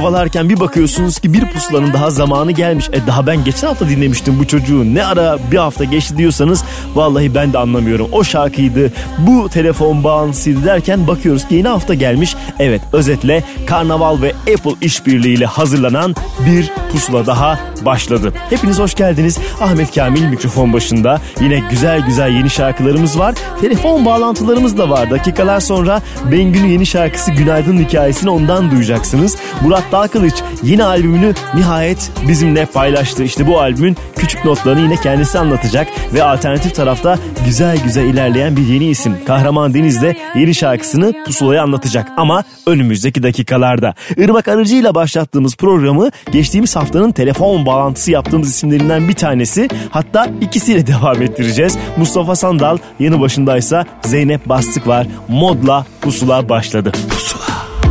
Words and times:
Kovalarken 0.00 0.48
bir 0.48 0.60
bakıyorsunuz 0.60 1.18
ki 1.18 1.32
bir 1.32 1.50
pusulanın 1.50 1.92
daha 1.92 2.10
zamanı 2.10 2.52
gelmiş. 2.52 2.88
E 2.92 3.06
daha 3.06 3.26
ben 3.26 3.44
geçen 3.44 3.68
hafta 3.68 3.88
dinlemiştim 3.88 4.38
bu 4.38 4.46
çocuğu. 4.46 4.94
Ne 4.94 5.04
ara 5.04 5.38
bir 5.52 5.56
hafta 5.56 5.84
geçti 5.84 6.18
diyorsanız 6.18 6.64
vallahi 6.94 7.34
ben 7.34 7.52
de 7.52 7.58
anlamıyorum. 7.58 8.08
O 8.12 8.24
şarkıydı, 8.24 8.92
bu 9.18 9.48
telefon 9.48 10.04
bağlantısıydı 10.04 10.64
derken 10.64 11.06
bakıyoruz 11.06 11.48
ki 11.48 11.54
yeni 11.54 11.68
hafta 11.68 11.94
gelmiş. 11.94 12.36
Evet 12.58 12.80
özetle 12.92 13.44
Karnaval 13.66 14.22
ve 14.22 14.32
Apple 14.54 14.86
işbirliğiyle 14.86 15.46
hazırlanan 15.46 16.14
bir 16.46 16.70
pusula 16.92 17.26
daha 17.26 17.58
başladı. 17.84 18.32
Hepiniz 18.50 18.78
hoş 18.78 18.94
geldiniz. 18.94 19.38
Ahmet 19.60 19.94
Kamil 19.94 20.22
mikrofon 20.22 20.72
başında. 20.72 21.20
Yine 21.40 21.62
güzel 21.70 22.06
güzel 22.06 22.32
yeni 22.32 22.50
şarkılarımız 22.50 23.18
var. 23.18 23.34
Telefon 23.60 24.04
bağlantılarımız 24.04 24.78
da 24.78 24.90
var. 24.90 25.10
Dakikalar 25.10 25.60
sonra 25.60 26.02
Bengü'nün 26.32 26.68
yeni 26.68 26.86
şarkısı 26.86 27.30
Günaydın 27.30 27.78
hikayesini 27.78 28.30
ondan 28.30 28.70
duyacaksınız. 28.70 29.36
Murat 29.62 29.84
Dağkılıç 29.92 30.34
yeni 30.62 30.84
albümünü 30.84 31.34
nihayet 31.54 32.10
bizimle 32.28 32.66
paylaştı. 32.66 33.24
İşte 33.24 33.46
bu 33.46 33.60
albümün 33.60 33.96
küçük 34.16 34.44
notlarını 34.44 34.80
yine 34.80 34.96
kendisi 34.96 35.38
anlatacak 35.38 35.88
ve 36.14 36.22
alternatif 36.22 36.74
tarafta 36.74 37.18
güzel 37.44 37.78
güzel 37.84 38.04
ilerleyen 38.04 38.56
bir 38.56 38.66
yeni 38.66 38.84
isim 38.84 39.16
Kahraman 39.26 39.74
Deniz 39.74 40.02
de 40.02 40.16
yeni 40.34 40.54
şarkısını 40.54 41.14
pusulaya 41.26 41.62
anlatacak 41.62 42.08
ama 42.16 42.44
önümüzdeki 42.66 43.22
dakikalarda. 43.22 43.94
Irmak 44.16 44.48
Arıcı 44.48 44.76
ile 44.76 44.94
başlattığımız 44.94 45.56
programı 45.56 46.10
geçtiğimiz 46.32 46.70
haftanın 46.80 47.12
telefon 47.12 47.66
bağlantısı 47.66 48.10
yaptığımız 48.10 48.48
isimlerinden 48.48 49.08
bir 49.08 49.14
tanesi 49.14 49.68
hatta 49.90 50.28
ikisiyle 50.40 50.86
devam 50.86 51.22
ettireceğiz. 51.22 51.78
Mustafa 51.96 52.36
Sandal 52.36 52.78
yanı 53.00 53.20
başındaysa 53.20 53.86
Zeynep 54.04 54.48
Bastık 54.48 54.86
var. 54.86 55.06
Modla 55.28 55.86
pusula 56.00 56.48
başladı. 56.48 56.92
Pusula. 57.10 57.42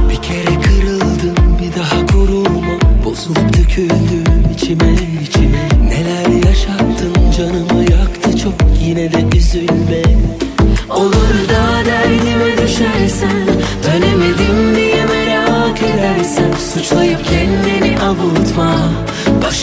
Bir 0.10 0.22
kere 0.22 0.62
kırıldım 0.62 1.36
bir 1.60 1.80
daha 1.80 2.06
koruma 2.06 2.80
Bozulup 3.06 3.58
döküldüm 3.58 4.54
içime 4.54 4.94
içime 5.24 5.70
Neler 5.88 6.48
yaşattın 6.48 7.14
canımı 7.38 7.82
yaktı 7.82 8.38
çok 8.38 8.54
yine 8.86 9.12
de 9.12 9.38
üzülme 9.38 9.69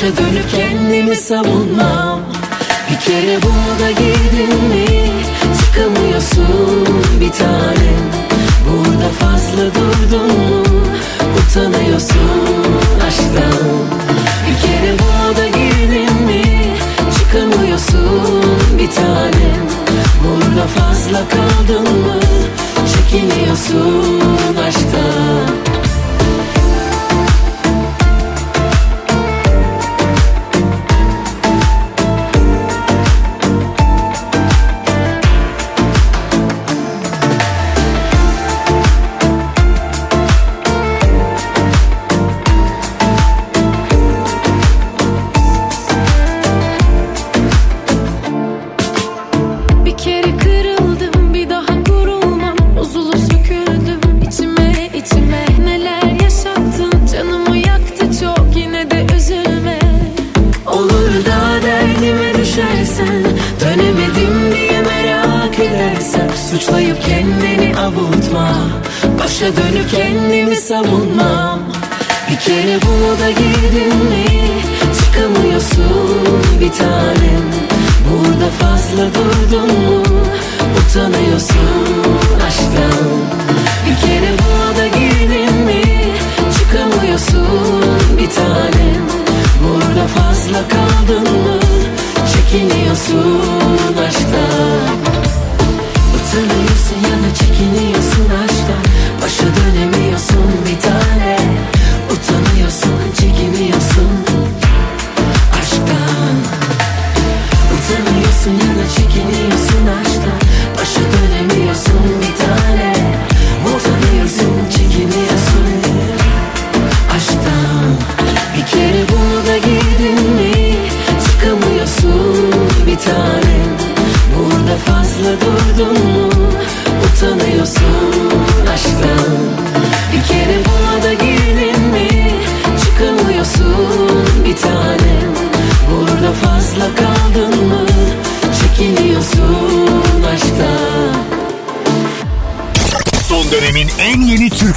Başa 0.06 0.17
dönüp 0.17 0.50
kendimi 0.50 1.17
savunmam 1.17 2.21
Bir 2.91 2.99
kere 3.00 3.39
buna 3.43 3.91
girdin 3.91 4.65
mi? 4.65 5.11
Çıkamıyorsun 5.61 6.87
bir 7.21 7.31
tanem 7.31 8.06
Burada 8.69 9.09
fazla 9.09 9.75
durdun 9.75 10.27
mu? 10.27 10.62
Utanıyorsun 11.39 12.66
aşktan. 13.06 13.66
Bir 14.47 14.66
kere 14.66 14.95
buna 14.99 15.47
girdin 15.47 16.22
mi? 16.27 16.43
Çıkamıyorsun 17.19 18.43
bir 18.78 18.91
tanem 18.91 19.66
Burada 20.25 20.66
fazla 20.66 21.19
kaldın 21.28 21.83
mı? 21.83 22.21
Çekiniyorsun 22.95 24.56
aşktan 24.66 25.66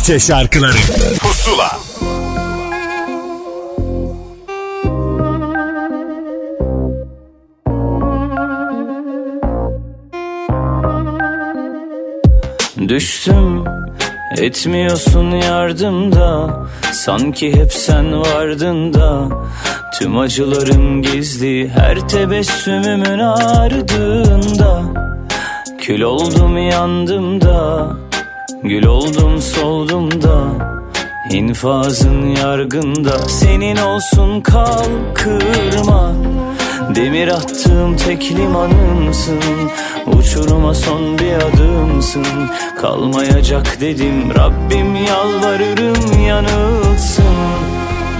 Türkçe 0.10 0.28
şarkıları. 0.28 0.78
Pusula. 1.20 1.80
Düştüm 12.88 13.64
etmiyorsun 14.38 15.32
yardımda 15.32 16.58
Sanki 16.92 17.56
hep 17.56 17.74
sen 17.74 18.22
vardın 18.22 18.94
da. 18.94 19.30
Tüm 20.00 20.18
acılarım 20.18 21.02
gizli 21.02 21.70
her 21.70 22.08
tebessümümün 22.08 23.20
ardında. 23.20 24.82
Kül 25.82 26.02
oldum 26.02 26.58
yandım 26.58 27.42
da 27.42 27.88
Gül 28.70 28.86
oldum 28.86 29.42
soldum 29.42 30.22
da 30.22 30.42
İnfazın 31.32 32.36
yargında. 32.36 33.20
Senin 33.20 33.78
olsun 33.78 34.42
kal 34.42 34.86
kırma. 35.16 36.14
Demir 36.96 37.28
attığım 37.28 37.98
tek 37.98 38.32
limanımsın. 38.32 39.40
Uçuruma 40.08 40.74
son 40.74 41.20
bir 41.20 41.34
adımsın. 41.34 42.26
Kalmayacak 42.82 43.82
dedim 43.82 44.36
Rabbim 44.38 44.96
yalvarırım 44.96 46.22
yanılsın. 46.28 47.36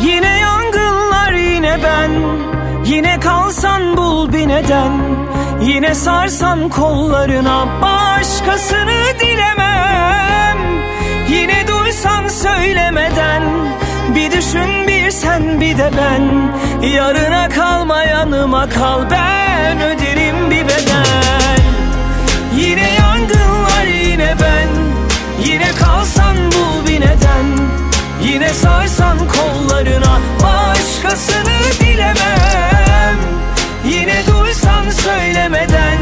Yine 0.04 0.40
yangınlar 0.40 1.34
yine 1.34 1.78
ben. 1.84 2.12
Yine 2.86 3.20
kalsan 3.20 3.98
bul 3.98 4.34
bir 4.34 4.48
neden. 4.48 4.92
Yine 5.62 5.96
sarsan 5.96 6.70
kollarına 6.70 7.68
Başkasını 7.82 8.89
Yine 12.00 12.08
duysan 12.08 12.28
söylemeden 12.28 13.44
Bir 14.16 14.32
düşün 14.32 14.88
bir 14.88 15.12
sen 15.12 15.62
bir 15.62 15.78
de 15.78 15.92
ben. 15.98 16.52
Yarına 16.88 17.50
kalma 17.50 18.04
yanıma 18.04 18.70
kal 18.70 19.10
Ben 19.12 19.82
öderim 19.82 20.52
bir 20.52 20.66
bedel. 20.66 21.60
Yine 22.56 22.94
yangınlar 22.94 23.86
yine 23.86 24.36
ben. 24.42 24.70
Yine 25.46 25.72
kalsan 25.72 26.36
bul 26.38 26.88
bir 26.88 27.02
neden. 27.02 27.46
Yine 28.24 28.50
sarsan 28.50 29.18
kollarına 29.18 30.20
Başkasını 30.44 31.80
dilemem 31.80 33.18
Yine 33.86 34.24
duysan 34.28 34.90
söylemeden 34.90 35.98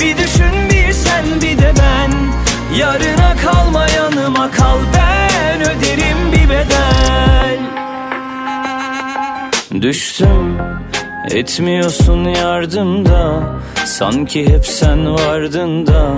Bir 0.00 0.16
düşün 0.16 0.70
bir 0.70 0.92
sen 0.92 1.24
bir 1.42 1.58
de 1.58 1.72
ben. 1.78 2.12
Yarına 2.78 3.36
kalma 3.42 3.86
yanıma 3.88 4.50
kal 4.50 4.78
Ben 4.98 5.03
Düştüm. 9.84 10.58
Etmiyorsun 11.30 12.24
yardımda 12.24 13.42
Sanki 13.84 14.48
hep 14.48 14.66
sen 14.66 15.14
vardın 15.14 15.86
da. 15.86 16.14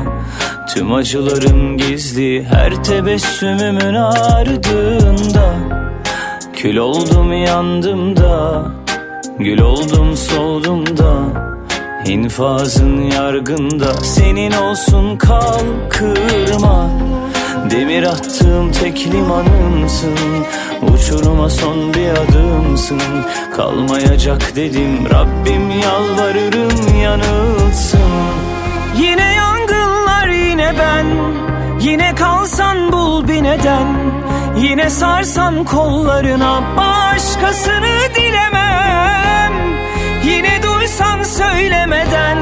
Tüm 0.75 0.93
acılarım 0.93 1.77
gizli 1.77 2.45
her 2.45 2.85
tebessümümün 2.85 3.95
ardında. 3.95 5.55
Kül 6.57 6.77
oldum 6.77 7.33
yandım 7.33 8.17
da. 8.17 8.63
Gül 9.39 9.61
oldum 9.61 10.17
soldum 10.17 10.87
da. 10.97 11.17
İnfazın 12.07 13.03
yargında. 13.03 13.95
Senin 13.95 14.53
olsun 14.53 15.17
kal 15.17 15.61
kırma 15.91 16.91
Demir 17.71 18.03
attığım 18.03 18.73
tek 18.73 19.07
limanımsın. 19.07 20.19
Uçuruma 20.83 21.51
son 21.51 21.95
bir 21.95 22.09
adımsın. 22.09 23.01
Kalmayacak 23.57 24.57
dedim 24.57 25.11
Rabbim 25.11 25.71
yalvarırım 25.71 26.97
yanılsın. 27.03 28.01
Yine 28.97 29.35
yangınlar 29.35 30.29
yine 30.29 30.73
ben. 30.79 31.07
Yine 31.81 32.15
kalsan 32.15 32.93
bul 32.93 33.29
bir 33.29 33.43
neden. 33.43 33.87
Yine 34.57 34.91
sarsan 34.91 35.65
kollarına 35.65 36.63
Başkasını 36.77 38.15
dilemem. 38.15 39.53
Yine 40.25 40.63
duysan 40.63 41.23
söylemeden 41.23 42.39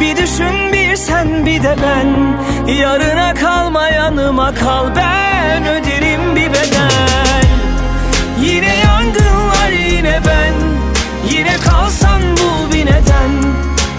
Bir 0.00 0.16
düşün 0.16 0.72
bir 0.72 0.96
sen 0.96 1.46
bir 1.46 1.62
de 1.62 1.76
ben 1.82 2.36
Yarına 2.66 3.34
kalma 3.34 3.88
yanıma 3.88 4.54
kal 4.54 4.96
Ben 4.96 5.66
öderim 5.66 6.36
bir 6.36 6.48
bedel. 6.48 7.44
Yine 8.40 8.76
yangınlar 8.76 9.70
yine 9.70 10.20
ben 10.26 10.54
Yine 11.30 11.56
kalsan 11.56 12.22
bul 12.22 12.72
bir 12.72 12.86
neden. 12.86 13.30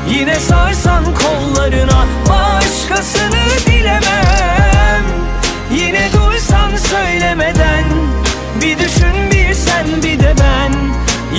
Yine 0.10 0.36
sarsan 0.36 1.04
kollarına 1.04 2.06
Başkasını 2.30 3.66
dilemem 3.66 5.04
Yine 5.72 6.10
duysan 6.14 6.76
söylemeden 6.76 7.86
Bir 8.62 8.80
düşün 8.80 9.32
bir 9.32 9.54
sen 9.54 9.86
bir 10.04 10.20
de 10.20 10.36
ben. 10.40 10.74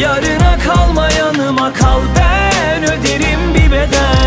Yarına 0.01 0.59
kalma 0.65 1.11
yanıma 1.11 1.73
kal 1.73 2.01
Ben 2.17 2.83
öderim 2.83 3.55
bir 3.55 3.71
bedel 3.73 4.18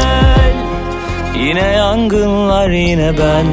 Yine 1.47 1.59
yangınlar 1.61 2.69
yine 2.69 3.17
ben. 3.17 3.45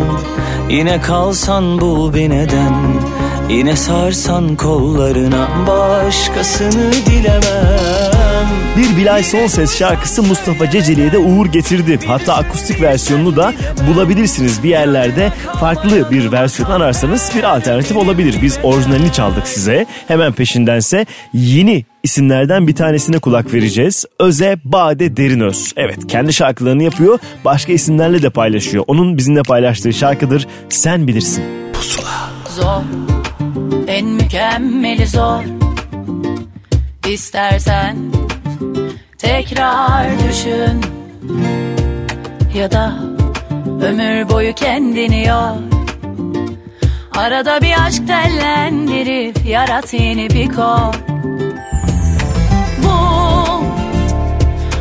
Yine 0.70 1.00
kalsan 1.00 1.80
bul 1.80 2.14
bir 2.14 2.30
neden 2.30 2.74
Yine 3.48 3.76
sarsan 3.76 4.56
kollarına 4.56 5.48
Başkasını 5.66 6.92
dilemem 6.92 8.48
Bir 8.76 8.96
Bilal 8.96 9.22
Sonses 9.22 9.78
şarkısı 9.78 10.22
Mustafa 10.22 10.70
Ceceli'ye 10.70 11.12
de 11.12 11.18
uğur 11.18 11.46
getirdi. 11.46 11.98
Hatta 12.06 12.34
akustik 12.34 12.82
versiyonunu 12.82 13.36
da 13.36 13.52
bulabilirsiniz 13.90 14.62
bir 14.62 14.68
yerlerde. 14.68 15.32
Farklı 15.60 16.10
bir 16.10 16.32
versiyon 16.32 16.70
ararsanız 16.70 17.32
bir 17.36 17.44
alternatif 17.44 17.96
olabilir. 17.96 18.38
Biz 18.42 18.58
orijinalini 18.62 19.12
çaldık 19.12 19.48
size. 19.48 19.86
Hemen 20.08 20.32
peşindense 20.32 21.06
yeni 21.32 21.84
isimlerden 22.02 22.66
bir 22.66 22.74
tanesine 22.74 23.18
kulak 23.18 23.54
vereceğiz. 23.54 24.04
Öze 24.20 24.56
Bade 24.64 25.16
Derinöz. 25.16 25.72
Evet 25.76 26.06
kendi 26.06 26.32
şarkılarını 26.32 26.82
yapıyor. 26.82 27.18
Başka 27.44 27.72
isimlerle 27.72 28.22
de 28.22 28.30
paylaşıyor. 28.30 28.84
Onun 28.86 29.18
bizimle 29.18 29.42
paylaştığı 29.42 29.92
şarkıdır 29.92 30.46
Sen 30.68 31.06
Bilirsin. 31.06 31.44
Pusula. 31.72 32.30
Zor, 32.56 33.07
en 33.98 34.06
mükemmeli 34.06 35.06
zor. 35.06 35.42
İstersen 37.08 37.96
tekrar 39.18 40.06
düşün 40.28 40.80
ya 42.54 42.70
da 42.70 42.92
ömür 43.82 44.28
boyu 44.28 44.54
kendini 44.54 45.26
yor. 45.26 45.56
Arada 47.16 47.60
bir 47.60 47.86
aşk 47.86 48.06
tellendirip 48.06 49.46
yarat 49.46 49.94
yeni 49.94 50.30
bir 50.30 50.48
kol. 50.48 50.92
Bu 52.84 52.98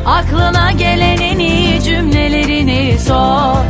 Aklına 0.05 0.71
gelen 0.71 1.17
en 1.17 1.39
iyi 1.39 1.83
cümlelerini 1.83 2.99
sor 2.99 3.65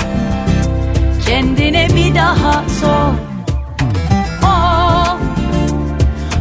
Kendine 1.28 1.88
bir 1.96 2.16
daha 2.16 2.64
sor 2.82 3.37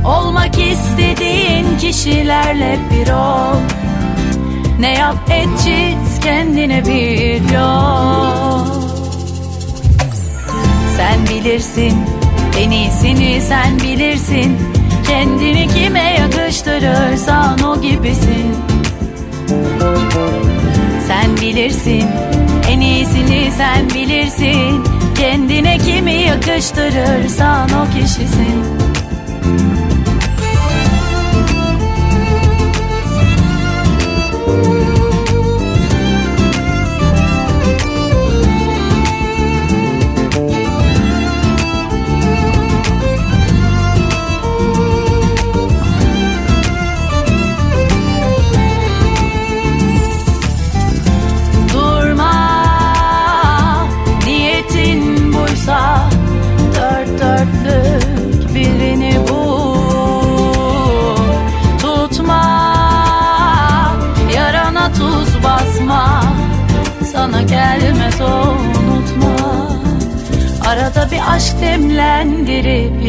Olmak 0.07 0.59
istediğin 0.59 1.79
kişilerle 1.79 2.79
bir 2.91 3.13
ol. 3.13 3.61
Ne 4.81 4.95
yap 4.95 5.17
et 5.31 5.49
çiz 5.59 6.21
kendine 6.21 6.85
bir 6.85 7.55
yol. 7.55 8.67
Sen 10.97 11.27
bilirsin 11.31 11.95
en 12.61 12.71
iyisini 12.71 13.41
sen 13.41 13.79
bilirsin. 13.81 14.59
Kendini 15.09 15.69
kime 15.69 16.15
yakıştırırsan 16.21 17.63
o 17.63 17.81
gibisin. 17.81 18.57
Sen 21.07 21.37
bilirsin 21.37 22.05
en 22.71 22.81
iyisini 22.81 23.51
sen 23.57 23.91
bilirsin. 23.91 24.85
Kendine 25.15 25.79
kimi 25.79 26.15
yakıştırırsan 26.15 27.71
o 27.71 28.01
kişisin 28.01 28.96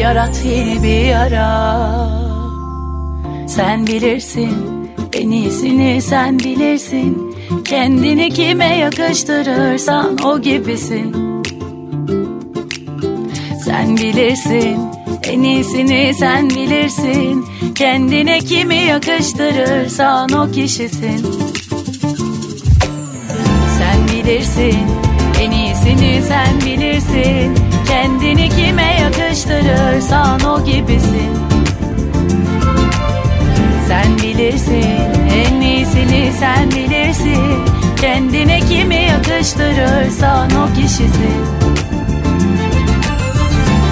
yarat 0.08 0.44
yeni 0.44 0.82
bir 0.82 1.04
yara. 1.04 1.48
Sen 3.48 3.86
bilirsin 3.86 4.54
en 5.12 5.30
iyisini 5.30 6.02
sen 6.02 6.38
bilirsin. 6.38 7.36
Kendini 7.64 8.30
kime 8.30 8.76
yakıştırırsan 8.76 10.18
o 10.24 10.40
gibisin. 10.40 11.16
Sen 13.64 13.96
bilirsin 13.96 14.78
en 15.22 15.42
iyisini 15.42 16.14
sen 16.14 16.50
bilirsin. 16.50 17.46
Kendine 17.74 18.38
kimi 18.38 18.76
yakıştırırsan 18.76 20.32
o 20.32 20.50
kişisin. 20.50 21.26
Sen 23.78 23.98
bilirsin 24.12 24.86
en 25.40 25.50
iyisini 25.50 26.22
sen 26.28 26.60
bilirsin 26.66 27.67
Kendini 27.88 28.48
kime 28.48 28.96
yakıştırırsan 29.00 30.40
o 30.40 30.64
gibisin. 30.64 31.30
Sen 33.88 34.18
bilirsin 34.22 35.00
en 35.34 35.60
iyisini 35.60 36.32
sen 36.38 36.70
bilirsin. 36.70 37.64
Kendine 38.00 38.60
kimi 38.60 38.94
yakıştırırsan 38.94 40.50
o 40.50 40.74
kişisin. 40.74 41.44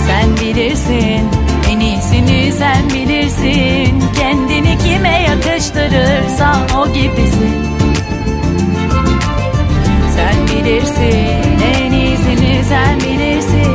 Sen 0.06 0.36
bilirsin 0.36 1.28
en 1.70 1.80
iyisini 1.80 2.52
sen 2.52 2.90
bilirsin. 2.90 4.04
Kendini 4.18 4.78
kime 4.78 5.22
yakıştırırsan 5.28 6.60
o 6.78 6.88
gibisin. 6.92 7.54
Sen 10.16 10.36
bilirsin 10.46 11.60
en 11.76 11.92
iyisini 11.92 12.64
sen 12.68 13.00
bilirsin 13.00 13.65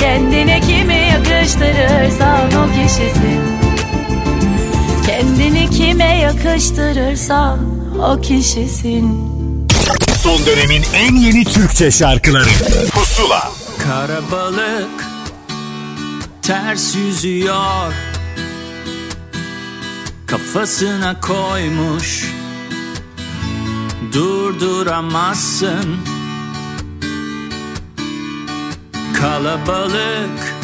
Kendine 0.00 0.60
kimi 0.60 0.94
yakıştırırsan 0.94 2.46
o 2.52 2.72
kişisin 2.72 3.58
Kendini 5.06 5.70
kime 5.70 6.18
yakıştırırsan 6.18 7.58
o 7.98 8.20
kişisin. 8.20 9.28
Son 10.22 10.46
dönemin 10.46 10.82
en 10.94 11.14
yeni 11.14 11.44
Türkçe 11.44 11.90
şarkıları. 11.90 12.48
Pusula. 12.92 13.52
Karabalık 13.78 15.04
ters 16.42 16.96
yüzüyor. 16.96 17.92
Kafasına 20.26 21.20
koymuş. 21.20 22.24
Durduramazsın 24.12 25.96
Kalabalık 29.20 30.54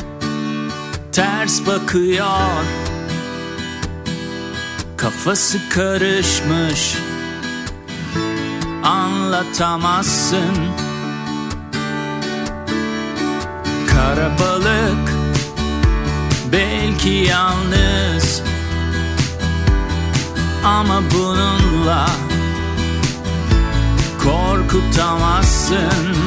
ters 1.13 1.67
bakıyor. 1.67 2.65
Kafası 4.97 5.69
karışmış 5.69 6.97
Anlatamazsın. 8.83 10.57
Karabalık 13.87 15.15
belki 16.53 17.09
yalnız. 17.09 18.43
Ama 20.65 21.03
bununla 21.15 22.07
korkutamazsın 24.25 26.24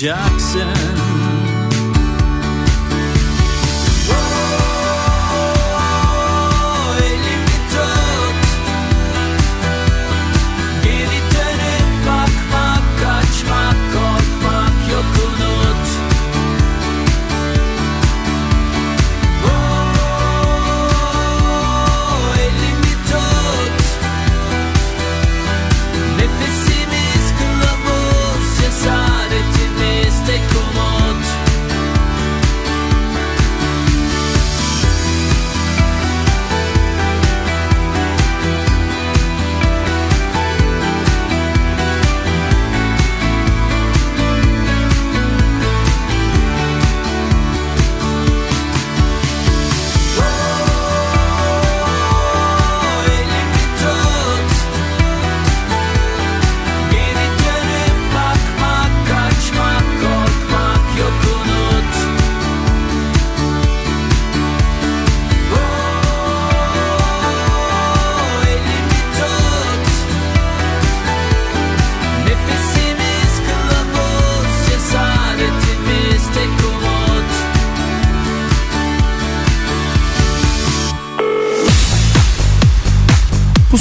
job. 0.00 0.27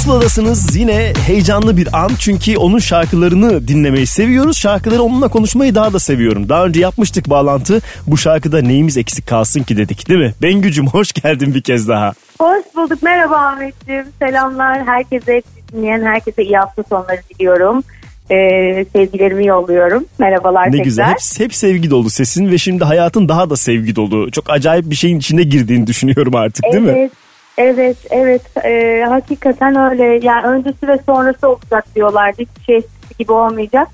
Pusuladasınız 0.07 0.75
yine 0.75 1.13
heyecanlı 1.25 1.77
bir 1.77 1.87
an 2.03 2.11
çünkü 2.19 2.57
onun 2.57 2.79
şarkılarını 2.79 3.67
dinlemeyi 3.67 4.07
seviyoruz. 4.07 4.57
Şarkıları 4.57 5.01
onunla 5.01 5.27
konuşmayı 5.27 5.75
daha 5.75 5.93
da 5.93 5.99
seviyorum. 5.99 6.49
Daha 6.49 6.65
önce 6.65 6.79
yapmıştık 6.81 7.29
bağlantı. 7.29 7.81
Bu 8.07 8.17
şarkıda 8.17 8.61
neyimiz 8.61 8.97
eksik 8.97 9.27
kalsın 9.27 9.63
ki 9.63 9.77
dedik 9.77 10.09
değil 10.09 10.19
mi? 10.19 10.33
Bengücüm 10.41 10.87
hoş 10.87 11.13
geldin 11.13 11.55
bir 11.55 11.61
kez 11.61 11.87
daha. 11.87 12.13
Hoş 12.39 12.63
bulduk. 12.75 13.03
Merhaba 13.03 13.35
Ahmetciğim. 13.35 14.05
Selamlar. 14.19 14.85
Herkese 14.85 15.41
dinleyen 15.73 16.01
herkese 16.01 16.43
iyi 16.43 16.57
hafta 16.57 16.83
sonları 16.89 17.21
diliyorum. 17.29 17.83
Ee, 18.31 18.85
sevgilerimi 18.93 19.45
yolluyorum. 19.45 20.05
Merhabalar 20.19 20.67
Ne 20.67 20.71
tekrar. 20.71 20.83
güzel. 20.83 21.09
Hep, 21.09 21.39
hep 21.39 21.55
sevgi 21.55 21.89
dolu 21.89 22.09
sesin 22.09 22.51
ve 22.51 22.57
şimdi 22.57 22.83
hayatın 22.83 23.29
daha 23.29 23.49
da 23.49 23.55
sevgi 23.55 23.95
dolu. 23.95 24.31
Çok 24.31 24.49
acayip 24.49 24.89
bir 24.89 24.95
şeyin 24.95 25.19
içine 25.19 25.43
girdiğini 25.43 25.87
düşünüyorum 25.87 26.35
artık 26.35 26.63
değil 26.73 26.83
mi? 26.83 26.93
Evet, 26.97 27.11
evet, 27.57 27.97
evet. 28.09 28.65
Ee, 28.65 29.05
hakikaten 29.09 29.91
öyle. 29.91 30.19
Yani 30.25 30.47
öncesi 30.47 30.87
ve 30.87 30.99
sonrası 31.05 31.49
olacak 31.49 31.85
diyorlardı. 31.95 32.41
Hiçbir 32.41 32.63
şey 32.63 32.75
eskisi 32.75 33.17
gibi 33.19 33.31
olmayacak. 33.31 33.87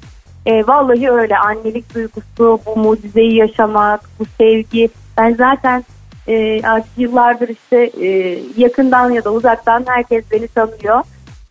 Ee, 0.46 0.68
vallahi 0.68 1.12
öyle. 1.12 1.38
Annelik 1.38 1.96
duygusu, 1.96 2.60
bu 2.66 2.76
mucizeyi 2.76 3.36
yaşamak, 3.36 4.02
bu 4.20 4.26
sevgi. 4.38 4.90
Ben 5.18 5.34
zaten 5.34 5.84
e, 6.28 6.62
artık 6.64 6.98
yıllardır 6.98 7.50
işte 7.50 8.06
e, 8.06 8.40
yakından 8.58 9.10
ya 9.10 9.24
da 9.24 9.34
uzaktan 9.34 9.84
herkes 9.88 10.24
beni 10.32 10.48
tanıyor. 10.48 11.04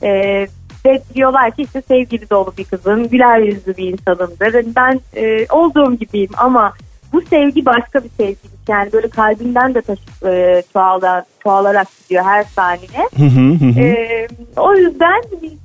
Ee, 0.03 0.47
ve 0.87 1.03
diyorlar 1.15 1.51
ki 1.51 1.63
işte 1.63 1.83
sevgili 1.89 2.31
dolu 2.31 2.53
bir 2.59 2.65
kızım, 2.65 3.09
güler 3.09 3.39
yüzlü 3.39 3.77
bir 3.77 3.93
insanımdır. 3.93 4.55
Yani 4.55 4.73
Ben 4.77 5.01
e, 5.17 5.47
olduğum 5.51 5.95
gibiyim 5.95 6.31
ama 6.37 6.73
bu 7.13 7.21
sevgi 7.31 7.67
başka 7.67 8.05
bir 8.05 8.11
sevgi. 8.17 8.37
Yani 8.69 8.93
böyle 8.93 9.09
kalbimden 9.09 9.75
de 9.75 9.81
taşıp 9.83 10.27
e, 10.27 10.63
çoğala, 10.73 11.25
çoğalarak 11.43 11.87
gidiyor 12.03 12.25
her 12.25 12.45
saniye. 12.45 13.09
Hı 13.17 13.25
hı 13.25 13.55
hı 13.67 13.81
hı. 13.81 13.81
E, 13.81 14.29
o 14.57 14.75
yüzden 14.75 15.23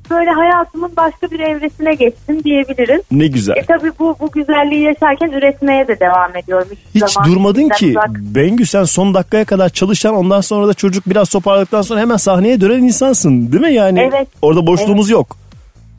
böyle 0.09 0.29
hayatımın 0.31 0.91
başka 0.97 1.31
bir 1.31 1.39
evresine 1.39 1.93
geçtim 1.95 2.43
diyebiliriz. 2.43 3.01
Ne 3.11 3.27
güzel. 3.27 3.55
E 3.57 3.63
tabii 3.65 3.91
bu, 3.99 4.15
bu 4.19 4.31
güzelliği 4.31 4.81
yaşarken 4.81 5.29
üretmeye 5.31 5.87
de 5.87 5.99
devam 5.99 6.35
ediyorum. 6.35 6.67
Hiç 6.95 7.03
zaman 7.09 7.29
durmadın 7.31 7.69
ki. 7.69 7.89
uzak- 7.89 8.09
Bengü 8.35 8.65
sen 8.65 8.83
son 8.83 9.13
dakikaya 9.13 9.45
kadar 9.45 9.69
çalışan 9.69 10.15
ondan 10.15 10.41
sonra 10.41 10.67
da 10.67 10.73
çocuk 10.73 11.07
biraz 11.09 11.29
toparladıktan 11.29 11.81
sonra 11.81 11.99
hemen 11.99 12.17
sahneye 12.17 12.61
dönen 12.61 12.83
insansın 12.83 13.51
değil 13.51 13.63
mi 13.63 13.73
yani? 13.73 14.09
Evet. 14.13 14.27
Orada 14.41 14.67
boşluğumuz 14.67 15.09
yok. 15.09 15.37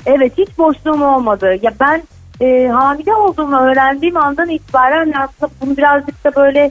Evet 0.06 0.32
hiç 0.38 0.48
boşluğum 0.58 1.02
olmadı. 1.02 1.54
Ya 1.62 1.72
ben 1.80 2.02
e, 2.40 2.68
hamile 2.68 3.14
olduğumu 3.14 3.56
öğrendiğim 3.56 4.16
andan 4.16 4.48
itibaren 4.48 5.12
aslında 5.12 5.52
bunu 5.60 5.76
birazcık 5.76 6.24
da 6.24 6.34
böyle 6.36 6.70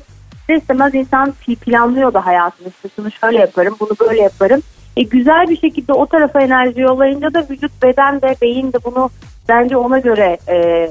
istemez 0.49 0.95
insan 0.95 1.33
pi- 1.47 1.55
planlıyordu 1.55 2.19
hayatını. 2.19 2.67
İşte 2.67 2.89
şunu 2.95 3.11
şöyle 3.11 3.37
yaparım, 3.39 3.75
bunu 3.79 3.89
böyle 3.99 4.21
yaparım. 4.21 4.61
E, 4.97 5.03
güzel 5.03 5.45
bir 5.49 5.57
şekilde 5.57 5.93
o 5.93 6.05
tarafa 6.05 6.41
enerji 6.41 6.81
yollayınca 6.81 7.33
da 7.33 7.45
vücut, 7.49 7.71
beden 7.83 8.21
de, 8.21 8.35
beyin 8.41 8.73
de 8.73 8.77
bunu 8.85 9.09
bence 9.49 9.77
ona 9.77 9.99
göre 9.99 10.37
e, 10.47 10.89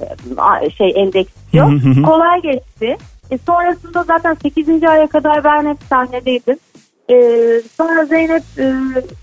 şey 0.70 0.92
endeksliyor. 0.96 1.66
Kolay 2.04 2.42
geçti. 2.42 2.96
E, 3.30 3.38
sonrasında 3.38 4.02
zaten 4.02 4.36
8. 4.42 4.84
aya 4.84 5.06
kadar 5.06 5.44
ben 5.44 5.66
hep 5.70 5.78
sahnedeydim. 5.90 6.56
E, 7.10 7.16
sonra 7.76 8.04
Zeynep 8.04 8.42
e, 8.58 8.72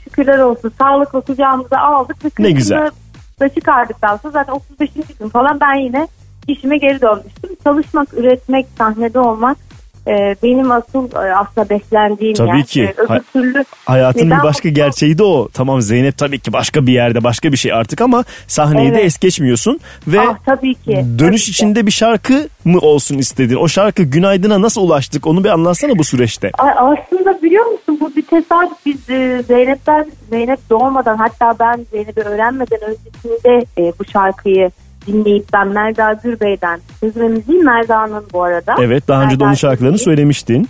şükürler 0.03 0.39
olsun 0.39 0.71
sağlıklı 0.79 1.21
kucağımıza 1.21 1.77
aldık. 1.77 2.25
Ve 2.25 2.29
Ne 2.39 2.51
güzel. 2.51 2.91
Da 3.39 3.49
çıkardıktan 3.49 4.17
sonra 4.17 4.31
zaten 4.31 4.53
35. 4.53 4.89
gün 5.19 5.29
falan 5.29 5.59
ben 5.59 5.73
yine 5.73 6.07
işime 6.47 6.77
geri 6.77 7.01
dönmüştüm. 7.01 7.49
Çalışmak, 7.63 8.13
üretmek, 8.13 8.67
sahnede 8.77 9.19
olmak 9.19 9.57
e, 10.07 10.35
benim 10.43 10.71
asıl 10.71 11.09
e, 11.15 11.35
aslında 11.35 11.69
beslendiğim 11.69 12.33
Tabii 12.35 12.57
yer. 12.57 12.65
ki. 12.65 12.81
E, 12.83 13.01
öbür 13.01 13.21
türlü 13.33 13.63
Hayatın 13.85 14.31
bir 14.31 14.43
başka 14.43 14.69
mutlu- 14.69 14.73
gerçeği 14.75 15.17
de 15.17 15.23
o. 15.23 15.49
Tamam 15.53 15.81
Zeynep 15.81 16.17
tabii 16.17 16.39
ki 16.39 16.53
başka 16.53 16.87
bir 16.87 16.93
yerde 16.93 17.23
başka 17.23 17.51
bir 17.51 17.57
şey 17.57 17.73
artık 17.73 18.01
ama 18.01 18.23
sahneyi 18.47 18.91
de 18.91 18.95
Evet. 18.95 19.05
es 19.05 19.17
geçmiyorsun. 19.19 19.79
Ve 20.07 20.19
Ah, 20.21 20.37
tabii 20.45 20.73
ki. 20.75 21.05
dönüş 21.19 21.41
Tabii 21.41 21.45
ki. 21.45 21.51
içinde 21.51 21.85
bir 21.85 21.91
şarkı 21.91 22.47
mı 22.65 22.79
olsun 22.79 23.17
istedin? 23.17 23.55
O 23.55 23.67
şarkı 23.67 24.03
Günaydın'a 24.03 24.61
nasıl 24.61 24.81
ulaştık? 24.81 25.27
Onu 25.27 25.43
bir 25.43 25.49
anlatsana 25.49 25.97
bu 25.97 26.03
süreçte. 26.03 26.51
Aslında 26.57 27.41
biliyor 27.43 27.65
musun 27.65 27.97
bu 28.01 28.15
bir 28.15 28.21
tesadüf. 28.21 28.77
Biz 28.85 29.09
e, 29.09 29.43
Zeynep'ten 29.47 30.11
Zeynep 30.29 30.59
doğmadan 30.69 31.17
hatta 31.17 31.55
ben 31.59 31.85
Zeynep'i 31.91 32.21
öğrenmeden 32.21 32.79
öncesinde 32.81 33.65
e, 33.77 33.93
bu 33.99 34.05
şarkıyı 34.13 34.71
dinleyip 35.07 35.45
ben 35.53 35.67
Melda 35.67 36.13
Gürbey'den 36.23 36.79
söz 36.99 37.17
ve 37.17 37.27
müziği 37.27 37.63
Melda'nın 37.63 38.25
bu 38.33 38.43
arada. 38.43 38.75
Evet 38.79 39.07
daha 39.07 39.23
önce 39.23 39.39
de 39.39 39.43
onun 39.43 39.53
şarkılarını 39.53 39.95
Gürbey. 39.95 40.05
söylemiştin. 40.05 40.67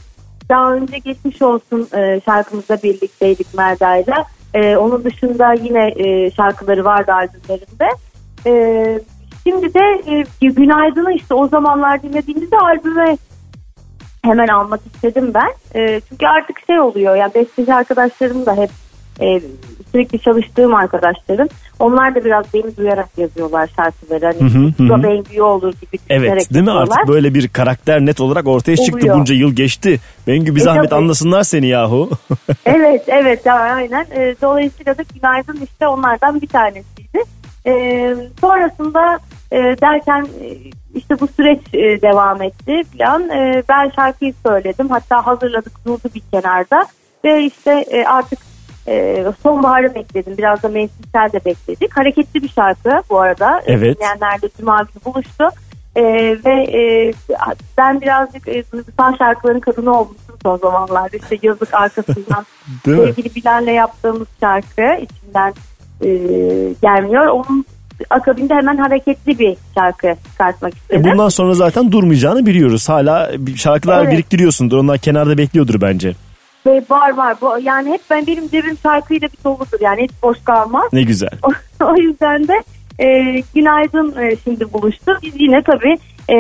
Daha 0.49 0.73
önce 0.73 0.97
geçmiş 0.97 1.41
olsun 1.41 1.87
e, 1.97 2.21
şarkımızda 2.25 2.77
birlikteydik 2.83 3.53
Melda'yla. 3.57 4.25
E, 4.53 4.77
onun 4.77 5.03
dışında 5.03 5.53
yine 5.53 5.87
e, 5.95 6.31
şarkıları 6.31 6.85
vardı 6.85 7.11
albümlerinde. 7.11 7.87
E, 8.45 8.53
şimdi 9.43 9.73
de 9.73 10.01
e, 10.41 10.47
Günaydın'ı 10.47 11.13
işte 11.13 11.33
o 11.33 11.47
zamanlar 11.47 12.03
dinlediğimizde 12.03 12.57
albüme 12.57 13.17
hemen 14.23 14.47
almak 14.47 14.79
istedim 14.93 15.31
ben. 15.33 15.79
E, 15.79 16.01
çünkü 16.09 16.25
artık 16.27 16.59
şey 16.67 16.79
oluyor 16.79 17.15
yani 17.15 17.31
besteci 17.35 17.73
arkadaşlarım 17.73 18.45
da 18.45 18.55
hep 18.55 18.69
e, 19.21 19.41
sürekli 19.93 20.19
çalıştığım 20.19 20.75
arkadaşlarım. 20.75 21.47
Onlar 21.79 22.15
da 22.15 22.25
biraz 22.25 22.45
beni 22.53 22.77
duyarak 22.77 23.10
yazıyorlar 23.17 23.69
şarkıları. 23.75 24.25
Hani 24.25 24.51
Hı 24.53 24.60
hı, 24.84 24.93
hı. 24.95 25.03
Bengü 25.03 25.41
olur 25.41 25.73
gibi 25.82 25.91
düşünerek 26.03 26.32
Evet 26.32 26.53
değil 26.53 26.63
mi 26.63 26.69
yazıyorlar. 26.69 26.82
artık 26.97 27.08
böyle 27.08 27.34
bir 27.34 27.47
karakter 27.47 28.06
net 28.06 28.21
olarak 28.21 28.47
ortaya 28.47 28.77
çıktı 28.77 28.97
Oluyor. 28.99 29.15
bunca 29.17 29.36
yıl 29.36 29.53
geçti. 29.56 29.99
Bengü 30.27 30.56
bir 30.56 30.62
E, 30.62 30.63
zahmet 30.63 30.89
tabii. 30.89 30.99
anlasınlar 30.99 31.43
seni 31.43 31.67
yahu. 31.67 32.10
Evet 32.65 33.03
evet 33.08 33.45
ya, 33.45 33.56
aynen. 33.60 34.06
E, 34.15 34.36
dolayısıyla 34.41 34.97
da 34.97 35.03
günaydın 35.13 35.60
işte 35.73 35.88
onlardan 35.88 36.41
bir 36.41 36.47
tanesiydi. 36.47 37.23
E, 37.65 37.71
sonrasında 38.41 39.19
e, 39.51 39.58
derken 39.58 40.27
e, 40.41 40.47
işte 40.95 41.19
bu 41.19 41.27
süreç 41.27 41.60
e, 41.73 42.01
devam 42.01 42.41
etti 42.41 42.82
falan. 42.97 43.29
E, 43.29 43.63
ben 43.69 43.91
şarkıyı 43.95 44.34
söyledim. 44.45 44.89
Hatta 44.89 45.27
hazırladık 45.27 45.86
durdu 45.86 46.10
bir 46.15 46.21
kenarda. 46.32 46.86
Ve 47.25 47.43
işte 47.43 47.71
e, 47.91 48.03
artık 48.06 48.39
e, 48.87 49.25
sonbaharı 49.43 49.95
bekledim. 49.95 50.37
Biraz 50.37 50.63
da 50.63 50.67
mevsimsel 50.69 51.29
de 51.33 51.45
bekledik. 51.45 51.97
Hareketli 51.97 52.43
bir 52.43 52.49
şarkı 52.49 52.89
bu 53.09 53.19
arada. 53.19 53.59
E, 53.59 53.63
Evet. 53.73 53.97
Dinleyenlerle 53.97 54.49
Cuma 54.59 54.77
günü 54.77 55.13
buluştu. 55.13 55.49
E, 55.95 56.03
ve 56.45 56.63
e, 56.63 57.13
ben 57.77 58.01
birazcık 58.01 58.47
e, 58.47 58.63
duygusal 58.71 59.17
şarkıların 59.17 59.59
kadını 59.59 59.99
olmuştum 59.99 60.35
son 60.43 60.57
zamanlarda. 60.57 61.17
İşte 61.17 61.37
yazık 61.41 61.73
arkasından 61.73 62.45
sevgili 62.85 63.35
Bilal'le 63.35 63.67
yaptığımız 63.73 64.27
şarkı 64.39 64.81
içinden 65.01 65.53
e, 66.01 66.07
gelmiyor. 66.81 67.27
Onun 67.27 67.65
akabinde 68.09 68.53
hemen 68.53 68.77
hareketli 68.77 69.39
bir 69.39 69.57
şarkı 69.75 70.15
çıkartmak 70.31 70.73
E 70.73 70.75
istedim. 70.77 71.03
bundan 71.11 71.29
sonra 71.29 71.53
zaten 71.53 71.91
durmayacağını 71.91 72.45
biliyoruz. 72.45 72.89
Hala 72.89 73.31
şarkılar 73.55 74.03
Evet. 74.03 74.13
biriktiriyorsundur. 74.13 74.77
Onlar 74.77 74.97
kenarda 74.97 75.37
bekliyordur 75.37 75.81
bence. 75.81 76.13
Ve 76.65 76.84
var 76.89 77.13
var. 77.17 77.36
Bu, 77.41 77.60
yani 77.62 77.93
hep 77.93 78.02
ben 78.10 78.28
benim 78.28 78.49
cebim 78.49 78.78
şarkıyla 78.84 79.28
bir 79.28 79.43
doludur. 79.43 79.78
Yani 79.82 80.04
hiç 80.04 80.12
boş 80.23 80.38
kalmaz. 80.43 80.93
Ne 80.93 81.04
güzel. 81.04 81.32
O, 81.84 81.95
yüzden 81.95 82.47
de 82.47 82.63
e, 82.99 83.08
günaydın 83.56 84.21
e, 84.21 84.36
şimdi 84.43 84.73
buluştu. 84.73 85.12
Biz 85.23 85.34
yine 85.38 85.63
tabii 85.63 85.97
e, 86.30 86.38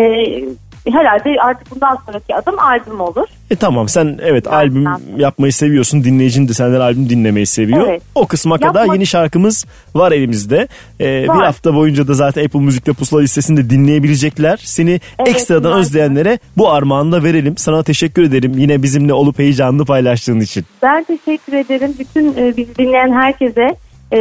herhalde 0.91 1.29
artık 1.43 1.71
bundan 1.75 1.97
sonraki 2.05 2.35
adım 2.35 2.59
albüm 2.59 3.01
olur. 3.01 3.27
E 3.51 3.55
tamam 3.55 3.89
sen 3.89 4.19
evet 4.23 4.45
Biraz 4.45 4.53
albüm 4.53 4.85
daha. 4.85 4.99
yapmayı 5.17 5.53
seviyorsun. 5.53 6.03
Dinleyicin 6.03 6.47
de 6.47 6.53
senden 6.53 6.79
albüm 6.79 7.09
dinlemeyi 7.09 7.45
seviyor. 7.45 7.87
Evet. 7.87 8.01
O 8.15 8.27
kısma 8.27 8.55
Yapmak- 8.55 8.73
kadar 8.73 8.93
yeni 8.93 9.05
şarkımız 9.07 9.65
var 9.95 10.11
elimizde. 10.11 10.67
Ee, 10.99 11.27
Var. 11.27 11.37
Bir 11.39 11.43
hafta 11.43 11.75
boyunca 11.75 12.07
da 12.07 12.13
zaten 12.13 12.45
Apple 12.45 12.59
Müzik'te 12.59 12.93
Pusula 12.93 13.21
listesinde 13.21 13.69
dinleyebilecekler. 13.69 14.57
Seni 14.63 14.91
Evet, 15.19 15.27
ekstradan 15.27 15.71
güzel. 15.71 15.79
özleyenlere 15.79 16.39
bu 16.57 16.71
armağanı 16.71 17.11
da 17.11 17.23
verelim. 17.23 17.57
Sana 17.57 17.83
teşekkür 17.83 18.23
ederim 18.23 18.53
yine 18.57 18.83
bizimle 18.83 19.13
olup 19.13 19.39
heyecanlı 19.39 19.85
paylaştığın 19.85 20.39
için. 20.39 20.65
Ben 20.81 21.03
teşekkür 21.03 21.53
ederim. 21.53 21.93
Bütün 21.99 22.33
e, 22.37 22.57
bizi 22.57 22.75
dinleyen 22.75 23.11
herkese 23.13 23.75
e, 24.13 24.17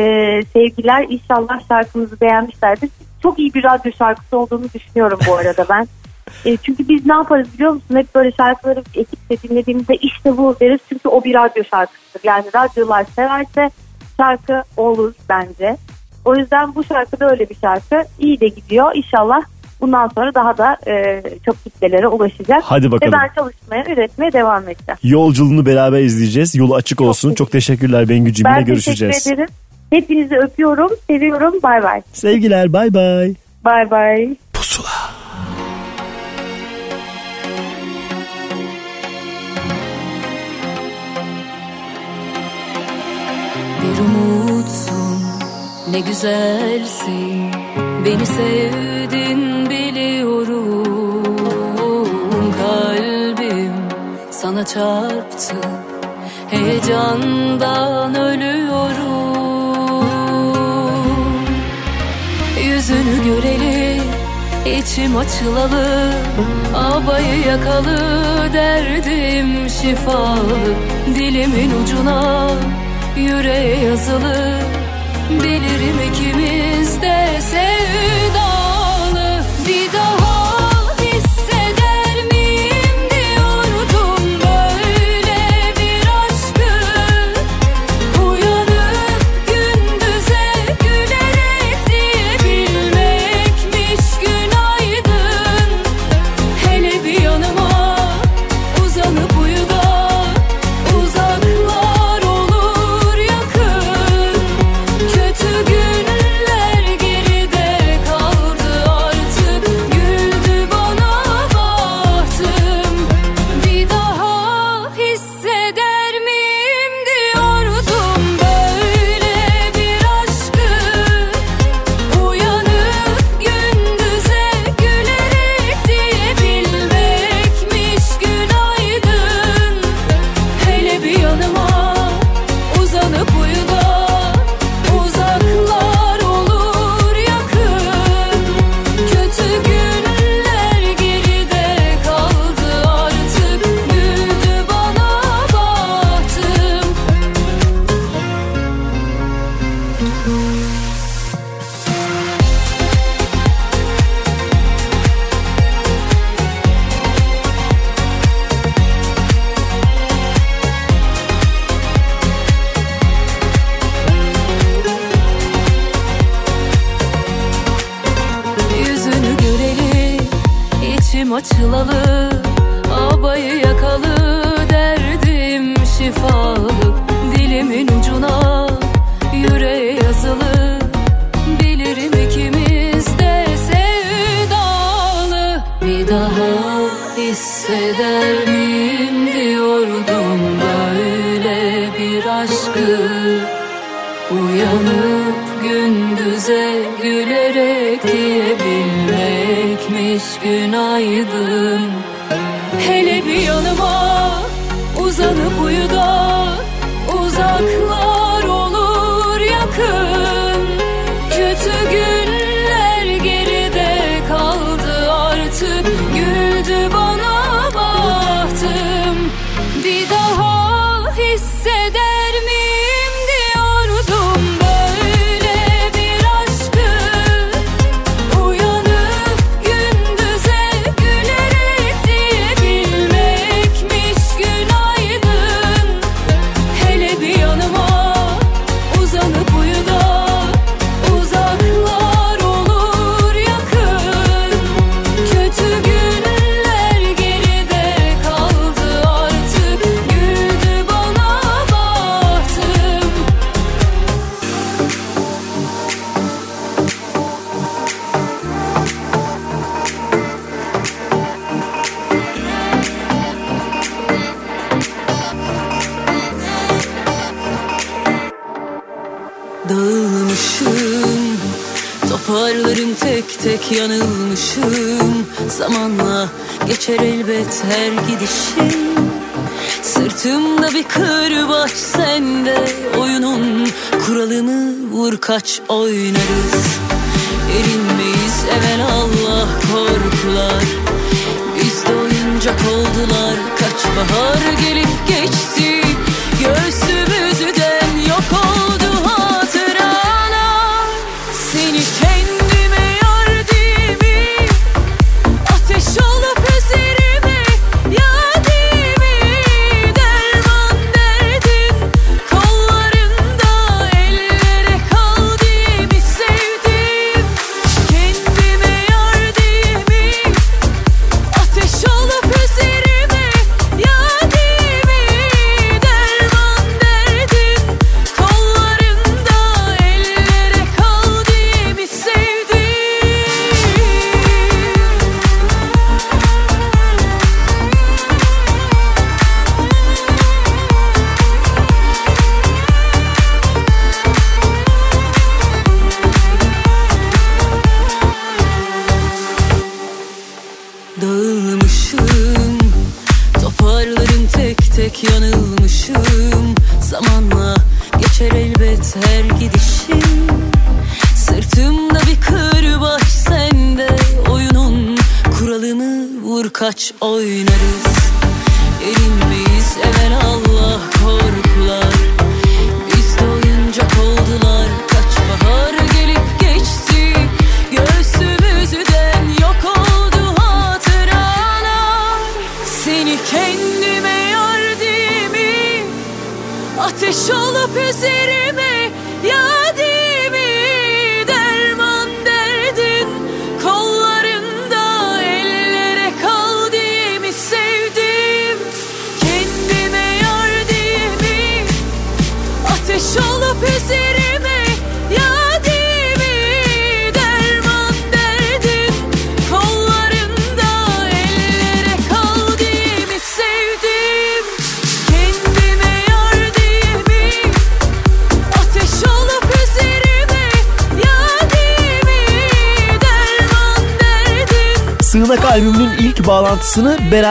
sevgiler. 0.52 1.06
İnşallah 1.08 1.68
şarkımızı 1.68 2.20
beğenmişlerdir. 2.20 2.90
Çok 3.22 3.38
iyi 3.38 3.54
bir 3.54 3.64
radyo 3.64 3.92
şarkısı 3.98 4.38
olduğunu 4.38 4.64
düşünüyorum 4.74 5.18
bu 5.28 5.34
arada 5.34 5.66
ben. 5.70 5.86
E, 6.44 6.56
çünkü 6.56 6.88
biz 6.88 7.06
ne 7.06 7.14
yaparız 7.14 7.48
biliyor 7.54 7.70
musun? 7.72 7.96
Hep 7.96 8.14
böyle 8.14 8.32
şarkıları 8.32 8.82
ekipte 8.94 9.48
dinlediğimizde 9.48 9.94
işte 9.96 10.36
bu 10.36 10.56
deriz. 10.60 10.80
Çünkü 10.88 11.08
o 11.08 11.24
bir 11.24 11.34
radyo 11.34 11.64
şarkısıdır. 11.70 12.20
Yani 12.24 12.44
radyolar 12.54 13.04
severse 13.16 13.70
şarkı 14.16 14.62
olur 14.76 15.12
bence. 15.28 15.76
O 16.24 16.36
yüzden 16.36 16.74
bu 16.74 16.84
şarkı 16.84 17.20
da 17.20 17.30
öyle 17.30 17.48
bir 17.50 17.56
şarkı. 17.60 18.04
İyi 18.18 18.40
de 18.40 18.48
gidiyor. 18.48 18.90
İnşallah 18.94 19.40
bundan 19.80 20.08
sonra 20.14 20.34
daha 20.34 20.58
da 20.58 20.76
e, 20.86 21.22
çok 21.46 21.64
kitlelere 21.64 22.08
ulaşacak. 22.08 22.62
Hadi 22.64 22.92
bakalım. 22.92 23.12
Ve 23.12 23.16
ben 23.16 23.30
çalışmaya, 23.34 23.84
üretmeye 23.92 24.32
devam 24.32 24.62
edeceğim. 24.68 24.98
Yolculuğunu 25.02 25.66
beraber 25.66 26.00
izleyeceğiz. 26.00 26.54
Yolu 26.54 26.74
açık 26.74 27.00
olsun. 27.00 27.28
teşekkür- 27.28 27.36
Çok 27.44 27.52
teşekkürler 27.52 28.08
Bengücüğüm. 28.08 28.44
Ben 28.44 28.54
Yine 28.54 28.62
görüşeceğiz. 28.62 29.14
teşekkür 29.24 29.36
ederim. 29.42 29.54
Hepinizi 29.90 30.36
öpüyorum, 30.36 30.90
seviyorum. 31.06 31.54
Bay 31.62 31.82
bay. 31.82 32.02
Sevgiler 32.12 32.72
bay 32.72 32.94
bay. 32.94 33.34
Bay 33.64 33.90
bay. 33.90 34.36
bir 43.92 43.98
umutsun 43.98 45.22
Ne 45.90 46.00
güzelsin. 46.00 47.50
Beni 48.04 48.26
sevdin 48.26 49.70
biliyorum. 49.70 50.84
Kalbim 52.58 53.72
sana 54.30 54.64
çarptı 54.66 55.56
Heyecandan 56.50 58.14
ölüyorum. 58.14 59.32
Yüzünü 62.64 63.24
görelim 63.24 64.02
İçim 64.66 65.16
açılalı. 65.16 66.12
Abayı 66.74 67.46
yakalı 67.46 67.98
Derdim 68.52 69.70
şifalı. 69.70 70.58
Dilimin 71.14 71.70
ucuna 71.82 72.50
yüreğe 73.16 73.84
yazılı 73.84 74.60
Bilirim 75.30 76.00
ikimiz 76.12 77.02
de 77.02 77.40
sevdalı. 77.40 79.42
Bir 79.68 79.92
daha 79.92 80.21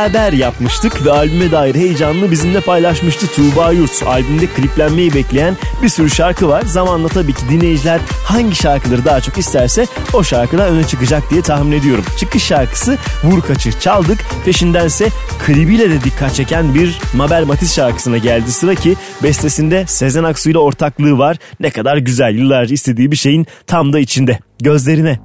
beraber 0.02 0.34
yapmıştık 0.34 1.06
ve 1.06 1.12
albüme 1.12 1.52
dair 1.52 1.76
heyecanını 1.76 2.32
bizimle 2.32 2.60
paylaşmıştı 2.60 3.28
Tuğba 3.28 3.72
Yurt. 3.72 4.04
Albümde 4.06 4.48
kliplenmeyi 4.48 5.14
bekleyen 5.14 5.58
bir 5.84 5.90
sürü 5.90 6.10
şarkı 6.10 6.48
var. 6.48 6.62
Zamanla 6.62 7.08
tabii 7.08 7.34
ki 7.34 7.42
dinleyiciler 7.50 8.02
hangi 8.26 8.56
şarkıları 8.56 9.06
daha 9.06 9.22
çok 9.22 9.38
isterse 9.38 9.86
o 10.14 10.24
şarkılar 10.24 10.68
öne 10.68 10.88
çıkacak 10.88 11.30
diye 11.30 11.42
tahmin 11.42 11.72
ediyorum. 11.72 12.04
Çıkış 12.20 12.44
şarkısı 12.44 12.98
Vur 13.24 13.42
Kaçır 13.42 13.80
çaldık. 13.80 14.20
Peşindense 14.46 15.08
klibiyle 15.46 15.90
de 15.90 16.04
dikkat 16.04 16.36
çeken 16.36 16.76
bir 16.76 17.00
Mabel 17.16 17.44
Matiz 17.46 17.76
şarkısına 17.76 18.18
geldi 18.18 18.52
sıra 18.52 18.76
ki 18.76 18.96
bestesinde 19.24 19.86
Sezen 19.88 20.24
Aksu 20.24 20.50
ile 20.50 20.58
ortaklığı 20.58 21.18
var. 21.18 21.38
Ne 21.60 21.70
kadar 21.70 21.98
güzel 21.98 22.36
yıllarca 22.36 22.74
istediği 22.74 23.12
bir 23.12 23.18
şeyin 23.18 23.48
tam 23.68 23.94
da 23.94 24.00
içinde. 24.00 24.40
Gözlerine. 24.62 25.20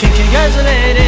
Çünkü 0.00 0.22
gözlerine 0.32 1.05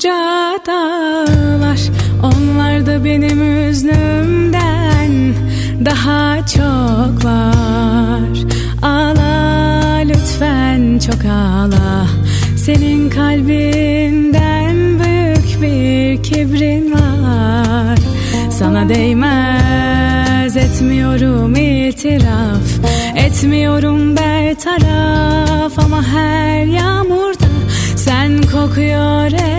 koca 0.00 0.58
dağlar. 0.66 1.80
Onlar 2.22 2.86
da 2.86 3.04
benim 3.04 3.68
üzlümden 3.68 5.34
Daha 5.84 6.46
çok 6.46 7.24
var 7.24 8.38
Ağla 8.82 9.96
lütfen 10.04 10.98
çok 10.98 11.24
ağla. 11.24 12.06
Senin 12.56 13.10
kalbinden 13.10 14.76
büyük 14.76 15.62
bir 15.62 16.22
kibrin 16.22 16.92
var. 16.92 17.98
Sana 18.50 18.88
değmez 18.88 20.56
etmiyorum 20.56 21.56
itiraf. 21.56 22.90
Etmiyorum 23.16 24.16
bertaraf 24.16 25.78
ama 25.78 26.02
her 26.02 26.64
yağmurda 26.64 27.46
sen 27.96 28.42
kokuyor 28.42 29.49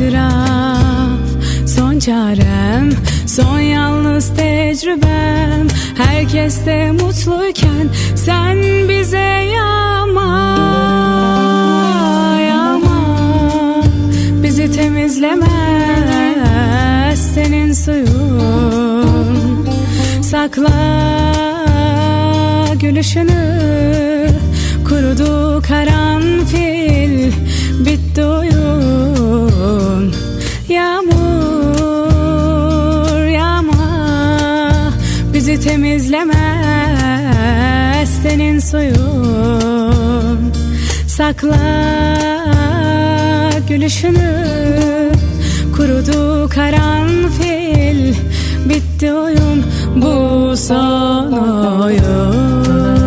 etraf 0.00 1.18
Son 1.66 1.98
çarem, 1.98 2.90
son 3.26 3.58
yalnız 3.58 4.28
tecrübem. 4.36 5.68
Herkes 5.96 6.66
de 6.66 6.90
mutluyken 6.92 7.88
sen 8.14 8.58
bize 8.88 9.18
yağma 9.54 10.58
Yağma 12.48 13.04
Bizi 14.42 14.72
temizlemez 14.72 15.48
senin 17.34 17.72
suyun. 17.72 19.68
Sakla 20.22 21.08
gülüşünü 22.80 23.58
Kurudu 24.88 25.62
karanfil. 25.68 27.32
Bitti 27.86 28.24
senin 38.28 38.58
suyun 38.58 40.52
Sakla 41.06 41.56
gülüşünü 43.68 45.12
Kurudu 45.76 46.48
karanfil. 46.48 48.14
Bitti 48.68 49.12
oyun 49.12 49.64
bu 49.96 50.56
son 50.56 51.32
oyun 51.82 52.97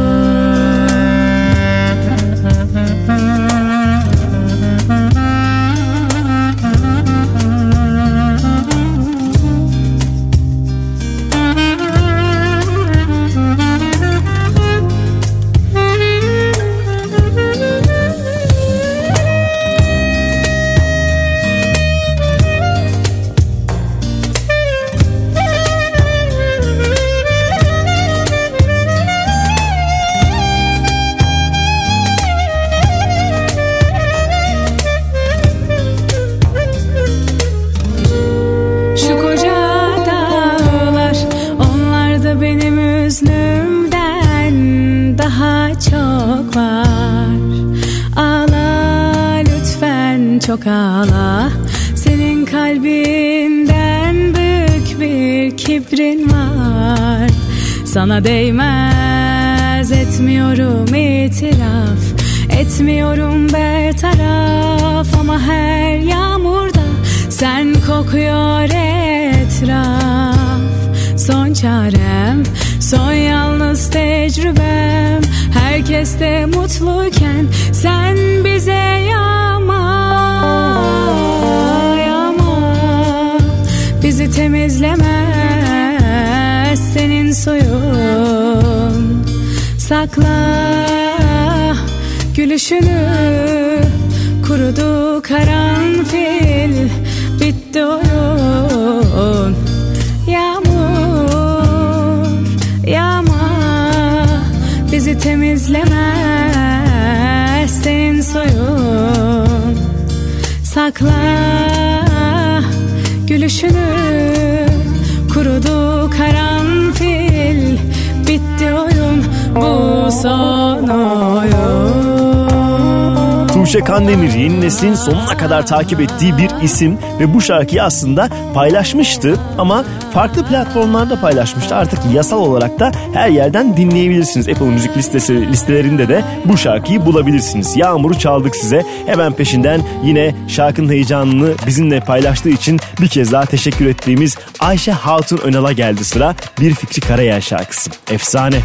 Tuğçe 123.71 123.83
Kandemir 123.83 124.33
yeni 124.33 124.61
neslin 124.61 124.93
sonuna 124.93 125.37
kadar 125.37 125.65
takip 125.65 126.01
ettiği 126.01 126.37
bir 126.37 126.49
isim 126.63 126.97
ve 127.19 127.33
bu 127.33 127.41
şarkıyı 127.41 127.83
aslında 127.83 128.29
paylaşmıştı 128.53 129.39
ama 129.57 129.85
farklı 130.13 130.45
platformlarda 130.45 131.21
paylaşmıştı. 131.21 131.75
Artık 131.75 131.99
yasal 132.13 132.37
olarak 132.37 132.79
da 132.79 132.91
her 133.13 133.29
yerden 133.29 133.77
dinleyebilirsiniz. 133.77 134.49
Apple 134.49 134.65
Müzik 134.65 134.97
listesi 134.97 135.47
listelerinde 135.47 136.07
de 136.07 136.23
bu 136.45 136.57
şarkıyı 136.57 137.05
bulabilirsiniz. 137.05 137.77
Yağmur'u 137.77 138.19
çaldık 138.19 138.55
size. 138.55 138.83
Hemen 139.05 139.33
peşinden 139.33 139.81
yine 140.03 140.35
şarkının 140.47 140.89
heyecanını 140.89 141.53
bizimle 141.67 141.99
paylaştığı 141.99 142.49
için 142.49 142.79
bir 143.01 143.07
kez 143.07 143.31
daha 143.31 143.45
teşekkür 143.45 143.85
ettiğimiz 143.85 144.37
Ayşe 144.59 144.91
Hatun 144.91 145.37
Önal'a 145.37 145.71
geldi 145.71 146.05
sıra. 146.05 146.35
Bir 146.59 146.73
Fikri 146.73 147.01
Karayel 147.01 147.41
şarkısı. 147.41 147.91
Efsane. 148.11 148.57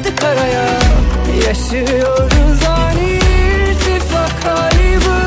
Kaynadı 0.00 0.16
karaya. 0.16 0.80
Yaşıyoruz 1.46 2.62
ani 2.68 3.18
irtifak 3.18 4.42
kaybı. 4.42 5.20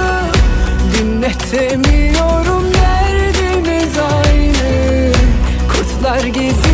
Dinletemiyorum 0.97 2.73
derdimiz 2.73 3.97
aynı. 3.97 5.11
Kurtlar 5.67 6.23
geziniyor 6.23 6.72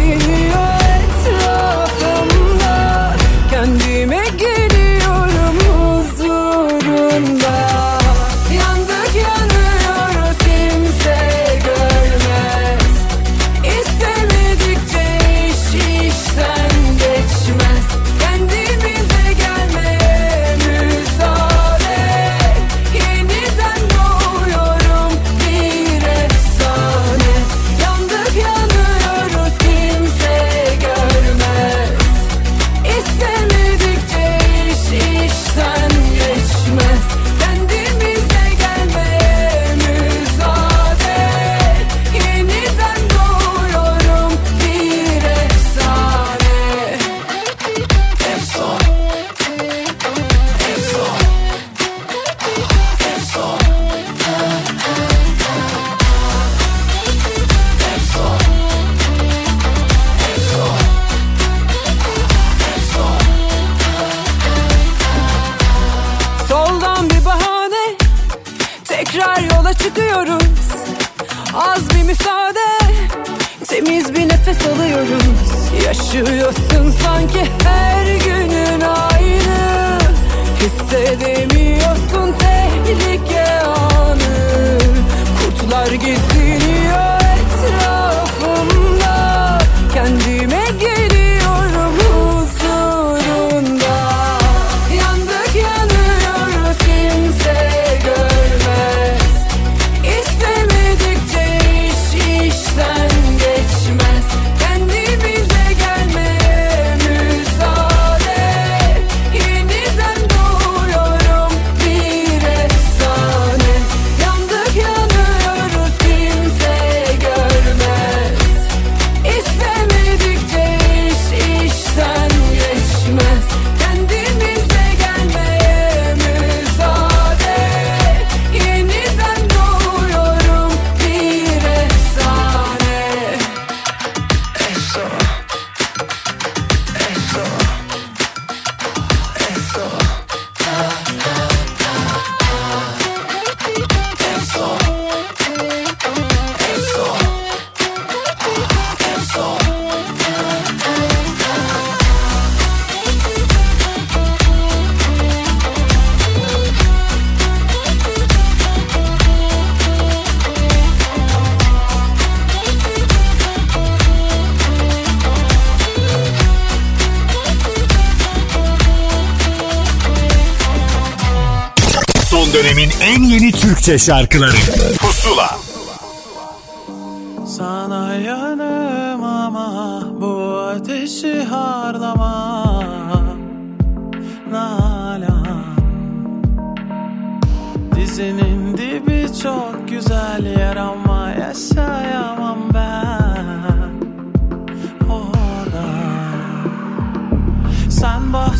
Türkçe 173.89 174.05
şarkıları. 174.05 174.98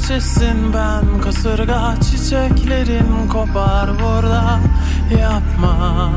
bahçesin 0.09 0.73
ben 0.73 1.21
Kasırga 1.21 1.95
çiçeklerin 2.01 3.27
kopar 3.31 3.89
burada. 3.99 4.59
Yapma 5.21 6.11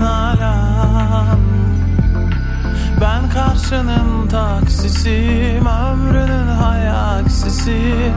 nalan. 0.00 1.38
Ben 3.00 3.30
karşının 3.30 4.28
taksisiyim 4.28 5.66
Ömrünün 5.66 6.48
hayaksisi 6.48 8.12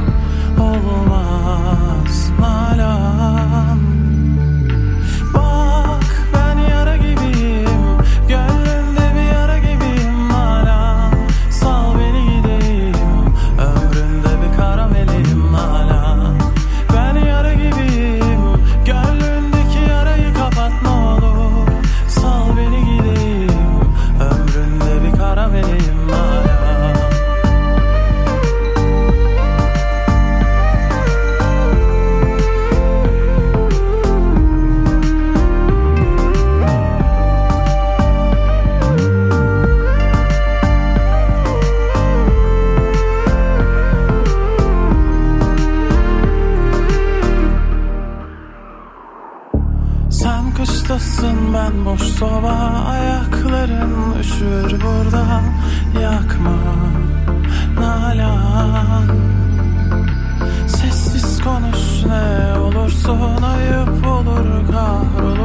Olmaz 0.59 2.31
nalan. 2.39 3.96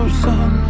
some 0.09 0.62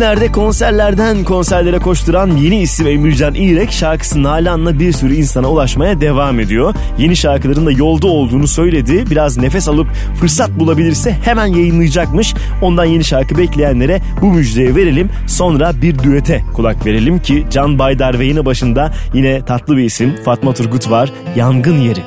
Bugünlerde 0.00 0.32
konserlerden 0.32 1.24
konserlere 1.24 1.78
koşturan 1.78 2.36
yeni 2.36 2.60
isim 2.60 2.86
Emircan 2.86 3.34
İrek 3.34 3.72
şarkısı 3.72 4.22
Nalan'la 4.22 4.78
bir 4.78 4.92
sürü 4.92 5.14
insana 5.14 5.50
ulaşmaya 5.50 6.00
devam 6.00 6.40
ediyor. 6.40 6.74
Yeni 6.98 7.16
şarkıların 7.16 7.66
da 7.66 7.72
yolda 7.72 8.06
olduğunu 8.06 8.46
söyledi. 8.46 9.04
Biraz 9.10 9.36
nefes 9.36 9.68
alıp 9.68 9.86
fırsat 10.20 10.50
bulabilirse 10.50 11.12
hemen 11.24 11.46
yayınlayacakmış. 11.46 12.34
Ondan 12.62 12.84
yeni 12.84 13.04
şarkı 13.04 13.38
bekleyenlere 13.38 14.00
bu 14.22 14.26
müjdeyi 14.26 14.76
verelim. 14.76 15.10
Sonra 15.26 15.72
bir 15.82 15.98
düete 15.98 16.44
kulak 16.54 16.86
verelim 16.86 17.22
ki 17.22 17.46
Can 17.50 17.78
Baydar 17.78 18.18
ve 18.18 18.24
yine 18.24 18.44
başında 18.44 18.92
yine 19.14 19.44
tatlı 19.44 19.76
bir 19.76 19.84
isim 19.84 20.16
Fatma 20.24 20.54
Turgut 20.54 20.90
var. 20.90 21.12
Yangın 21.36 21.80
Yeri. 21.80 22.02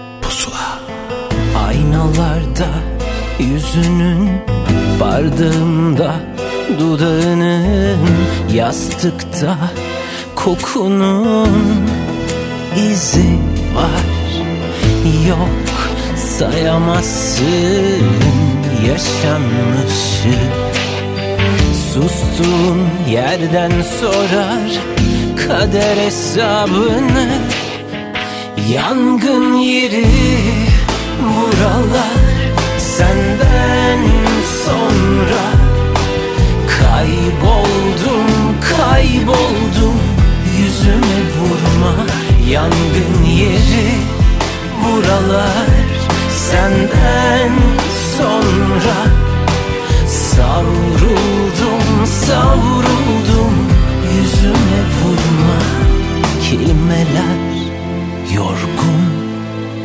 Aynalarda 1.67 2.67
yüzünün 3.39 4.29
bardağımda 4.99 6.32
dudağının 6.79 7.97
yastıkta 8.53 9.57
kokunun 10.35 11.87
izi 12.91 13.39
var. 13.75 14.05
Yok 15.27 15.49
sayamazsın 16.15 18.03
yaşanmışı 18.87 20.39
sustuğun 21.93 23.09
yerden 23.09 23.71
sorar 23.99 24.71
kader 25.47 25.97
hesabını. 25.97 27.27
Yangın 28.73 29.53
yeri 29.53 30.05
buralar 31.19 32.23
senden 32.77 33.99
sonra 34.65 35.52
Kayboldum 37.03 38.27
kayboldum. 38.61 39.99
Yüzüme 40.59 41.19
vurma 41.35 41.93
Yangın 42.49 43.25
yeri 43.25 43.91
buralar. 44.83 45.67
Senden 46.29 47.51
sonra 48.17 48.97
Savruldum 50.07 52.05
savruldum. 52.05 53.53
Yüzüme 54.15 54.81
vurma 54.99 55.59
Kelimeler. 56.49 57.43
Yorgun 58.35 59.03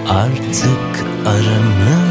artık 0.09 1.07
aramızda 1.27 2.08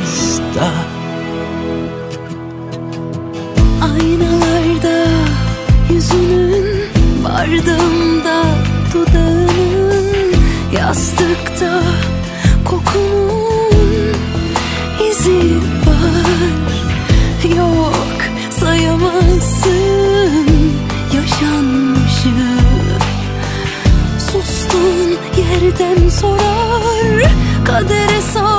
yastıkta 11.57 11.81
kokunun 12.65 14.15
izi 15.09 15.57
var. 15.87 16.77
Yok 17.57 18.19
sayamazsın 18.59 20.47
yaşanmışı. 21.15 22.29
Sustun 24.31 25.17
yerden 25.37 26.09
sorar 26.09 27.31
kader 27.65 28.09
hesabını 28.09 28.56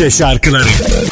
Türkçe 0.00 0.18
şarkıları 0.18 1.09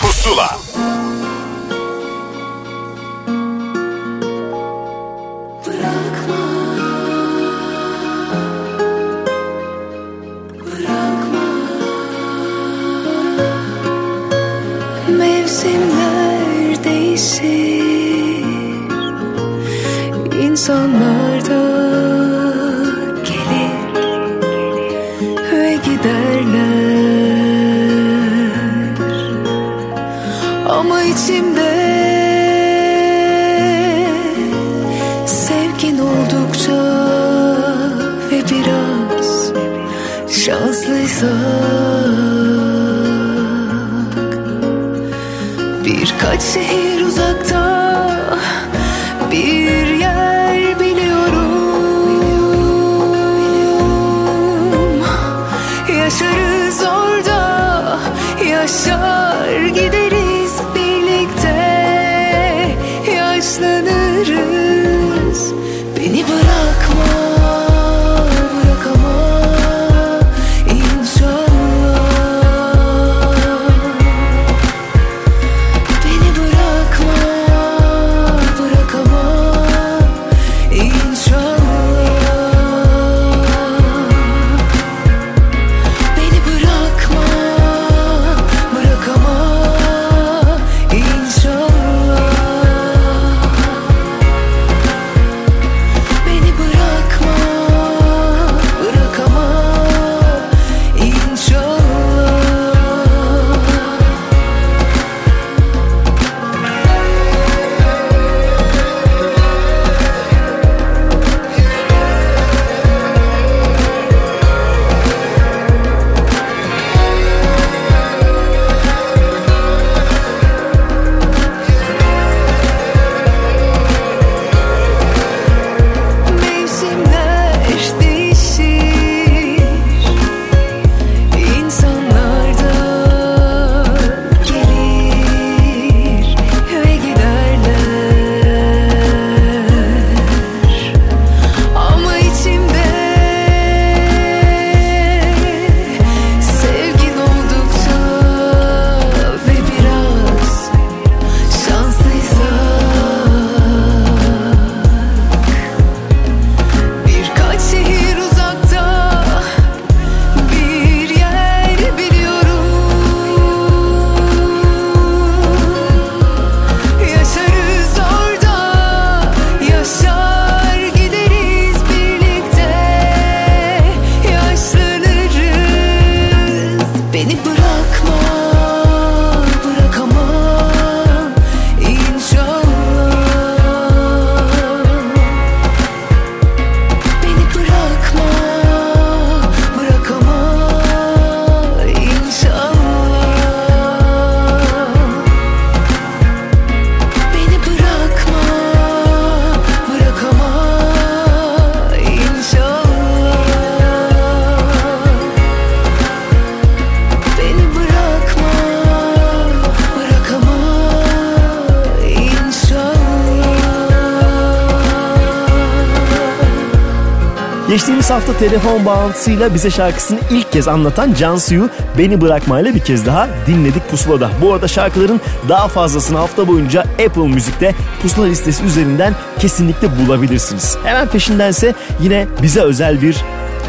telefon 218.48 218.86
bağlantısıyla 218.86 219.54
bize 219.54 219.70
şarkısını 219.70 220.18
ilk 220.30 220.52
kez 220.52 220.68
anlatan 220.68 221.14
Cansu'yu 221.14 221.70
Beni 221.98 222.20
Bırakmayla 222.20 222.74
bir 222.74 222.80
kez 222.80 223.06
daha 223.06 223.28
dinledik 223.46 223.90
Pusula'da. 223.90 224.30
Bu 224.42 224.52
arada 224.52 224.68
şarkıların 224.68 225.20
daha 225.48 225.68
fazlasını 225.68 226.18
hafta 226.18 226.48
boyunca 226.48 226.80
Apple 226.80 227.28
Müzik'te 227.28 227.74
Pusula 228.02 228.26
listesi 228.26 228.64
üzerinden 228.64 229.14
kesinlikle 229.38 229.88
bulabilirsiniz. 229.98 230.76
Hemen 230.84 231.08
peşindense 231.08 231.74
yine 232.02 232.26
bize 232.42 232.60
özel 232.60 233.02
bir 233.02 233.16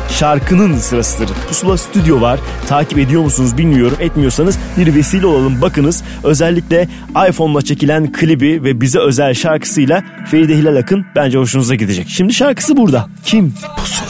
şarkının 0.10 0.78
sırasıdır. 0.78 1.30
Pusula 1.48 1.78
Stüdyo 1.78 2.22
var. 2.22 2.40
Takip 2.68 2.98
ediyor 2.98 3.22
musunuz 3.22 3.58
bilmiyorum. 3.58 3.98
Etmiyorsanız 4.00 4.58
bir 4.78 4.96
vesile 4.96 5.26
olalım 5.26 5.62
bakınız. 5.62 6.04
Özellikle 6.24 6.88
iPhone'la 7.30 7.62
çekilen 7.62 8.12
klibi 8.12 8.64
ve 8.64 8.82
bize 8.82 9.00
özel 9.00 9.34
şarkısıyla 9.34 10.04
Feride 10.32 10.58
Hilal 10.58 10.76
Akın 10.76 11.06
bence 11.16 11.38
hoşunuza 11.38 11.76
gidecek. 11.76 12.10
Şimdi 12.10 12.34
şarkısı 12.34 12.78
burada. 12.78 13.08
Kim? 13.24 13.54
Pusula 13.78 14.09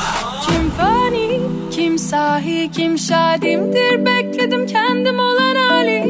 kim 2.67 2.97
şadimdir? 2.97 4.05
Bekledim 4.05 4.67
kendim 4.67 5.19
olan 5.19 5.55
hali. 5.55 6.03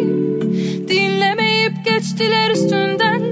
Dinlemeyip 0.88 1.86
geçtiler 1.86 2.52
üstünden. 2.52 3.29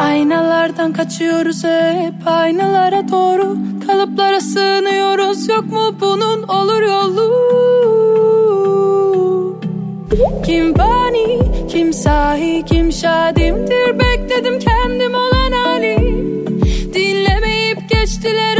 Aynalardan 0.00 0.92
kaçıyoruz 0.92 1.64
hep 1.64 2.26
aynalara 2.26 3.08
doğru. 3.08 3.56
Kalıplara 3.86 4.40
sığınıyoruz 4.40 5.48
yok 5.48 5.64
mu 5.64 5.96
bunun 6.00 6.42
olur 6.42 6.82
yolu? 6.82 7.34
Kim 10.46 10.78
bani 10.78 11.38
kim 11.68 11.92
sahi 11.92 12.64
kim 12.66 12.92
şadimdir? 12.92 13.98
Bekledim 13.98 14.58
kendim 14.58 15.14
olan 15.14 15.52
hali. 15.52 15.96
Dinlemeyip 16.94 17.90
geçtiler 17.90 18.59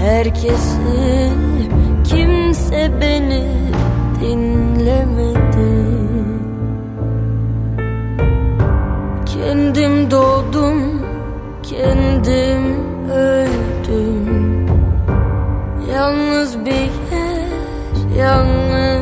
Herkesi, 0.00 1.32
kimse 2.04 3.00
beni 3.00 3.44
dinlemedi. 4.20 5.88
Kendim 9.26 10.10
doğdum, 10.10 11.02
kendim 11.62 12.62
öldüm. 13.10 14.68
Yalnız 15.94 16.64
bir 16.64 16.90
yer, 17.12 17.48
yalnız 18.18 18.97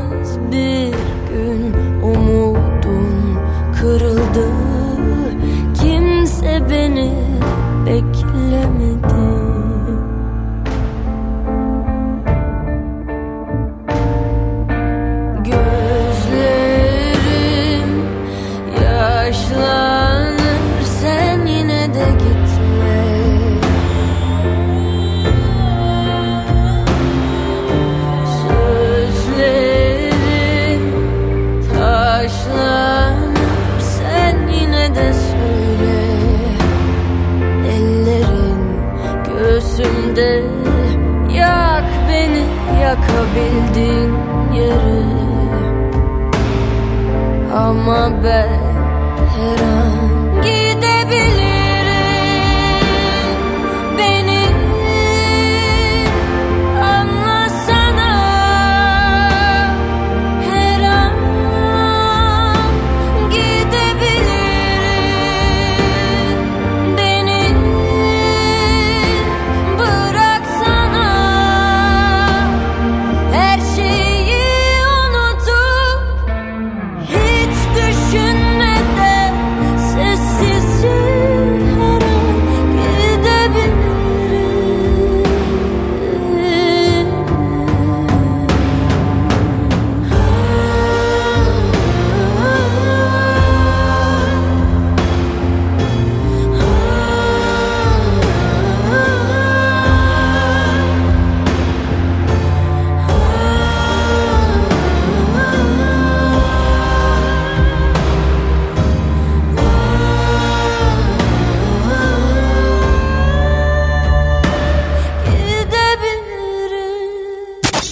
Ama 47.86 48.24
ben 48.24 48.55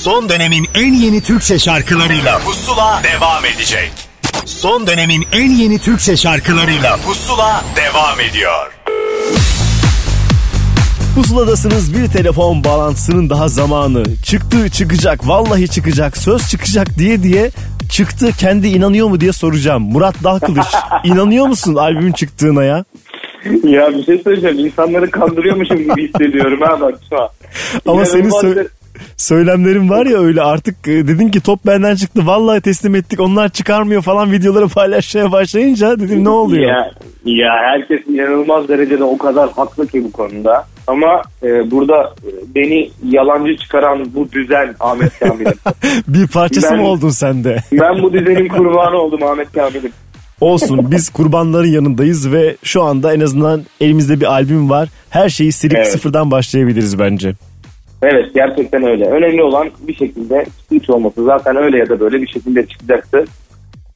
Son 0.05 0.28
dönemin 0.28 0.66
en 0.74 0.94
yeni 0.94 1.20
Türkçe 1.20 1.59
şarkılarıyla 1.59 2.38
Pusula 2.38 3.00
devam 3.05 3.44
edecek. 3.44 3.92
Son 4.44 4.86
dönemin 4.86 5.24
en 5.32 5.50
yeni 5.50 5.78
Türkçe 5.78 6.16
şarkılarıyla 6.16 6.96
Pusula 6.96 7.64
devam 7.76 8.20
ediyor. 8.20 8.72
Pusuladasınız 11.14 11.94
bir 11.94 12.09
telefon 12.09 12.64
bağlantısının 12.64 13.30
daha 13.30 13.48
zamanı. 13.48 14.05
Çıktı 14.24 14.70
çıkacak 14.70 15.28
vallahi 15.28 15.68
çıkacak 15.68 16.16
söz 16.16 16.48
çıkacak 16.50 16.98
diye 16.98 17.22
diye 17.22 17.50
çıktı 17.90 18.30
kendi 18.38 18.68
inanıyor 18.68 19.09
mu 19.09 19.20
diye 19.20 19.32
soracağım. 19.32 19.82
Murat 19.82 20.14
Dalkılıç 20.24 20.66
inanıyor 21.05 21.46
musun 21.46 21.74
albümün 21.74 22.12
çıktığına 22.12 22.64
ya? 22.64 22.84
ya 23.64 23.88
bir 23.94 24.05
şey 24.05 24.18
söyleyeceğim. 24.24 24.59
İnsanları 24.59 25.11
kandırıyormuşum 25.11 25.78
gibi 25.78 26.09
hissediyorum 26.09 26.61
ha 26.62 26.80
bak 26.80 26.94
şu 27.11 27.22
an. 27.22 27.28
Ama 27.86 28.05
senin 28.05 28.30
sö- 28.30 28.68
söylemlerin 29.17 29.91
var 29.91 30.07
ya 30.07 30.19
öyle 30.19 30.43
artık 30.43 30.89
e, 30.89 30.93
dedin 31.09 31.29
ki 31.29 31.41
top 31.41 31.67
benden 31.67 31.95
çıktı 31.97 32.27
vallahi 32.27 32.61
teslim 32.61 32.95
ettik 32.95 33.21
onlar 33.21 33.49
çıkarmıyor 33.49 34.03
falan 34.03 34.33
videoları 34.33 34.69
paylaşmaya 34.75 35.33
başlayınca 35.33 36.01
dedim 36.01 36.25
ne 36.25 36.29
oluyor? 36.29 36.69
Ya, 36.69 36.91
ya 37.25 37.51
herkes 37.65 38.07
inanılmaz 38.09 38.69
derecede 38.69 39.05
o 39.05 39.19
kadar 39.19 39.51
haklı 39.53 39.87
ki 39.87 40.05
bu 40.05 40.12
konuda. 40.12 40.65
Ama 40.87 41.23
e, 41.43 41.71
burada 41.71 42.03
e, 42.03 42.55
beni 42.55 42.91
yalancı 43.09 43.57
çıkaran 43.57 44.15
bu 44.15 44.33
düzen 44.33 44.75
Ahmet 44.81 45.19
Kamil'im. 45.19 45.53
Bir 46.09 46.27
parçası 46.29 46.71
Ben- 46.71 46.79
mı 46.81 46.87
oldun 46.89 47.09
sen 47.09 47.45
de? 47.45 47.57
ben 47.73 48.03
bu 48.03 48.12
düzenin 48.12 48.49
kurbanı 48.49 48.97
oldum 48.97 49.23
Ahmet 49.23 49.53
Kamil'im. 49.53 49.93
Olsun 50.41 50.91
biz 50.91 51.09
kurbanların 51.11 51.69
yanındayız 51.69 52.33
ve 52.33 52.57
şu 52.62 52.83
anda 52.83 53.15
en 53.15 53.21
azından 53.21 53.62
elimizde 53.81 54.21
bir 54.21 54.27
albüm 54.33 54.71
var. 54.71 54.89
Her 55.11 55.29
şeyi 55.29 55.53
silip 55.53 55.77
Evet. 55.77 55.89
sıfırdan 55.89 56.31
başlayabiliriz 56.31 56.99
bence. 56.99 57.35
Evet 58.05 58.34
gerçekten 58.34 58.82
öyle. 58.82 59.05
Önemli 59.05 59.42
olan 59.42 59.70
bir 59.88 59.94
şekilde 59.94 60.44
hiç 60.70 60.90
olması. 60.90 61.24
Zaten 61.24 61.57
öyle 61.57 61.78
ya 61.78 61.88
da 61.88 62.00
böyle 62.00 62.22
bir 62.22 62.26
şekilde 62.26 62.66
çıkacaktı. 62.66 63.24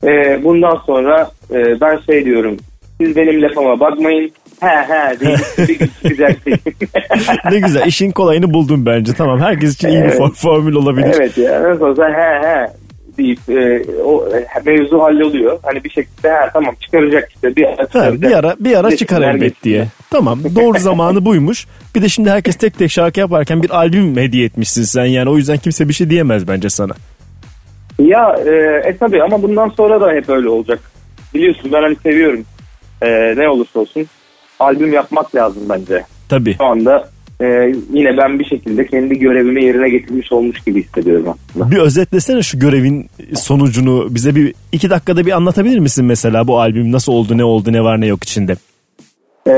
E, 0.04 0.44
bundan 0.44 0.76
sonra 0.86 1.30
e, 1.50 1.80
ben 1.80 1.98
şey 2.06 2.24
diyorum. 2.24 2.56
Siz 3.00 3.16
benim 3.16 3.42
lafıma 3.42 3.80
bakmayın. 3.80 4.30
He 4.60 4.66
he 4.66 5.20
deyip 5.20 5.38
bir 5.58 5.78
gün 6.16 6.56
ne 7.50 7.60
güzel 7.60 7.86
işin 7.86 8.10
kolayını 8.10 8.54
buldum 8.54 8.86
bence. 8.86 9.12
Tamam 9.12 9.40
herkes 9.40 9.74
için 9.74 9.88
iyi 9.88 10.02
bir 10.04 10.08
Evet. 10.08 10.32
formül 10.34 10.74
olabilir. 10.74 11.14
Evet 11.16 11.38
ya 11.38 11.62
nasıl 11.62 11.84
olsa 11.84 12.08
he 12.08 12.48
he 12.48 12.66
deyip 13.18 13.38
e, 13.48 13.84
o 14.04 14.28
e, 14.36 14.46
mevzu 14.66 15.02
halloluyor. 15.02 15.58
Hani 15.62 15.84
bir 15.84 15.90
şekilde 15.90 16.32
he 16.32 16.50
tamam 16.52 16.74
çıkaracak 16.80 17.30
işte 17.34 17.56
bir 17.56 17.64
ara 17.64 17.86
Ha, 17.92 18.12
bir 18.22 18.32
ara 18.32 18.56
bir 18.58 18.78
ara 18.78 18.96
çıkar 18.96 19.22
elbet 19.22 19.62
diye. 19.62 19.86
Tamam 20.10 20.40
doğru 20.56 20.78
zamanı 20.78 21.24
buymuş. 21.24 21.66
Bir 21.94 22.02
de 22.02 22.08
şimdi 22.08 22.30
herkes 22.30 22.56
tek 22.56 22.78
tek 22.78 22.90
şarkı 22.90 23.20
yaparken 23.20 23.62
bir 23.62 23.70
albüm 23.70 24.16
hediye 24.16 24.44
etmişsin 24.44 24.82
sen 24.82 25.04
yani 25.04 25.30
o 25.30 25.36
yüzden 25.36 25.58
kimse 25.58 25.88
bir 25.88 25.94
şey 25.94 26.10
diyemez 26.10 26.48
bence 26.48 26.70
sana. 26.70 26.92
Ya 27.98 28.36
e, 28.46 28.82
e 28.88 28.96
tabi 28.96 29.22
ama 29.22 29.42
bundan 29.42 29.68
sonra 29.68 30.00
da 30.00 30.12
hep 30.12 30.28
öyle 30.28 30.48
olacak. 30.48 30.80
Biliyorsun 31.34 31.72
ben 31.72 31.82
hani 31.82 31.96
seviyorum. 31.96 32.44
E, 33.02 33.08
ne 33.36 33.48
olursa 33.48 33.80
olsun 33.80 34.06
albüm 34.60 34.92
yapmak 34.92 35.34
lazım 35.34 35.62
bence. 35.68 36.04
Tabii. 36.28 36.56
Şu 36.56 36.64
anda 36.64 37.08
e, 37.40 37.74
yine 37.92 38.16
ben 38.16 38.38
bir 38.38 38.44
şekilde 38.44 38.86
kendi 38.86 39.18
görevimi 39.18 39.64
yerine 39.64 39.88
getirmiş 39.88 40.32
olmuş 40.32 40.60
gibi 40.60 40.82
hissediyorum 40.84 41.26
aslında. 41.28 41.70
Bir 41.70 41.76
özetlesene 41.76 42.42
şu 42.42 42.58
görevin 42.58 43.10
sonucunu 43.34 44.06
bize 44.14 44.34
bir 44.34 44.54
iki 44.72 44.90
dakikada 44.90 45.26
bir 45.26 45.32
anlatabilir 45.32 45.78
misin 45.78 46.04
mesela 46.04 46.46
bu 46.46 46.60
albüm 46.60 46.92
nasıl 46.92 47.12
oldu 47.12 47.38
ne 47.38 47.44
oldu 47.44 47.72
ne 47.72 47.82
var 47.84 48.00
ne 48.00 48.06
yok 48.06 48.24
içinde. 48.24 48.56
E, 49.46 49.52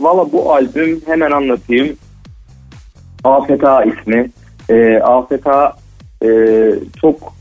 Valla 0.00 0.32
bu 0.32 0.52
albüm 0.54 1.00
hemen 1.06 1.30
anlatayım. 1.30 1.96
AFTA 3.24 3.84
ismi. 3.84 4.30
E, 4.70 4.98
AFTA 4.98 5.76
e, 6.24 6.28
çok 7.00 7.34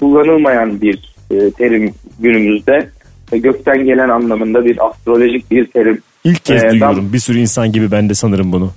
kullanılmayan 0.00 0.80
bir 0.80 1.14
e, 1.30 1.50
terim 1.50 1.94
günümüzde. 2.20 2.88
E, 3.32 3.38
gökten 3.38 3.84
gelen 3.84 4.08
anlamında 4.08 4.64
bir 4.64 4.86
astrolojik 4.88 5.50
bir 5.50 5.66
terim. 5.66 6.02
İlk 6.24 6.44
kez 6.44 6.62
Ee, 6.62 6.66
ben- 6.66 6.72
duyuyorum 6.72 7.12
bir 7.12 7.18
sürü 7.18 7.38
insan 7.38 7.72
gibi 7.72 7.90
ben 7.90 8.08
de 8.08 8.14
sanırım 8.14 8.52
bunu. 8.52 8.70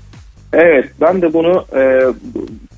Evet 0.54 0.86
ben 1.02 1.22
de 1.22 1.34
bunu 1.34 1.66
e, 1.76 2.02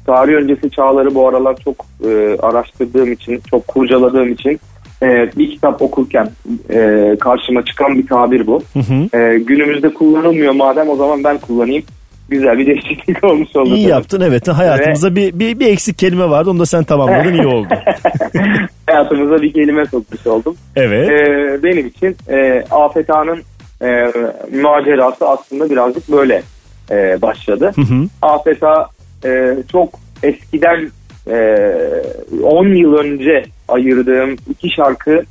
tarih 0.05 0.33
öncesi 0.33 0.71
çağları 0.71 1.15
bu 1.15 1.27
aralar 1.27 1.55
çok 1.63 1.85
e, 2.05 2.37
araştırdığım 2.41 3.11
için, 3.11 3.41
çok 3.49 3.67
kurcaladığım 3.67 4.31
için 4.31 4.59
e, 5.03 5.29
bir 5.37 5.51
kitap 5.51 5.81
okurken 5.81 6.29
e, 6.69 7.15
karşıma 7.19 7.65
çıkan 7.65 7.97
bir 7.97 8.07
tabir 8.07 8.47
bu. 8.47 8.61
Hı 8.73 8.79
hı. 8.79 9.17
E, 9.19 9.39
günümüzde 9.39 9.93
kullanılmıyor 9.93 10.53
madem 10.53 10.89
o 10.89 10.95
zaman 10.95 11.23
ben 11.23 11.37
kullanayım. 11.37 11.83
güzel 12.29 12.57
bir 12.57 12.67
değişiklik 12.67 13.23
olmuş 13.23 13.55
oldu. 13.55 13.75
İyi 13.75 13.87
yaptın 13.87 14.21
evet. 14.21 14.47
Hayatımıza 14.47 15.15
bir, 15.15 15.39
bir, 15.39 15.59
bir 15.59 15.67
eksik 15.67 15.97
kelime 15.97 16.29
vardı. 16.29 16.49
Onu 16.49 16.59
da 16.59 16.65
sen 16.65 16.83
tamamladın 16.83 17.33
iyi 17.33 17.47
oldu. 17.47 17.67
Hayatımıza 18.87 19.41
bir 19.41 19.53
kelime 19.53 19.85
sokmuş 19.85 20.27
oldum. 20.27 20.55
Evet. 20.75 21.09
Ee, 21.09 21.63
benim 21.63 21.87
için 21.87 22.15
e, 22.29 22.63
Afet 22.71 23.09
Ağa'nın 23.09 23.41
e, 23.81 24.11
macerası 24.61 25.29
aslında 25.29 25.69
birazcık 25.69 26.11
böyle 26.11 26.43
e, 26.93 27.21
başladı. 27.21 27.71
Hı 27.75 27.81
hı. 27.81 28.07
Ağa 28.21 28.89
e, 29.25 29.55
çok 29.71 29.89
eskiden 30.23 30.91
e, 31.27 31.57
10 32.43 32.67
yıl 32.67 32.93
önce 32.93 33.43
ayırdığım 33.67 34.35
iki 34.49 34.75
şarkı 34.75 35.23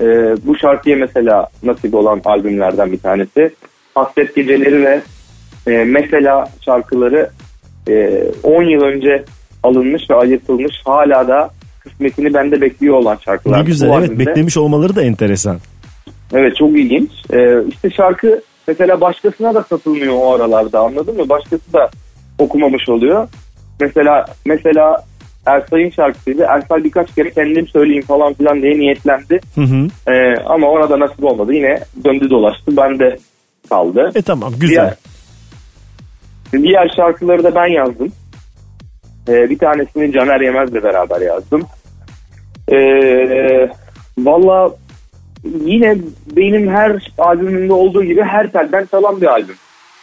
e, 0.00 0.04
bu 0.46 0.58
şarkıya 0.58 0.96
mesela 0.96 1.46
nasip 1.62 1.94
olan 1.94 2.20
albümlerden 2.24 2.92
bir 2.92 2.98
tanesi. 2.98 3.50
Hasret 3.94 4.36
Geceleri 4.36 4.84
ve 4.84 5.00
e, 5.66 5.84
mesela 5.84 6.48
şarkıları 6.64 7.30
e, 7.88 8.24
10 8.42 8.62
yıl 8.62 8.82
önce 8.82 9.24
alınmış 9.62 10.02
ve 10.10 10.14
ayırtılmış 10.14 10.72
hala 10.84 11.28
da 11.28 11.50
kısmetini 11.80 12.34
bende 12.34 12.60
bekliyor 12.60 12.94
olan 12.96 13.18
şarkılar. 13.24 13.58
Ne 13.60 13.64
güzel 13.64 13.88
Bu 13.90 13.98
evet 13.98 14.10
albümde- 14.10 14.26
beklemiş 14.26 14.56
olmaları 14.56 14.96
da 14.96 15.02
enteresan. 15.02 15.58
Evet 16.32 16.56
çok 16.56 16.70
ilginç. 16.70 17.10
Ee, 17.32 17.56
işte 17.68 17.90
şarkı 17.90 18.40
mesela 18.66 19.00
başkasına 19.00 19.54
da 19.54 19.62
satılmıyor 19.62 20.14
o 20.16 20.34
aralarda 20.34 20.80
anladın 20.80 21.16
mı? 21.16 21.28
Başkası 21.28 21.72
da 21.72 21.90
okumamış 22.38 22.88
oluyor. 22.88 23.28
Mesela 23.80 24.24
mesela 24.44 25.04
Ersay'ın 25.46 25.90
şarkısıydı. 25.90 26.42
Ersay 26.42 26.84
birkaç 26.84 27.14
kere 27.14 27.30
kendim 27.30 27.68
söyleyeyim 27.68 28.02
falan 28.02 28.34
filan 28.34 28.62
diye 28.62 28.78
niyetlendi. 28.78 29.40
Hı 29.54 29.60
hı. 29.60 30.12
Ee, 30.12 30.34
ama 30.46 30.68
ona 30.68 30.90
da 30.90 31.00
nasip 31.00 31.24
olmadı. 31.24 31.52
Yine 31.52 31.80
döndü 32.04 32.30
dolaştı. 32.30 32.76
Bende 32.76 33.16
kaldı. 33.68 34.10
E 34.14 34.22
tamam 34.22 34.52
güzel. 34.60 34.94
Diğer, 36.52 36.62
diğer 36.62 36.92
şarkıları 36.96 37.44
da 37.44 37.54
ben 37.54 37.66
yazdım. 37.66 38.12
Ee, 39.28 39.50
bir 39.50 39.58
tanesini 39.58 40.12
Caner 40.12 40.40
Yemez'le 40.40 40.84
beraber 40.84 41.20
yazdım. 41.20 41.62
Ee, 42.72 43.70
Valla 44.18 44.70
yine 45.66 45.96
benim 46.36 46.68
her 46.70 47.12
albümümde 47.18 47.72
olduğu 47.72 48.04
gibi 48.04 48.22
her 48.22 48.52
telden 48.52 48.88
çalan 48.90 49.20
bir 49.20 49.26
albüm. 49.26 49.54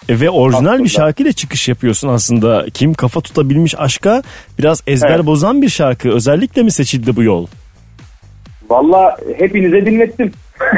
E, 0.09 0.19
ve 0.19 0.29
orijinal 0.29 0.65
Aslında. 0.71 0.83
bir 0.83 0.89
şarkıyla 0.89 1.31
çıkış 1.31 1.67
yapıyorsun 1.67 2.07
aslında. 2.09 2.65
Kim 2.73 2.93
kafa 2.93 3.21
tutabilmiş 3.21 3.75
aşka 3.79 4.21
biraz 4.59 4.83
ezber 4.87 5.09
Evet. 5.15 5.25
bozan 5.25 5.61
bir 5.61 5.69
şarkı. 5.69 6.09
Özellikle 6.09 6.63
mi 6.63 6.71
seçildi 6.71 7.15
bu 7.15 7.23
yol? 7.23 7.47
Valla 8.69 9.17
hepinize 9.37 9.85
dinlettim. 9.85 10.31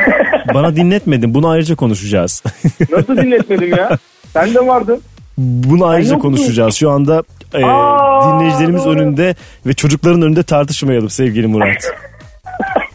Bana 0.53 0.75
dinletmedin. 0.75 1.33
Bunu 1.33 1.47
ayrıca 1.49 1.75
konuşacağız. 1.75 2.43
Nasıl 2.91 3.17
dinletmedim 3.17 3.69
ya? 3.69 3.97
Sen 4.33 4.53
de 4.53 4.67
vardın. 4.67 5.01
Bunu 5.37 5.85
ayrıca 5.85 6.17
konuşacağız. 6.17 6.75
Şu 6.75 6.89
anda 6.91 7.23
e, 7.53 7.65
Aa, 7.65 8.33
dinleyicilerimiz 8.39 8.85
doğru. 8.85 8.99
önünde 8.99 9.35
ve 9.65 9.73
çocukların 9.73 10.21
önünde 10.21 10.43
tartışmayalım 10.43 11.09
sevgili 11.09 11.47
Murat. 11.47 11.95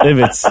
Evet. 0.04 0.42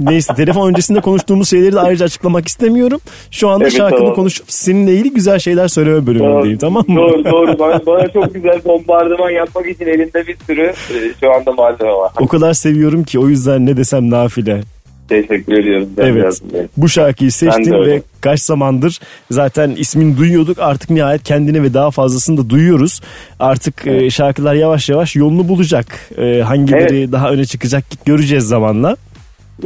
Neyse 0.00 0.34
telefon 0.34 0.68
öncesinde 0.68 1.00
konuştuğumuz 1.00 1.50
şeyleri 1.50 1.72
de 1.72 1.80
ayrıca 1.80 2.04
açıklamak 2.06 2.48
istemiyorum. 2.48 3.00
Şu 3.30 3.48
anda 3.48 3.64
Evet, 3.64 3.76
şarkını 3.76 3.98
tamam. 3.98 4.14
konuşup 4.14 4.44
seninle 4.48 4.92
ilgili 4.94 5.14
güzel 5.14 5.38
şeyler 5.38 5.68
söyleme 5.68 6.06
bölümündeyim 6.06 6.58
tamam 6.58 6.84
mı? 6.88 6.96
Doğru 6.96 7.24
doğru. 7.24 7.58
Bana, 7.58 7.86
bana 7.86 8.08
çok 8.08 8.34
güzel 8.34 8.64
bombardıman 8.64 9.30
yapmak 9.30 9.66
için 9.68 9.86
elinde 9.86 10.26
bir 10.26 10.36
sürü 10.46 10.62
e, 10.66 11.12
şu 11.20 11.32
anda 11.32 11.52
malzeme 11.52 11.90
var. 11.92 12.12
O 12.20 12.26
kadar 12.28 12.52
seviyorum 12.54 13.04
ki 13.04 13.18
o 13.18 13.28
yüzden 13.28 13.66
ne 13.66 13.76
desem 13.76 14.10
nafile. 14.10 14.60
Teşekkür 15.08 15.52
ediyorum. 15.52 15.88
Ben 15.96 16.06
Evet. 16.06 16.42
Bu 16.76 16.88
şarkıyı 16.88 17.32
seçtin 17.32 17.72
ve 17.72 18.02
kaç 18.20 18.40
zamandır 18.40 19.00
zaten 19.30 19.70
ismini 19.70 20.18
duyuyorduk. 20.18 20.58
Artık 20.58 20.90
nihayet 20.90 21.22
kendini 21.22 21.62
ve 21.62 21.74
daha 21.74 21.90
fazlasını 21.90 22.36
da 22.36 22.50
duyuyoruz. 22.50 23.00
Artık 23.40 23.86
e, 23.86 24.10
şarkılar 24.10 24.54
yavaş 24.54 24.88
yavaş 24.88 25.16
yolunu 25.16 25.48
bulacak. 25.48 25.86
E, 26.18 26.40
hangileri 26.40 27.12
daha 27.12 27.30
öne 27.30 27.44
çıkacak 27.44 27.84
göreceğiz 28.04 28.44
zamanla. 28.44 28.96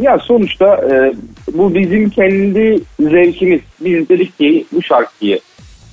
Ya 0.01 0.19
sonuçta 0.19 0.67
e, 0.67 1.15
bu 1.53 1.75
bizim 1.75 2.11
kendi 2.11 2.81
zevkimiz. 3.01 3.61
Biz 3.85 4.09
dedik 4.09 4.39
ki 4.39 4.67
bu 4.73 4.83
şarkıyı 4.83 5.41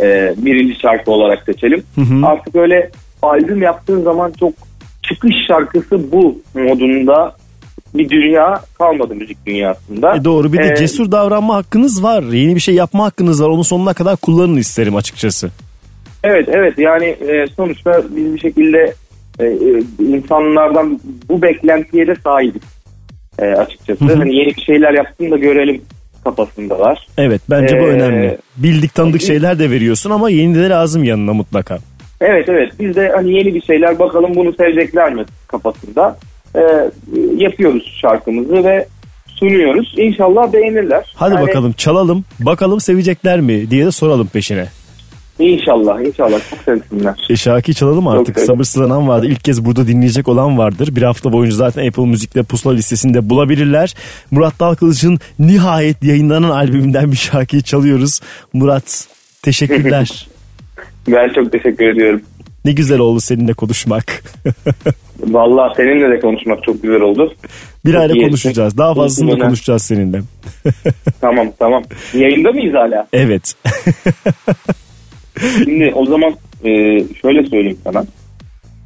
e, 0.01 0.33
birinci 0.37 0.79
şarkı 0.79 1.11
olarak 1.11 1.43
seçelim. 1.45 1.83
Hı 1.95 2.01
hı. 2.01 2.27
Artık 2.27 2.55
öyle 2.55 2.89
albüm 3.21 3.61
yaptığın 3.61 4.01
zaman 4.01 4.33
çok 4.39 4.53
çıkış 5.03 5.35
şarkısı 5.47 6.11
bu 6.11 6.41
modunda 6.53 7.35
bir 7.97 8.09
dünya 8.09 8.61
kalmadı 8.77 9.15
müzik 9.15 9.45
dünyasında. 9.45 10.15
E 10.15 10.23
doğru 10.23 10.53
bir 10.53 10.57
de 10.57 10.71
E, 10.71 10.75
cesur 10.75 11.11
davranma 11.11 11.55
hakkınız 11.55 12.03
var. 12.03 12.23
Yeni 12.23 12.55
bir 12.55 12.59
şey 12.59 12.75
yapma 12.75 13.05
hakkınız 13.05 13.43
var. 13.43 13.49
Onu 13.49 13.63
sonuna 13.63 13.93
kadar 13.93 14.15
kullanın 14.17 14.57
isterim 14.57 14.95
açıkçası. 14.95 15.49
Evet 16.23 16.49
evet 16.51 16.73
yani 16.77 17.05
e, 17.05 17.47
sonuçta 17.55 18.01
biz 18.15 18.33
bir 18.33 18.39
şekilde 18.39 18.93
e, 19.39 19.45
e, 19.45 19.83
insanlardan 19.99 20.99
bu 21.29 21.41
beklentiye 21.41 22.07
de 22.07 22.15
sahibiz 22.23 22.61
e, 23.39 23.45
açıkçası. 23.45 24.05
Hı 24.05 24.13
hı. 24.13 24.17
Hani 24.17 24.35
yeni 24.35 24.47
bir 24.55 24.61
şeyler 24.61 24.93
yapsın 24.93 25.31
da 25.31 25.37
görelim 25.37 25.81
kafasındalar. 26.23 27.07
Evet 27.17 27.41
bence 27.49 27.79
bu 27.79 27.83
Ee, 27.83 27.87
önemli. 27.87 28.37
Bildik 28.57 28.93
tanıdık 28.93 29.21
şeyler 29.21 29.59
de 29.59 29.71
veriyorsun 29.71 30.09
ama 30.09 30.29
yeni 30.29 30.55
de 30.55 30.69
lazım 30.69 31.03
yanına 31.03 31.33
mutlaka. 31.33 31.77
Evet 32.21 32.49
evet 32.49 32.71
biz 32.79 32.95
de 32.95 33.11
hani 33.15 33.31
yeni 33.33 33.55
bir 33.55 33.61
şeyler 33.61 33.99
bakalım 33.99 34.35
bunu 34.35 34.53
sevecekler 34.53 35.13
mi 35.13 35.25
kafasında 35.47 36.17
e, 36.55 36.91
yapıyoruz 37.37 37.97
şarkımızı 38.01 38.63
ve 38.63 38.87
sunuyoruz. 39.27 39.93
İnşallah 39.97 40.53
beğenirler. 40.53 41.13
Hadi 41.15 41.35
Yani 41.35 41.47
bakalım 41.47 41.71
çalalım. 41.71 42.25
Bakalım 42.39 42.79
sevecekler 42.79 43.41
mi 43.41 43.71
diye 43.71 43.85
de 43.85 43.91
soralım 43.91 44.27
peşine. 44.27 44.65
İnşallah 45.39 46.01
inşallah 46.01 46.39
çok 46.49 46.59
sevsinler. 46.59 47.15
E 47.29 47.35
şarkıyı 47.35 47.75
çalalım 47.75 48.07
artık. 48.07 48.39
Sabırsızlanan 48.39 49.07
vardır. 49.07 49.29
İlk 49.29 49.43
kez 49.43 49.65
burada 49.65 49.87
dinleyecek 49.87 50.27
olan 50.27 50.57
vardır. 50.57 50.95
Bir 50.95 51.01
hafta 51.01 51.31
boyunca 51.33 51.55
zaten 51.55 51.87
Apple 51.87 52.05
Müzik'te 52.05 52.43
pusula 52.43 52.73
listesinde 52.73 53.29
bulabilirler. 53.29 53.95
Murat 54.31 54.59
Dalkılıç'ın 54.59 55.19
nihayet 55.39 56.03
yayınlanan 56.03 56.49
albümünden 56.49 57.11
bir 57.11 57.17
şarkıyı 57.17 57.61
çalıyoruz. 57.61 58.21
Murat 58.53 59.07
teşekkürler. 59.41 60.27
Ben 61.07 61.33
çok 61.33 61.51
teşekkür 61.51 61.85
ediyorum. 61.85 62.21
Ne 62.65 62.71
güzel 62.71 62.99
oldu 62.99 63.19
seninle 63.19 63.53
konuşmak. 63.53 64.23
Vallahi 65.19 65.73
seninle 65.75 66.09
de 66.09 66.19
konuşmak 66.19 66.63
çok 66.63 66.83
güzel 66.83 67.01
oldu. 67.01 67.33
bir 67.85 67.93
Çok 67.93 68.21
konuşacağız. 68.21 68.77
Daha 68.77 68.93
fazlasını 68.93 69.31
da 69.31 69.37
konuşacağız 69.37 69.81
seninle. 69.81 70.21
Tamam 71.21 71.47
tamam. 71.59 71.83
Yayında 72.13 72.51
mıyız 72.51 72.73
hala? 72.73 73.07
Evet. 73.13 73.53
Şimdi 75.63 75.91
o 75.95 76.05
zaman 76.05 76.33
e, 76.63 76.69
şöyle 77.21 77.45
söyleyeyim 77.45 77.77
sana. 77.83 78.05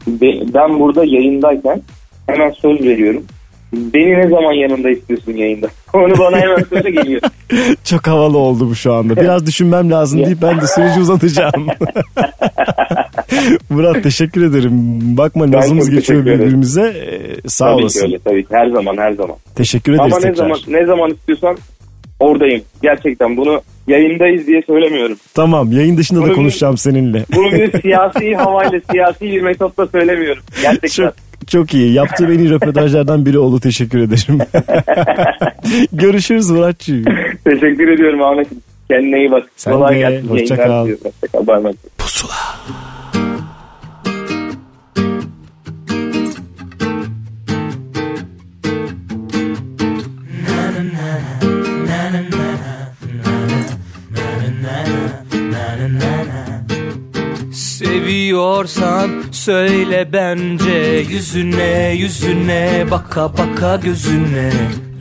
Be- 0.07 0.53
ben 0.53 0.79
burada 0.79 1.05
yayındayken 1.05 1.81
hemen 2.27 2.49
söz 2.49 2.81
veriyorum. 2.81 3.23
Beni 3.73 4.17
ne 4.19 4.29
zaman 4.29 4.53
yanında 4.53 4.89
istiyorsun 4.89 5.33
yayında? 5.33 5.67
Onu 5.93 6.19
bana 6.19 6.37
hemen 6.37 6.65
söyle 6.69 6.91
geliyor. 6.91 7.21
Çok 7.83 8.07
havalı 8.07 8.37
oldu 8.37 8.69
bu 8.69 8.75
şu 8.75 8.93
anda. 8.93 9.15
Biraz 9.15 9.45
düşünmem 9.45 9.91
lazım 9.91 10.25
deyip 10.25 10.41
ben 10.41 10.61
de 10.61 10.67
süreci 10.67 10.99
uzatacağım. 10.99 11.67
Murat 13.69 14.03
teşekkür 14.03 14.43
ederim. 14.43 14.71
Bakma 15.17 15.43
Ben 15.45 15.51
nazımız 15.51 15.89
geçiyor 15.89 16.25
birbirimize. 16.25 16.81
Ee, 16.81 17.49
sağ 17.49 17.65
tabii 17.65 17.81
olasın. 17.81 17.99
ki 17.99 18.05
öyle 18.05 18.19
tabii 18.19 18.43
ki. 18.43 18.49
Her 18.51 18.69
zaman 18.69 18.97
her 18.97 19.11
zaman. 19.13 19.35
Teşekkür 19.55 19.93
ederiz 19.93 20.01
Ama 20.13 20.15
ne 20.15 20.21
tekrar. 20.21 20.35
zaman 20.35 20.57
ne 20.67 20.85
zaman 20.85 21.11
istiyorsan 21.11 21.57
oradayım. 22.19 22.61
Gerçekten 22.81 23.37
bunu 23.37 23.61
yayındayız 23.87 24.47
diye 24.47 24.61
söylemiyorum. 24.67 25.17
Tamam 25.33 25.71
yayın 25.71 25.97
dışında 25.97 26.19
da 26.19 26.23
Bunu 26.23 26.29
bir- 26.31 26.35
konuşacağım 26.35 26.77
seninle. 26.77 27.25
Bunu 27.35 27.51
bir 27.51 27.81
siyasi 27.81 28.35
havayla, 28.35 28.79
siyasi 28.91 29.21
bir 29.25 29.41
metotla 29.41 29.87
söylemiyorum. 29.87 30.43
Gerçekten. 30.61 30.89
Çok, 30.89 31.13
çok 31.47 31.73
iyi. 31.73 31.93
Yaptığı 31.93 32.25
en 32.33 32.39
iyi 32.39 32.49
röportajlardan 32.49 33.25
biri 33.25 33.39
oldu. 33.39 33.59
Teşekkür 33.59 33.99
ederim. 33.99 34.39
Görüşürüz 35.93 36.49
Muratçığım. 36.49 37.03
Teşekkür 37.43 37.87
ediyorum 37.87 38.21
Ahmet'im. 38.21 38.57
Kendine 38.89 39.19
iyi 39.19 39.31
bak. 39.31 39.43
Sen 39.55 39.73
Kolay 39.73 39.95
de, 39.95 39.99
gelsin. 39.99 40.27
hoşça 40.29 40.55
Yayınlar 40.55 40.85
kal. 40.85 40.89
Hoşça 40.89 41.27
kal. 41.37 41.47
Bay 41.47 41.73
Seviyorsan 58.29 59.09
söyle 59.31 60.09
bence 60.13 61.05
yüzüne 61.09 61.93
yüzüne 61.97 62.85
baka 62.91 63.33
baka 63.37 63.75
gözüne. 63.75 64.51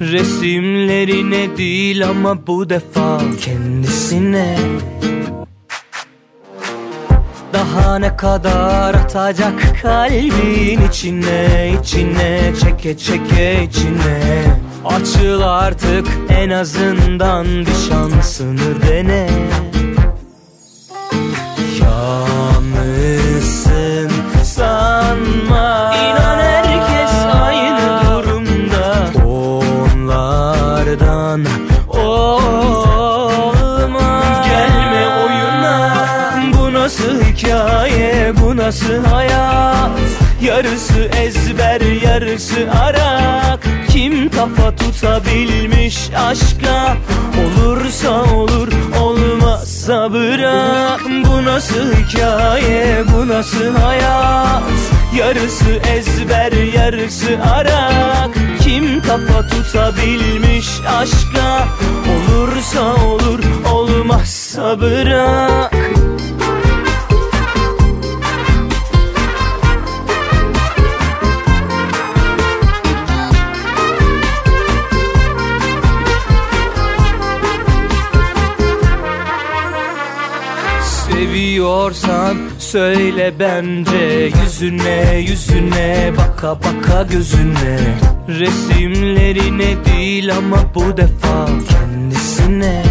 Resimlerine 0.00 1.56
değil 1.56 2.08
ama 2.08 2.46
bu 2.46 2.70
defa 2.70 3.20
kendisine. 3.40 4.58
Daha 7.52 7.98
ne 7.98 8.16
kadar 8.16 8.94
atacak 8.94 9.82
kalbin 9.82 10.88
içine 10.88 11.72
içine 11.82 12.52
çeke 12.60 12.98
çeke 12.98 13.64
içine. 13.64 14.44
Açıl 14.84 15.40
artık 15.40 16.06
en 16.28 16.50
azından 16.50 17.46
bir 17.46 17.88
şansını 17.88 18.82
dene 18.88 19.28
Yarısı 40.42 41.10
ezber 41.24 41.80
yarısı 41.80 42.70
arak 42.80 43.60
Kim 43.88 44.30
kafa 44.30 44.76
tutabilmiş 44.76 46.10
aşka 46.16 46.96
Olursa 47.38 48.34
olur 48.34 48.68
olmazsa 49.00 50.12
bırak. 50.12 51.00
Bu 51.26 51.44
nasıl 51.44 51.92
hikaye 51.92 53.04
bu 53.14 53.28
nasıl 53.28 53.76
hayat? 53.76 54.62
Yarısı 55.18 55.70
ezber 55.96 56.52
yarısı 56.52 57.38
arak 57.54 58.30
Kim 58.62 59.02
kafa 59.02 59.48
tutabilmiş 59.48 60.68
aşka 60.88 61.68
Olursa 62.14 63.06
olur 63.06 63.40
olmazsa 63.72 64.80
bırak 64.80 65.74
Seviyorsan 81.58 82.36
söyle 82.58 83.34
bence 83.40 84.30
Yüzüne 84.42 85.18
yüzüne 85.18 86.12
baka 86.16 86.56
baka 86.56 87.02
gözüne. 87.02 87.78
Resimlerine 88.28 89.84
değil 89.84 90.36
ama 90.36 90.74
bu 90.74 90.96
defa 90.96 91.46
kendisine. 91.68 92.82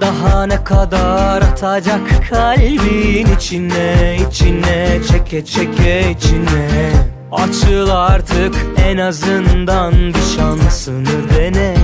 Daha 0.00 0.46
ne 0.46 0.64
kadar 0.64 1.42
atacak 1.42 2.00
kalbin 2.30 3.26
içine 3.36 4.18
içine 4.30 4.98
çeke 5.08 5.44
çeke 5.44 6.10
içine. 6.10 6.92
Açıl 7.32 7.88
artık 7.88 8.54
en 8.86 8.98
azından 8.98 9.92
bir 9.94 10.36
şansını 10.36 11.30
dene. 11.36 11.74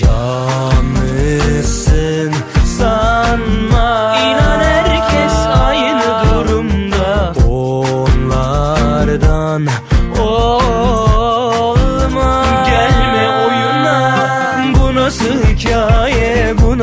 Yalnızsın 0.00 1.01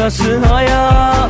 nasıl 0.09 0.43
hayat 0.43 1.29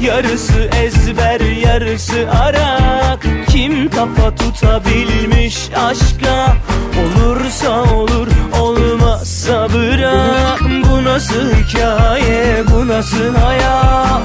Yarısı 0.00 0.70
ezber 0.84 1.40
yarısı 1.40 2.30
arak. 2.30 3.26
Kim 3.48 3.90
kafa 3.90 4.34
tutabilmiş 4.34 5.70
aşka? 5.76 6.56
Olursa 7.00 7.82
olur 7.94 8.26
olmazsa 8.60 9.68
bırak. 9.72 10.60
Bu 10.60 11.04
nasıl 11.04 11.54
hikaye 11.54 12.64
bu 12.70 12.88
nasıl 12.88 13.34
hayat? 13.34 14.22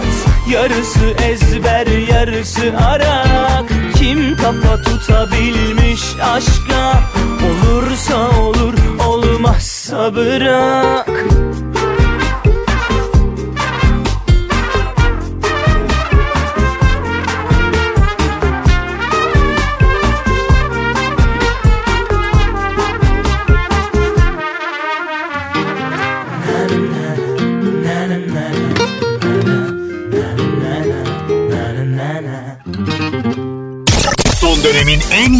Yarısı 0.49 1.05
ezber 1.23 1.87
yarısı 1.87 2.73
arak. 2.87 3.65
Kim 3.97 4.37
kafa 4.37 4.81
tutabilmiş 4.81 6.01
aşka? 6.21 7.03
Olursa 7.45 8.41
olur 8.41 8.73
olmazsa 9.07 10.15
bırak 10.15 11.09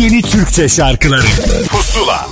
yeni 0.06 0.22
Türkçe 0.22 0.70
şarkıları. 0.70 1.22
Pusula 1.70 2.25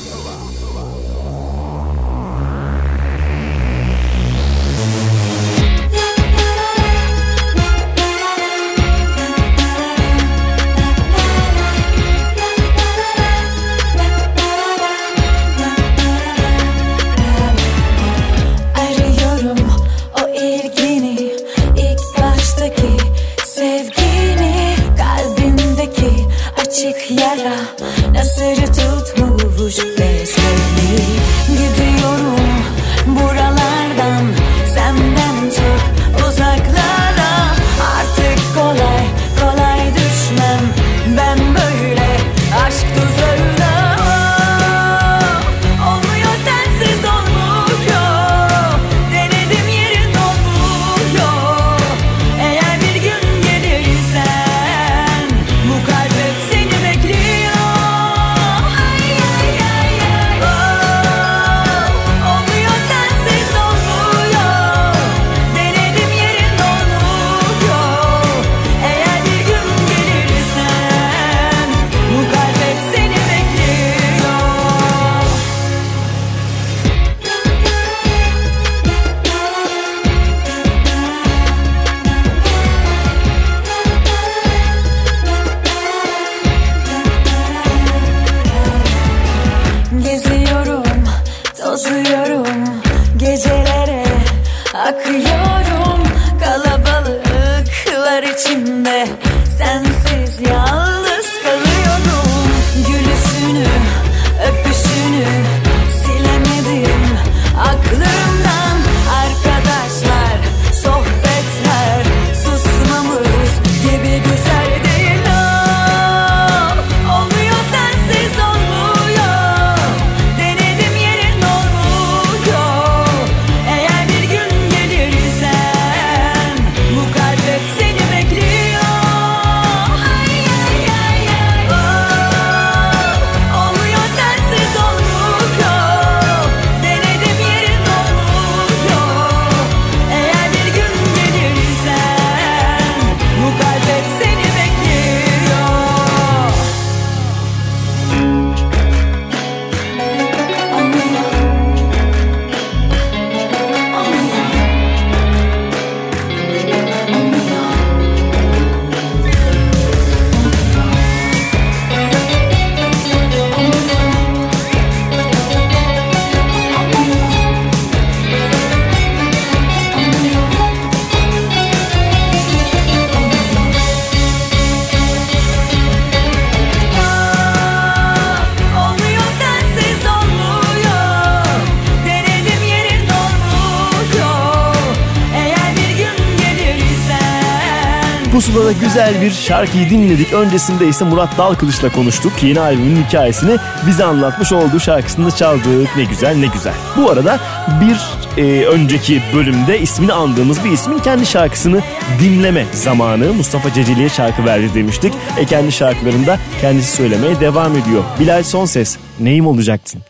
güzel 189.06 189.22
bir 189.22 189.32
şarkıyı 189.32 189.90
dinledik. 189.90 190.34
Öncesinde 190.34 190.88
ise 190.88 191.06
Murat 191.06 191.38
Dalkılıç'la 191.38 191.90
konuştuk. 191.90 192.44
Yeni 192.44 192.60
albümün 192.60 193.04
hikayesini 193.04 193.58
bize 193.88 194.04
anlatmış 194.04 194.52
olduğu 194.52 194.80
şarkısını 194.80 195.26
da 195.26 195.36
çaldık. 195.36 195.98
Ne 195.98 196.04
güzel 196.04 196.36
ne 196.36 196.48
güzel. 196.48 196.74
Bu 196.98 197.10
arada 197.10 197.40
bir 197.82 198.00
e, 198.42 198.66
önceki 198.66 199.22
bölümde 199.34 199.80
ismini 199.80 200.14
andığımız 200.14 200.64
bir 200.64 200.72
ismin 200.72 201.00
kendi 201.00 201.26
şarkısını 201.26 201.82
dinleme 202.20 202.66
zamanı. 202.74 203.34
Mustafa 203.34 203.74
Ceceli'ye 203.74 204.10
şarkı 204.10 204.46
verdi 204.46 204.74
demiştik. 204.76 205.14
E 205.38 205.46
kendi 205.46 205.72
şarkılarında 205.72 206.38
kendisi 206.62 206.96
söylemeye 206.96 207.40
devam 207.40 207.72
ediyor. 207.78 208.04
Bilal 208.20 208.44
Sonses 208.44 208.98
neyim 209.20 209.48
olacaktın? 209.48 210.02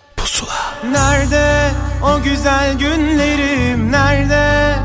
Nerede 0.91 1.69
o 2.03 2.23
güzel 2.23 2.73
günlerim 2.73 3.91
nerede 3.91 4.75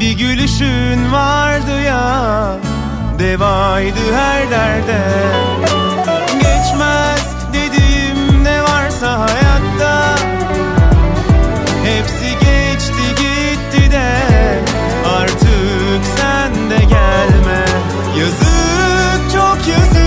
Bir 0.00 0.12
gülüşün 0.12 1.12
vardı 1.12 1.82
ya 1.82 2.56
Devaydı 3.18 4.14
her 4.14 4.50
derde. 4.50 4.98
Geçmez 6.32 7.26
dediğim 7.52 8.44
ne 8.44 8.62
varsa 8.62 9.20
hayatta. 9.20 10.16
Hepsi 11.84 12.30
geçti 12.32 13.02
gitti 13.16 13.92
de 13.92 14.12
Artık 15.16 16.04
sen 16.16 16.70
de 16.70 16.84
gelme. 16.84 17.64
Yazık 18.18 19.32
çok 19.32 19.68
yazık 19.68 19.99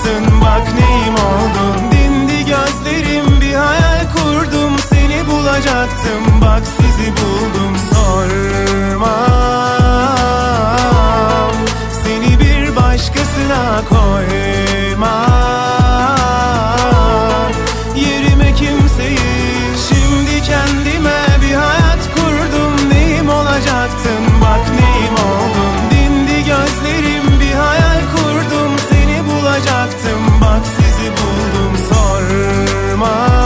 olacaktın 0.00 0.40
bak 0.40 0.74
neyim 0.74 1.14
oldun 1.14 1.90
Dindi 1.92 2.38
gözlerim 2.44 3.40
bir 3.40 3.54
hayal 3.54 4.08
kurdum. 4.12 4.78
Seni 4.78 5.26
bulacaktım 5.26 6.40
bak 6.42 6.62
sizi 6.66 7.12
buldum. 7.12 7.76
Sormam. 7.92 9.10
Seni 12.04 12.40
bir 12.40 12.76
başkasına 12.76 13.82
koymam 13.88 15.79
buldum 31.08 31.72
Sormam 31.88 33.39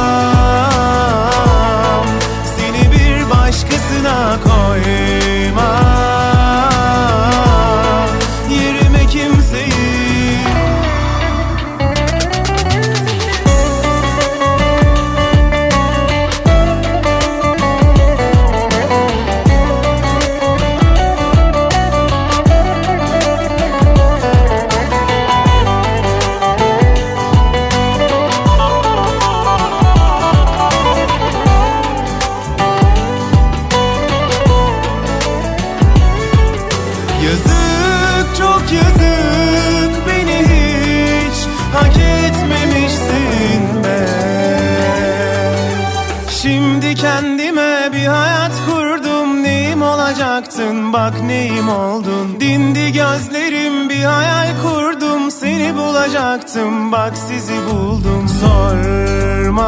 bak 57.04 57.16
sizi 57.18 57.54
buldum 57.70 58.28
Sormam. 58.28 59.64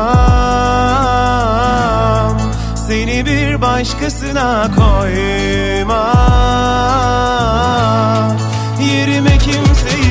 Seni 2.88 3.26
bir 3.26 3.60
başkasına 3.62 4.70
koymam. 4.76 5.96
Yerime 8.92 9.38
kimseyi 9.38 10.05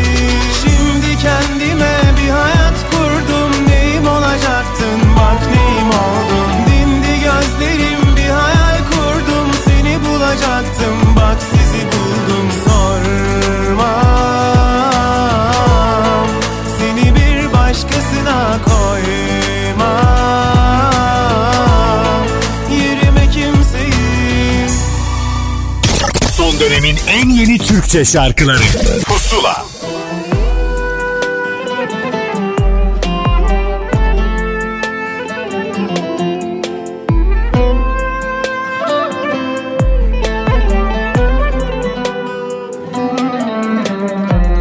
Türkçe 27.68 28.06
şarkıları. 28.06 28.64
Pusula. 29.06 29.66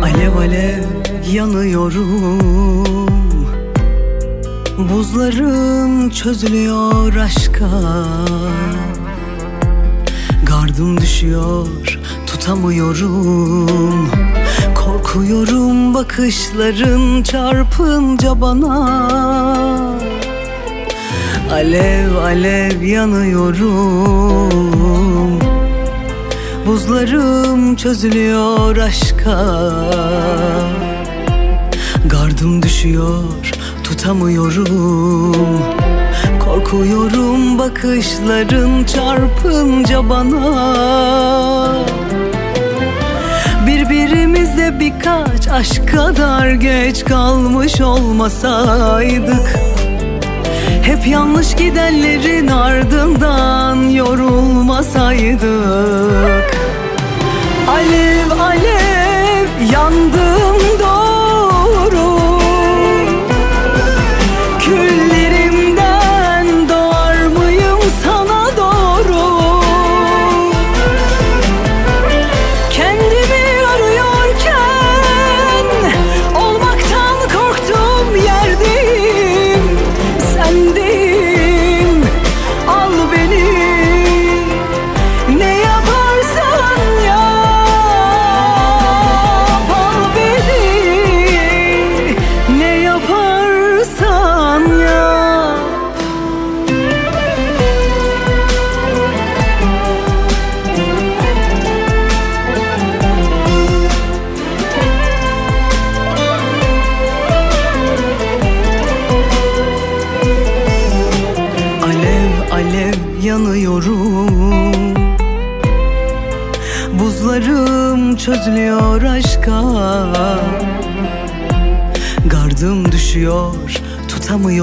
Alev 0.02 0.36
alev 0.36 0.84
yanıyorum. 1.32 2.84
Buzlarım 4.78 6.10
çözülüyor 6.10 7.14
aşka. 7.16 7.68
Gardım 10.46 11.00
düşüyor 11.00 11.83
tutamıyorum 12.44 14.10
Korkuyorum 14.74 15.94
bakışların 15.94 17.22
çarpınca 17.22 18.40
bana. 18.40 18.98
Alev 21.52 22.16
alev 22.24 22.82
yanıyorum. 22.82 23.70
Buzlarım 26.66 27.76
çözülüyor 27.76 28.76
aşka. 28.76 29.44
Gardım 32.06 32.62
düşüyor 32.62 33.24
tutamıyorum. 33.84 35.58
Korkuyorum 36.44 37.58
bakışların 37.58 38.84
çarpınca 38.84 40.08
bana 40.08 40.94
Birbirimize 44.64 44.80
birkaç 44.80 45.48
aşk 45.48 45.88
kadar 45.88 46.50
geç 46.50 47.04
kalmış 47.04 47.80
olmasaydık. 47.80 49.58
Hep 50.82 51.06
yanlış 51.06 51.56
gidenlerin 51.56 52.48
ardından 52.48 53.88
yorulmasaydık. 53.88 56.56
Alev 57.68 58.30
alev 58.40 59.48
yandım 59.72 60.23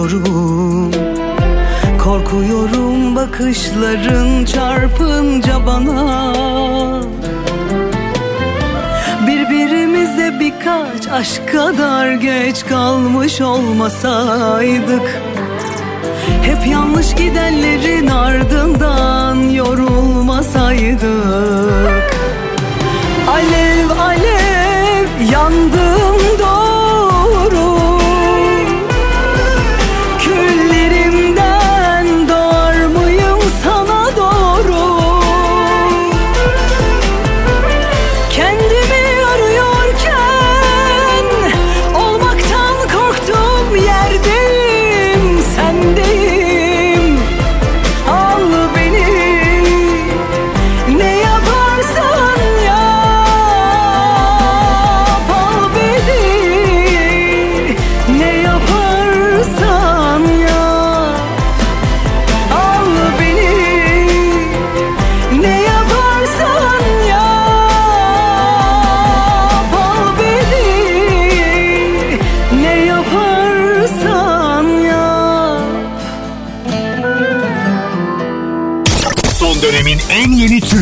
tutamıyorum 0.01 0.91
Korkuyorum 2.03 3.15
bakışların 3.15 4.45
çarpınca 4.45 5.65
bana. 5.65 6.33
Birbirimize 9.27 10.39
birkaç 10.39 11.07
aşk 11.07 11.51
kadar 11.51 12.11
geç 12.11 12.65
kalmış 12.65 13.41
olmasaydık 13.41 15.21
Hep 16.43 16.67
yanlış 16.67 17.15
gidenlerin 17.15 18.07
ardından 18.07 19.35
yorulmasaydık. 19.35 22.11
Alev 23.27 23.89
alev 23.89 25.31
yandım 25.33 26.17
doğru 26.39 26.70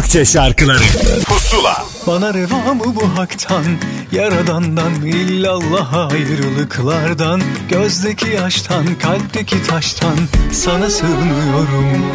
Türkçe 0.10 0.32
şarkıları. 0.32 0.84
Pusula. 1.26 1.86
Bana 2.08 2.34
reva 2.34 2.74
mı 2.74 2.84
bu 2.96 3.20
haktan? 3.20 3.66
Yaradandan 4.12 5.06
illallah 5.06 6.12
ayrılıklardan. 6.12 7.42
Gözdeki 7.70 8.28
yaştan 8.28 8.86
kalpteki 8.96 9.64
taştan 9.64 10.18
Sana 10.52 10.90
sığınıyorum. 10.90 12.06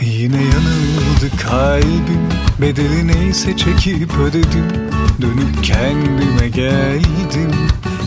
Yine 0.00 0.36
yanıldı 0.36 1.36
kalbim 1.48 2.28
Bedeli 2.60 3.06
neyse 3.06 3.56
çekip 3.56 4.18
ödedim. 4.18 4.90
Dönüp 5.20 5.64
kendime 5.64 6.48
geldim 6.48 7.50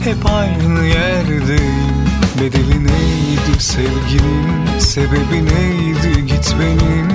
Hep 0.04 0.26
aynı 0.26 0.86
yerdeyim 0.86 2.07
Bedeli 2.42 2.84
neydi 2.84 3.60
sevginin 3.60 4.80
Sebebi 4.80 5.46
neydi 5.46 6.26
gitmenin? 6.26 7.08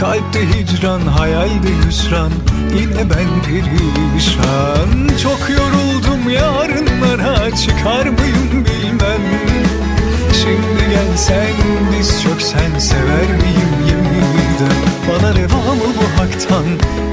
Kalpte 0.00 0.40
hicran, 0.48 1.00
hayalde 1.00 1.68
hüsran 1.86 2.32
Yine 2.78 3.10
ben 3.10 3.42
perişan. 3.46 5.18
Çok 5.22 5.50
yoruldum 5.50 6.30
yarınlara 6.30 7.56
Çıkar 7.56 8.06
mıyım 8.06 8.64
bilmem. 8.64 9.22
Şimdi 10.32 10.90
gel 10.90 11.16
sen 11.16 11.54
diz 11.98 12.22
çöksen 12.22 12.78
Sever 12.78 13.28
miyim 13.28 14.03
yeniden 14.54 14.76
Bana 15.08 15.34
reva 15.34 15.74
mı 15.74 15.94
bu 15.96 16.20
haktan? 16.20 16.64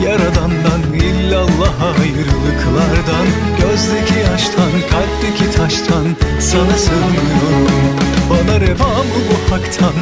Yaradandan 0.06 0.94
illallah 0.94 1.82
ayrılıklardan. 2.00 3.28
Gözdeki 3.62 4.20
yaştan 4.32 4.72
kalpteki 4.92 5.58
taştan 5.58 6.16
Sana 6.40 6.78
sığınıyorum. 6.78 7.98
Bana 8.30 8.60
reva 8.60 8.88
mı 9.04 9.20
bu 9.30 9.54
haktan? 9.54 9.94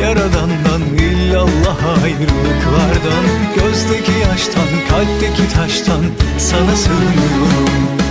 Yaradandan 0.00 0.82
illallah 0.82 2.02
ayrılıklardan. 2.02 3.24
Gözdeki 3.54 4.12
yaştan 4.12 4.70
kalpteki 4.88 5.48
taştan 5.54 6.04
Sana 6.38 6.76
sığınıyorum 6.76 8.05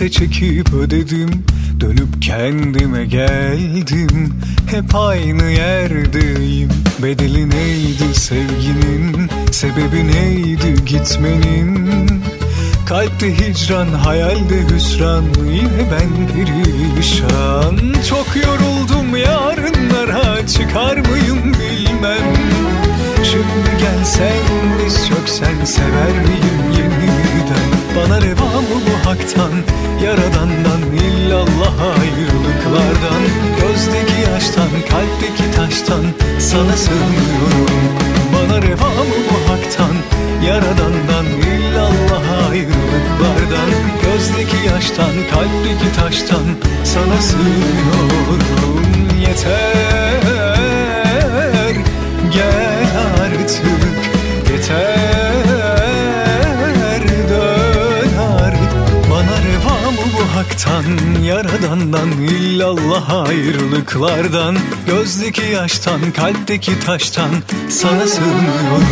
Neyse 0.00 0.10
çekip 0.10 0.74
ödedim 0.74 1.44
Dönüp 1.80 2.22
kendime 2.22 3.04
geldim. 3.04 4.34
Hep 4.70 4.94
aynı 4.94 5.44
yerdeyim 5.44 6.70
Bedeli 7.02 7.50
neydi 7.50 8.14
sevginin? 8.14 9.30
Sebebi 9.52 10.06
neydi 10.06 10.84
gitmenin? 10.86 12.22
Kalpte 12.86 13.38
hicran, 13.38 13.88
hayalde 13.88 14.74
hüsran 14.74 15.24
Yine 15.50 15.90
ben 15.92 16.28
perişan 16.34 17.78
Çok 18.08 18.26
yoruldum 18.36 19.16
yarınlara 19.16 20.46
Çıkar 20.46 20.96
mıyım 20.96 21.54
bilmem. 21.54 22.34
Şimdi 23.24 23.70
gel 23.80 24.04
sen 24.04 24.84
diz 24.84 25.08
çöksen 25.08 25.64
Sever 25.64 26.12
miyim 26.12 26.72
yeniden 26.78 26.95
Bana 27.96 28.20
reva 28.20 28.60
mı 28.60 28.78
bu 28.86 29.08
haktan? 29.08 29.52
Yaradandan 30.04 30.82
illallah 31.04 31.80
ayrılıklardan. 31.80 33.22
Gözdeki 33.60 34.30
yaştan 34.32 34.70
kalpteki 34.90 35.56
taştan 35.56 36.04
Sana 36.38 36.76
sığınıyorum. 36.76 37.84
Bana 38.34 38.62
reva 38.62 38.88
mı 38.88 39.18
bu 39.30 39.50
haktan? 39.52 39.96
Yaradandan 40.46 41.26
illallah 41.26 42.50
ayrılıklardan. 42.50 43.70
Gözdeki 44.02 44.68
yaştan 44.74 45.14
kalpteki 45.30 45.92
taştan 45.96 46.46
Sana 46.84 47.22
sığınıyorum. 47.22 48.82
Yeter 49.20 50.05
haktan 60.56 61.22
Yaradandan 61.22 62.10
illallah 62.10 63.28
ayrılıklardan 63.28 64.56
Gözdeki 64.86 65.42
yaştan 65.42 66.00
kalpteki 66.16 66.80
taştan 66.80 67.30
Sana 67.68 68.06
sığınıyorum. 68.06 68.84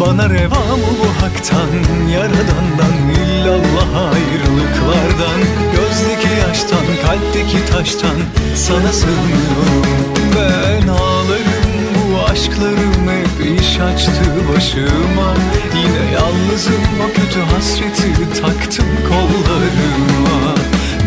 Bana 0.00 0.30
reva 0.30 0.76
mı 0.76 0.90
bu 1.00 1.22
haktan 1.22 1.70
Yaradandan 2.12 2.94
illallah 3.14 4.12
ayrılıklardan 4.12 5.40
Gözdeki 5.76 6.40
yaştan 6.48 6.86
kalpteki 7.06 7.72
taştan 7.72 8.18
Sana 8.54 8.92
sığınıyorum. 8.92 9.84
Ben 10.36 10.88
ağlarım 10.88 11.68
bu 12.12 12.30
aşklarım 12.30 13.08
hep 13.08 13.60
iş 13.60 13.80
açtı 13.80 14.24
başıma. 14.54 15.34
Yine 15.74 16.12
yalnızım 16.12 16.82
o 17.04 17.06
kötü 17.06 17.40
hasreti 17.40 18.40
taktım 18.40 18.86
kollarıma 19.08 20.58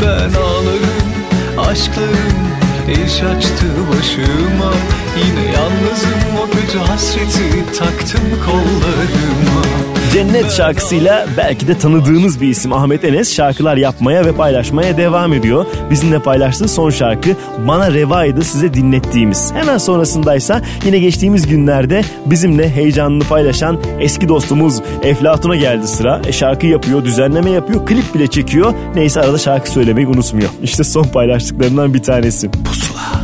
Ben 0.01 0.33
ağlarım 0.33 1.11
aşklarım 1.57 2.51
iş 2.87 3.23
açtı 3.23 3.65
başıma. 3.89 4.73
Yine 5.17 5.51
yalnızım 5.51 6.37
o 6.43 6.49
kötü 6.51 6.77
hasreti 6.79 7.73
taktım 7.79 8.21
kollarıma 8.45 9.80
Cennet 10.13 10.51
şarkısıyla 10.51 11.25
belki 11.37 11.67
de 11.67 11.77
tanıdığınız 11.77 12.41
bir 12.41 12.47
isim 12.47 12.73
Ahmet 12.73 13.03
Enes 13.03 13.35
şarkılar 13.35 13.77
yapmaya 13.77 14.25
ve 14.25 14.31
paylaşmaya 14.31 14.97
devam 14.97 15.33
ediyor. 15.33 15.65
Bizimle 15.89 16.19
paylaştığı 16.19 16.67
son 16.67 16.89
şarkı 16.89 17.29
Bana 17.67 17.93
Reva'ydı 17.93 18.43
size 18.43 18.73
dinlettiğimiz. 18.73 19.53
Hemen 19.53 19.77
sonrasındaysa 19.77 20.61
yine 20.85 20.99
geçtiğimiz 20.99 21.47
günlerde 21.47 22.01
bizimle 22.25 22.69
heyecanını 22.69 23.23
paylaşan 23.23 23.79
eski 23.99 24.29
dostumuz 24.29 24.81
Eflatun'a 25.03 25.55
geldi 25.55 25.87
sıra. 25.87 26.21
E, 26.27 26.31
şarkı 26.31 26.67
yapıyor, 26.67 27.05
düzenleme 27.05 27.49
yapıyor, 27.49 27.85
klip 27.85 28.15
bile 28.15 28.27
çekiyor. 28.27 28.73
Neyse 28.95 29.21
arada 29.21 29.37
şarkı 29.37 29.71
söylemeyi 29.71 30.07
unutmuyor. 30.07 30.49
İşte 30.63 30.83
son 30.83 31.03
paylaştıklarından 31.03 31.93
bir 31.93 32.03
tanesi. 32.03 32.51
Pusula. 32.51 33.21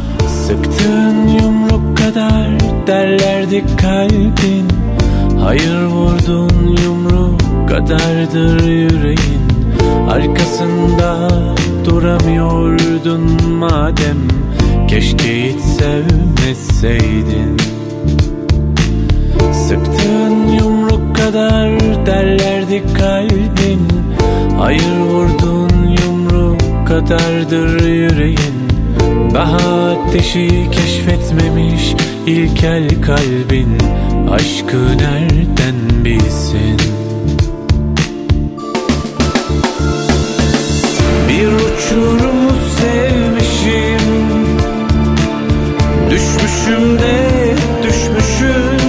Sıktığın 0.47 1.27
yumruk 1.27 1.97
kadar 1.97 2.59
derlerdi 2.88 3.64
kalbin 3.81 4.86
Hayır 5.48 5.84
vurdun 5.84 6.78
yumruk 6.84 7.69
kadardır 7.69 8.64
yüreğin. 8.64 9.41
Arkasında 10.10 11.30
duramıyordun 11.86 13.52
madem. 13.52 14.18
Keşke 14.88 15.49
hiç 15.49 15.61
sevmeseydin. 15.61 17.57
Sıktığın 19.53 20.48
yumruk 20.60 21.15
kadar 21.15 21.80
derlerdi 22.06 22.84
kalbin. 22.99 23.88
Hayır 24.57 24.99
vurdun 25.10 25.95
yumruk 26.03 26.88
kadardır 26.88 27.86
yüreğin 27.86 28.56
daha 29.34 29.88
ateşi 29.89 30.71
keşfetmemiş 30.71 31.95
ilkel 32.27 33.01
kalbin 33.01 33.77
Aşkı 34.31 34.97
nereden 34.97 36.05
bilsin? 36.05 36.77
Bir 41.29 41.47
uçurumu 41.47 42.51
sevmişim 42.79 44.07
Düşmüşüm 46.09 46.99
de 46.99 47.27
düşmüşüm. 47.84 48.88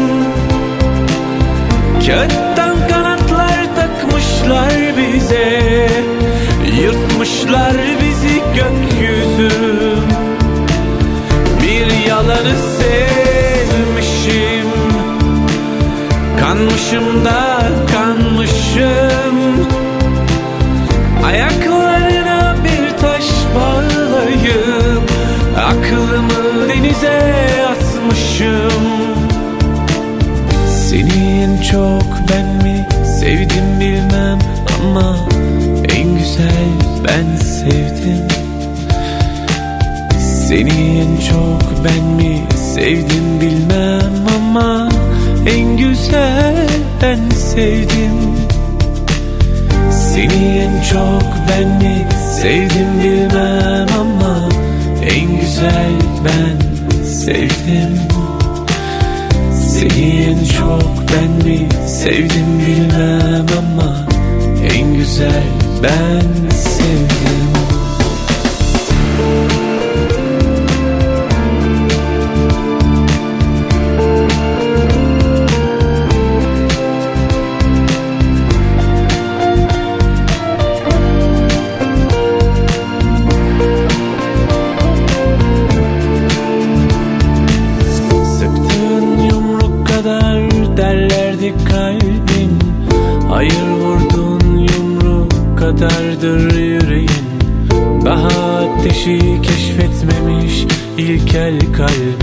Kağıttan 2.07 2.89
kanatlar 2.89 3.77
takmışlar 3.77 4.73
bize 4.97 5.89
Yırtmışlar 6.83 7.77
bizi 8.03 8.43
gökyüzü 8.55 9.68
Yalanı 12.39 12.55
sevmişim. 12.79 14.69
Kanmışım 16.41 17.25
da 17.25 17.69
kanmışım. 17.93 19.67
Ayaklarına 21.27 22.57
bir 22.65 22.99
taş 22.99 23.25
bağlayıp 23.55 25.11
Aklımı 25.57 26.69
denize 26.69 27.35
atmışım. 27.71 28.83
Seni 30.69 31.43
en 31.43 31.63
çok 31.63 32.19
ben 32.33 32.47
mi 32.65 32.87
sevdim 33.21 33.81
bilmem 33.81 34.39
ama 34.83 35.17
En 35.97 36.19
güzel 36.19 36.69
ben 37.05 37.37
sevdim 37.37 38.28
Seni 40.49 41.01
en 41.01 41.17
çok 41.29 41.85
ben 41.85 42.05
mi 42.05 42.43
sevdim 42.75 43.41
bilmem 43.41 44.13
ama 44.37 44.89
En 45.47 45.77
güzel 45.77 46.69
ben 47.03 47.31
sevdim. 47.31 48.19
Seni 49.91 50.59
en 50.59 50.83
çok 50.83 51.23
ben 51.49 51.69
mi 51.79 52.07
sevdim 52.41 53.01
bilmem 53.05 53.89
ama 54.01 54.49
En 55.03 55.41
güzel 55.41 55.93
ben 56.25 57.05
sevdim. 57.05 57.99
Seni 59.55 60.23
en 60.23 60.45
çok 60.45 60.95
ben 61.13 61.47
mi 61.47 61.69
sevdim 61.87 62.59
bilmem 62.67 63.47
ama 63.59 63.97
En 64.75 64.95
güzel 64.95 65.45
ben 65.83 66.48
ilkel 101.39 101.73
kalbin 101.73 102.18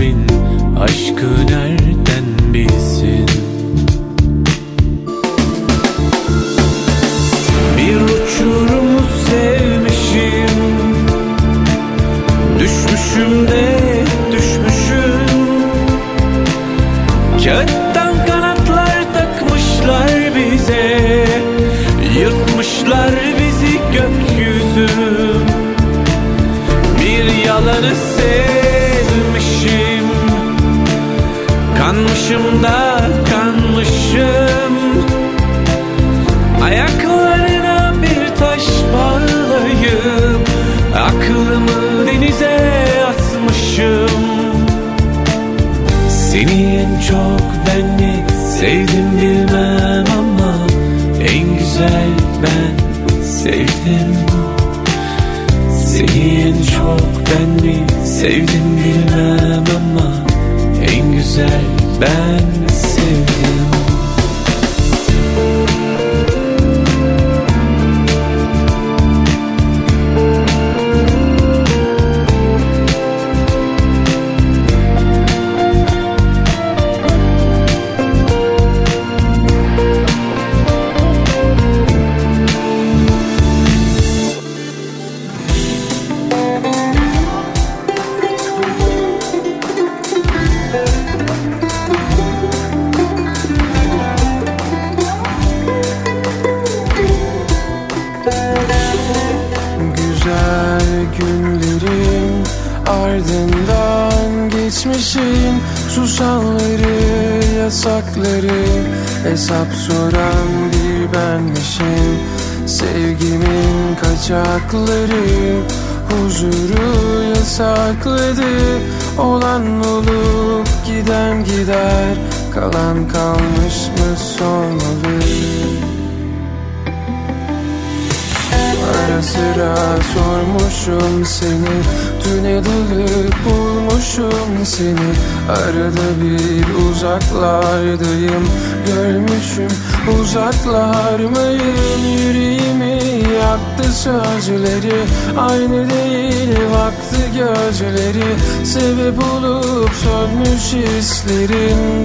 Sebep 148.76 149.18
olup 149.18 149.90
sönmüş 149.94 150.72
hislerinden 150.72 151.95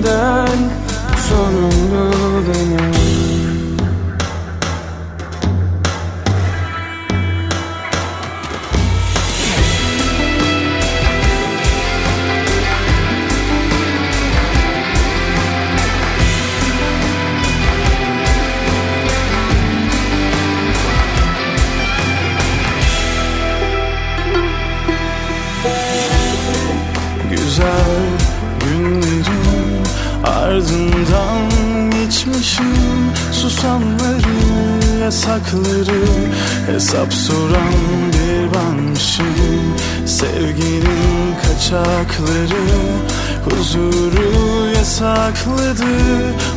yasakladı 45.31 45.85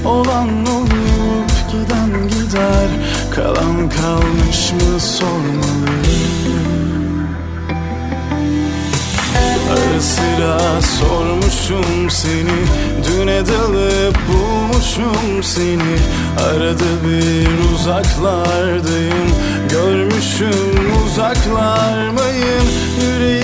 Olan 0.05 0.67
olup 0.67 1.51
giden 1.71 2.29
gider. 2.29 2.89
Kalan 3.35 3.89
kalmış 3.89 4.73
mı 4.73 5.01
sormalı? 5.01 5.95
Ara 9.71 10.01
sıra 10.01 10.83
sormuşum 10.83 12.11
seni. 12.11 12.61
Düne 13.07 13.47
dalıp 13.47 14.19
bulmuşum 14.29 15.43
seni. 15.43 15.97
Arada 16.49 16.91
bir 17.05 17.75
uzaklardayım. 17.75 19.31
Görmüşüm 19.71 21.05
uzaklar 21.07 22.09
mıyım? 22.09 22.69
Yüreğimi 23.01 23.44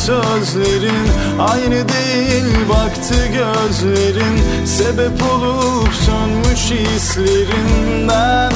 sözlerin 0.00 1.08
Aynı 1.38 1.88
değil 1.88 2.68
baktı 2.68 3.14
gözlerin. 3.26 4.38
Sebep 4.64 5.22
olup 5.32 5.88
sönmüş 5.94 6.70
hislerinden. 6.70 8.52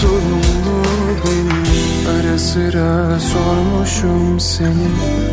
Sorumlu 0.00 0.82
benim 1.24 1.68
Ara 2.08 2.38
sıra 2.38 3.20
sormuşum 3.20 4.40
seni. 4.40 4.88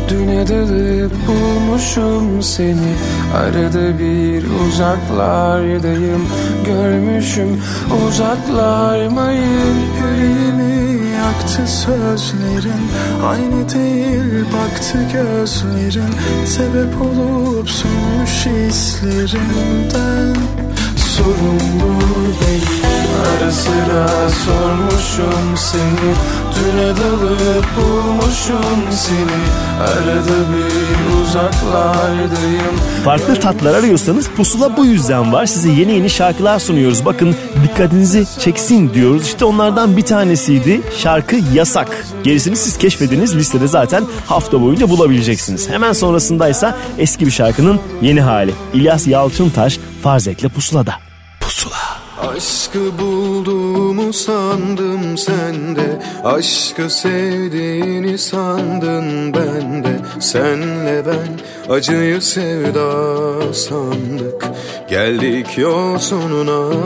Düne 0.08 0.48
dalıp 0.48 1.12
bulmuşum 1.28 2.42
seni. 2.42 2.92
Arada 3.36 3.98
bir 3.98 4.44
uzaklardayım. 4.66 6.28
Görmüşüm 6.66 7.62
uzaklarmayım 8.08 9.76
Yüreğimi 10.16 10.95
yaktı 11.26 11.66
sözlerin. 11.66 12.90
Aynı 13.26 13.68
değil 13.68 14.44
baktı 14.52 14.98
gözlerin. 15.12 16.14
Sebep 16.46 17.00
olup 17.00 17.70
sönmüş 17.70 18.46
hislerinden 18.46 20.36
Sorumlu 20.96 21.98
benim 22.40 22.95
Ara 23.36 23.52
sıra 23.52 24.28
sormuşum 24.30 25.56
seni 25.56 26.12
Düne 26.56 26.88
dalıp 26.88 27.66
bulmuşum 27.76 28.82
seni 28.90 29.42
Arada 29.80 30.36
bir 30.52 31.20
uzaklardayım 31.22 32.76
Farklı 33.04 33.40
tatlar 33.40 33.74
arıyorsanız 33.74 34.28
pusula 34.28 34.76
bu 34.76 34.84
yüzden 34.84 35.32
var. 35.32 35.46
Size 35.46 35.70
yeni 35.70 35.92
yeni 35.92 36.10
şarkılar 36.10 36.58
sunuyoruz. 36.58 37.04
Bakın 37.04 37.36
dikkatinizi 37.64 38.26
çeksin 38.38 38.94
diyoruz. 38.94 39.26
İşte 39.26 39.44
onlardan 39.44 39.96
bir 39.96 40.02
tanesiydi. 40.02 40.80
Şarkı 40.96 41.36
Yasak. 41.54 42.06
Gerisini 42.24 42.56
siz 42.56 42.78
keşfediniz. 42.78 43.36
Listede 43.36 43.66
zaten 43.66 44.04
hafta 44.26 44.62
boyunca 44.62 44.88
bulabileceksiniz. 44.88 45.70
Hemen 45.70 45.92
sonrasındaysa 45.92 46.78
eski 46.98 47.26
bir 47.26 47.30
şarkının 47.30 47.80
yeni 48.02 48.20
hali. 48.20 48.52
İlyas 48.74 49.06
Yalçıntaş 49.06 49.78
Farzet'le 50.02 50.48
Pusula'da. 50.54 51.05
Aşkı 52.26 52.98
bulduğumu 52.98 54.12
sandım 54.12 55.18
sende. 55.18 56.02
Aşkı 56.24 56.90
sevdiğini 56.90 58.18
sandın 58.18 59.34
bende. 59.34 60.00
Senle 60.20 61.02
ben 61.06 61.28
acıyı 61.74 62.22
sevda 62.22 63.52
sandık. 63.52 64.46
Geldik 64.88 65.58
yol 65.58 65.98
sonuna. 65.98 66.76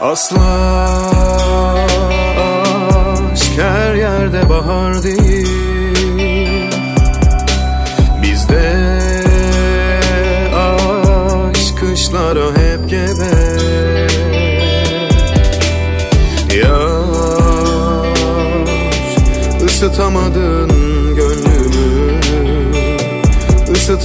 Asla 0.00 0.40
aşk 3.32 3.58
her 3.58 3.94
yerde 3.94 4.48
bahar 4.50 5.02
değil 5.02 5.25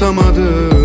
Isıtamadın 0.01 0.80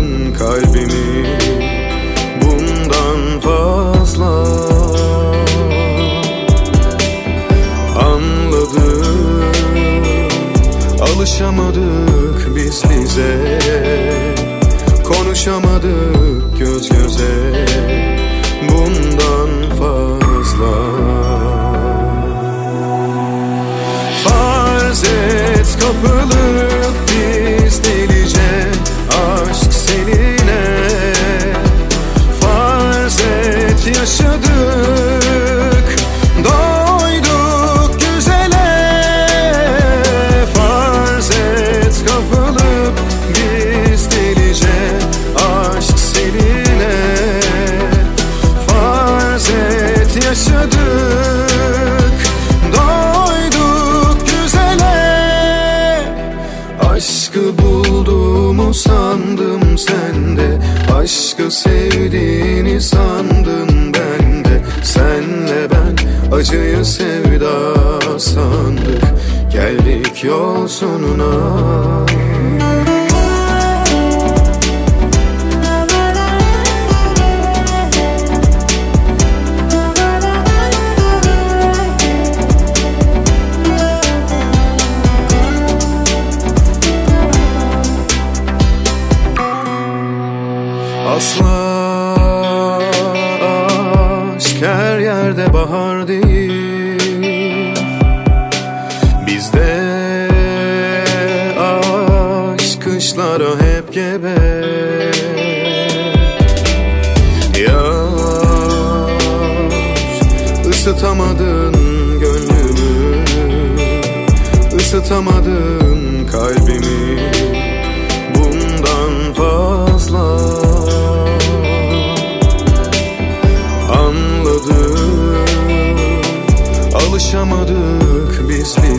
Sevdiğini 61.49 62.81
sandın 62.81 63.93
bende. 63.93 64.61
Senle 64.83 65.67
ben 65.71 65.95
acıyı 66.35 66.85
sevda 66.85 68.19
sandık. 68.19 69.03
Geldik 69.51 70.23
yol 70.23 70.67
sonuna 70.67 72.06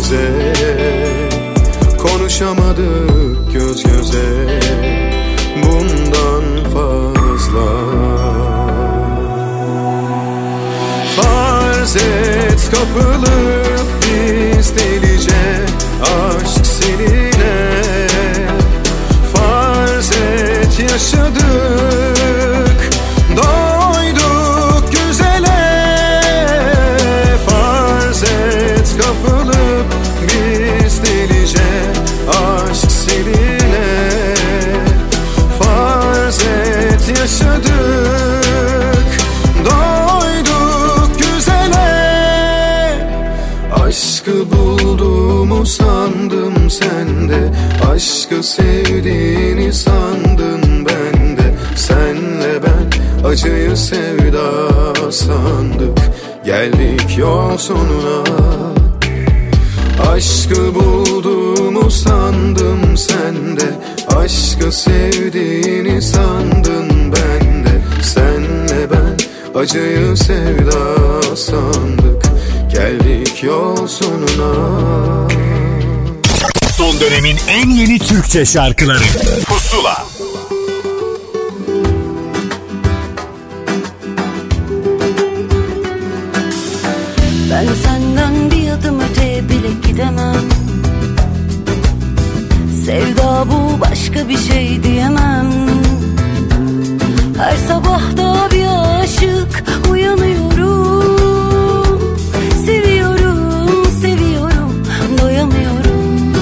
bize 0.09 0.53
Konuşamadık 1.99 3.53
göz 3.53 3.83
göze. 3.83 4.61
Bundan 5.63 6.71
fazla. 6.73 7.69
Farz 11.17 11.97
et 11.97 12.71
kapılıp 12.71 13.58
acıyı 53.29 53.77
sevda 53.77 55.13
sandık. 55.13 55.99
Geldik 56.45 57.19
yol 57.19 57.57
sonuna. 57.57 58.25
Aşkı 60.11 60.75
bulduğumu 60.75 61.91
sandım 61.91 62.97
sende. 62.97 63.75
Aşkı 64.17 64.73
sevdiğini 64.73 66.03
sandın 66.03 67.13
bende. 67.13 67.83
Senle 68.03 68.91
ben 68.91 69.17
acıyı 69.61 70.17
sevda 70.17 71.37
sandık. 71.37 72.23
Geldik 72.73 73.43
yol 73.43 73.87
sonuna. 73.87 74.55
Son 76.77 77.01
dönemin 77.01 77.37
en 77.49 77.71
yeni 77.71 77.99
Türkçe 77.99 78.45
şarkıları. 78.45 79.05
Pusula 79.47 80.08
başka 94.19 94.29
bir 94.29 94.39
şey 94.39 94.83
diyemem. 94.83 95.47
Her 97.39 97.57
sabah 97.69 98.17
da 98.17 98.49
bir 98.53 98.67
aşık 99.03 99.65
uyanıyorum. 99.91 101.19
Seviyorum, 102.67 103.87
seviyorum, 104.01 104.83
doyamıyorum. 105.23 106.33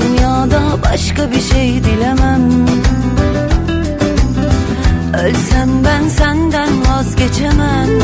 Dünyada 0.00 0.60
başka 0.84 1.30
bir 1.30 1.40
şey 1.40 1.84
dilemem. 1.84 2.66
Ölsem 5.14 5.68
ben 5.84 6.08
senden 6.08 6.86
vazgeçemem 6.86 7.97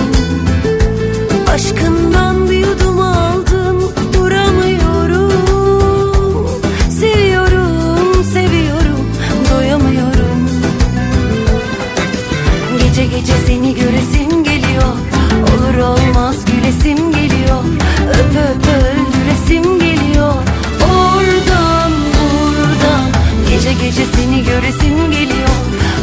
Gece 23.96 24.06
seni 24.16 24.44
göresim 24.44 25.10
geliyor. 25.10 25.48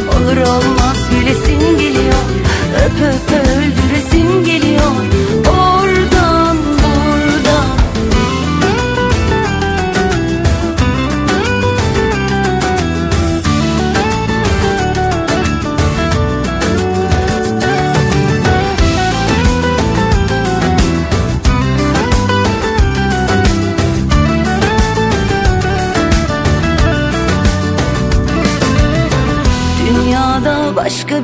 Olur 0.08 0.36
olmaz 0.36 0.96
gülesim 1.10 1.78
geliyor. 1.78 2.22
Öp 2.84 3.02
öp 3.02 3.31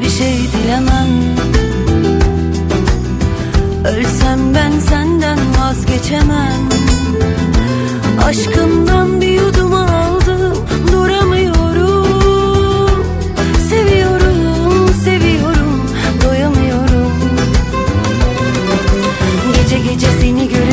bir 0.01 0.11
şey 0.11 0.39
dilemem 0.53 1.09
Ölsem 3.85 4.55
ben 4.55 4.79
senden 4.79 5.39
vazgeçemem. 5.61 6.69
Aşkından 8.25 9.21
bir 9.21 9.29
yudum 9.29 9.75
aldım 9.75 10.67
duramıyorum. 10.93 12.07
Seviyorum, 13.69 14.91
seviyorum, 15.05 15.83
doyamıyorum. 16.25 17.13
Gece 19.57 19.79
gece 19.79 20.07
seni 20.21 20.49
göresim 20.49 20.68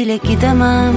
bile 0.00 0.16
gidemem 0.16 0.94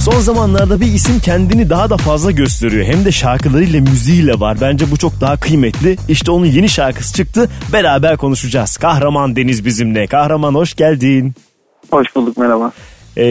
Son 0.00 0.20
zamanlarda 0.20 0.80
bir 0.80 0.86
isim 0.86 1.20
kendini 1.20 1.70
daha 1.70 1.90
da 1.90 1.96
fazla 1.96 2.30
gösteriyor. 2.30 2.84
Hem 2.84 3.04
de 3.04 3.12
şarkılarıyla 3.12 3.80
müziğiyle 3.80 4.40
var. 4.40 4.58
Bence 4.60 4.90
bu 4.90 4.96
çok 4.96 5.20
daha 5.20 5.40
kıymetli. 5.40 5.96
İşte 6.08 6.30
onun 6.30 6.46
yeni 6.46 6.68
şarkısı 6.68 7.14
çıktı. 7.14 7.48
Beraber 7.72 8.16
konuşacağız. 8.16 8.76
Kahraman 8.76 9.36
Deniz 9.36 9.64
bizimle. 9.64 10.06
Kahraman 10.06 10.54
hoş 10.54 10.74
geldin. 10.74 11.34
Hoş 11.90 12.16
bulduk 12.16 12.36
merhaba. 12.36 12.72
Ee, 13.16 13.22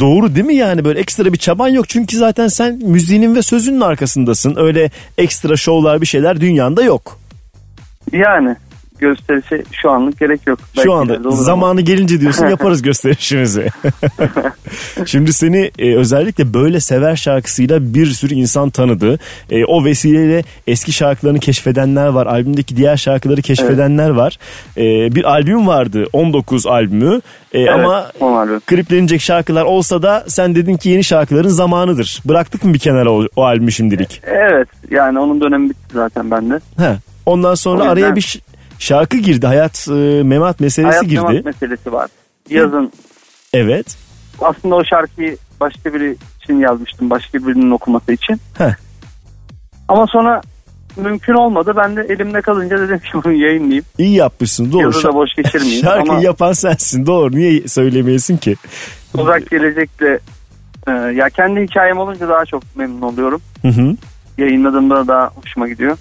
doğru 0.00 0.34
değil 0.34 0.46
mi 0.46 0.54
yani 0.54 0.84
böyle 0.84 1.00
ekstra 1.00 1.32
bir 1.32 1.38
çaban 1.38 1.68
yok 1.68 1.88
çünkü 1.88 2.16
zaten 2.16 2.48
sen 2.48 2.80
müziğinin 2.84 3.34
ve 3.34 3.42
sözünün 3.42 3.80
arkasındasın. 3.80 4.56
Öyle 4.56 4.90
ekstra 5.18 5.56
şovlar 5.56 6.00
bir 6.00 6.06
şeyler 6.06 6.40
dünyanda 6.40 6.82
yok. 6.82 7.18
Yani 8.12 8.56
gösterişe 9.00 9.62
şu 9.72 9.90
anlık 9.90 10.20
gerek 10.20 10.46
yok. 10.46 10.58
Belki 10.76 10.86
Şu 10.86 10.92
anda 10.92 11.14
ama. 11.16 11.30
zamanı 11.30 11.80
gelince 11.80 12.20
diyorsun 12.20 12.46
yaparız 12.48 12.82
gösterişimizi. 12.82 13.68
Şimdi 15.06 15.32
seni 15.32 15.70
e, 15.78 15.96
özellikle 15.96 16.54
böyle 16.54 16.80
sever 16.80 17.16
şarkısıyla 17.16 17.94
bir 17.94 18.06
sürü 18.06 18.34
insan 18.34 18.70
tanıdı. 18.70 19.18
E, 19.50 19.64
o 19.64 19.84
vesileyle 19.84 20.44
eski 20.66 20.92
şarkılarını 20.92 21.38
keşfedenler 21.40 22.06
var. 22.06 22.26
Albümdeki 22.26 22.76
diğer 22.76 22.96
şarkıları 22.96 23.42
keşfedenler 23.42 24.10
var. 24.10 24.38
E, 24.76 25.14
bir 25.14 25.24
albüm 25.24 25.66
vardı 25.66 26.04
19 26.12 26.66
albümü. 26.66 27.20
E, 27.52 27.60
Evet, 27.60 27.70
ama 27.70 28.06
albüm. 28.20 28.60
kliplenecek 28.60 29.20
şarkılar 29.20 29.64
olsa 29.64 30.02
da 30.02 30.24
sen 30.28 30.54
dedin 30.54 30.76
ki 30.76 30.88
yeni 30.88 31.04
şarkıların 31.04 31.48
zamanıdır. 31.48 32.22
Bıraktık 32.24 32.64
mı 32.64 32.74
bir 32.74 32.78
kenara 32.78 33.10
o, 33.10 33.26
o 33.36 33.44
albümü 33.44 33.72
şimdilik? 33.72 34.20
Evet 34.24 34.68
yani 34.90 35.18
onun 35.18 35.40
dönemi 35.40 35.70
bitti 35.70 35.80
zaten 35.92 36.30
bende. 36.30 36.60
He. 36.78 36.96
Ondan 37.26 37.54
sonra 37.54 37.84
araya 37.84 38.16
bir 38.16 38.40
şarkı 38.80 39.16
girdi. 39.16 39.46
Hayat 39.46 39.88
e, 39.88 40.22
memat 40.22 40.60
meselesi 40.60 40.90
Hayat 40.90 41.04
girdi. 41.04 41.20
memat 41.28 41.44
meselesi 41.44 41.92
var. 41.92 42.08
Yazın 42.50 42.92
Evet. 43.52 43.96
aslında 44.40 44.74
o 44.74 44.84
şarkıyı 44.84 45.36
başka 45.60 45.94
biri 45.94 46.16
için 46.42 46.54
yazmıştım. 46.58 47.10
Başka 47.10 47.38
birinin 47.46 47.70
okuması 47.70 48.12
için. 48.12 48.40
Heh. 48.58 48.74
Ama 49.88 50.06
sonra 50.06 50.40
mümkün 50.96 51.34
olmadı. 51.34 51.72
Ben 51.76 51.96
de 51.96 52.00
elimde 52.08 52.40
kalınca 52.40 52.78
dedim 52.80 52.98
ki 52.98 53.08
bunu 53.24 53.32
yayınlayayım. 53.32 53.84
İyi 53.98 54.14
yapmışsın 54.16 54.72
doğru. 54.72 54.82
Yazı 54.82 55.02
da 55.04 55.14
boş 55.14 55.30
geçirmeyeyim. 55.36 55.82
Şarkıyı 55.84 56.12
Ama 56.12 56.22
yapan 56.22 56.52
sensin 56.52 57.06
doğru. 57.06 57.36
Niye 57.36 57.68
söylemeyesin 57.68 58.36
ki? 58.36 58.56
uzak 59.14 59.50
gelecekte 59.50 60.18
e, 60.86 60.90
ya 60.92 61.28
kendi 61.30 61.60
hikayem 61.60 61.98
olunca 61.98 62.28
daha 62.28 62.44
çok 62.44 62.62
memnun 62.76 63.02
oluyorum. 63.02 63.40
Hı 63.62 63.68
hı. 63.68 63.96
Yayınladığımda 64.38 65.08
daha 65.08 65.26
hoşuma 65.42 65.68
gidiyor. 65.68 65.96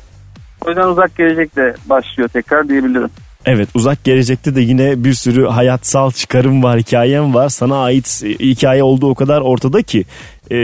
O 0.66 0.70
yüzden 0.70 0.88
uzak 0.88 1.18
gelecekte 1.18 1.76
başlıyor 1.90 2.30
tekrar 2.30 2.70
diyebilirim. 2.70 3.10
Evet 3.46 3.70
uzak 3.74 4.04
gelecekte 4.04 4.56
de 4.56 4.62
yine 4.62 5.04
bir 5.04 5.14
sürü 5.14 5.46
hayatsal 5.46 6.12
çıkarım 6.12 6.64
var 6.64 6.80
hikayem 6.80 7.34
var. 7.34 7.50
Sana 7.50 7.84
ait 7.84 8.24
hikaye 8.40 8.84
olduğu 8.84 9.10
o 9.10 9.16
kadar 9.16 9.42
ortada 9.42 9.82
ki 9.82 10.06
e, 10.52 10.58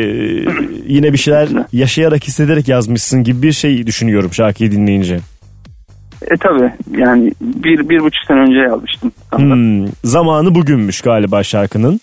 yine 0.87 1.13
bir 1.13 1.17
şeyler 1.17 1.49
yaşayarak 1.73 2.23
hissederek 2.23 2.67
yazmışsın 2.67 3.23
gibi 3.23 3.41
bir 3.41 3.51
şey 3.51 3.87
düşünüyorum 3.87 4.33
şarkıyı 4.33 4.71
dinleyince. 4.71 5.19
E 6.21 6.37
tabi 6.37 6.73
yani 6.97 7.31
bir, 7.41 7.89
bir 7.89 7.99
buçuk 7.99 8.25
sene 8.27 8.39
önce 8.39 8.59
yazmıştım. 8.59 9.11
Hmm, 9.35 9.87
zamanı 10.03 10.55
bugünmüş 10.55 11.01
galiba 11.01 11.43
şarkının. 11.43 11.99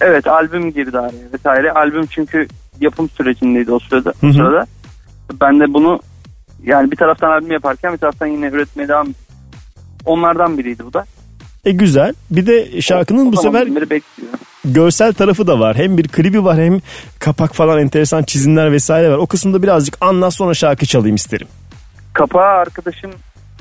Evet 0.00 0.26
albüm 0.26 0.72
girdi 0.72 0.98
araya 0.98 1.32
vesaire. 1.32 1.72
Albüm 1.72 2.06
çünkü 2.06 2.46
yapım 2.80 3.08
sürecindeydi 3.08 3.72
o 3.72 3.78
sırada. 3.78 4.12
Hı 4.20 4.26
hı. 4.26 4.30
O 4.30 4.32
sırada. 4.32 4.66
Ben 5.40 5.60
de 5.60 5.74
bunu 5.74 6.00
yani 6.64 6.90
bir 6.90 6.96
taraftan 6.96 7.30
albüm 7.30 7.52
yaparken 7.52 7.92
bir 7.92 7.98
taraftan 7.98 8.26
yine 8.26 8.46
üretmeye 8.46 8.88
devam 8.88 9.08
Onlardan 10.04 10.58
biriydi 10.58 10.84
bu 10.84 10.92
da. 10.92 11.04
E 11.64 11.72
güzel. 11.72 12.14
Bir 12.30 12.46
de 12.46 12.80
şarkının 12.80 13.32
bu 13.32 13.38
O 13.38 13.42
zamandan 13.42 13.80
sefer 13.80 14.00
görsel 14.64 15.12
tarafı 15.12 15.46
da 15.46 15.60
var. 15.60 15.76
Hem 15.76 15.98
bir 15.98 16.08
klibi 16.08 16.44
var 16.44 16.58
hem 16.58 16.80
kapak 17.18 17.54
falan 17.54 17.78
enteresan 17.78 18.22
çizimler 18.22 18.72
vesaire 18.72 19.10
var. 19.10 19.18
O 19.18 19.26
kısımda 19.26 19.62
birazcık 19.62 19.96
anlat 20.00 20.34
sonra 20.34 20.54
şarkı 20.54 20.86
çalayım 20.86 21.16
isterim. 21.16 21.46
Kapağı 22.12 22.48
arkadaşım 22.48 23.10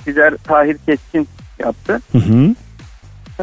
Dizer 0.06 0.34
Tahir 0.44 0.78
Keskin 0.78 1.28
yaptı. 1.60 2.02
Hı 2.12 2.18
hı. 2.18 2.56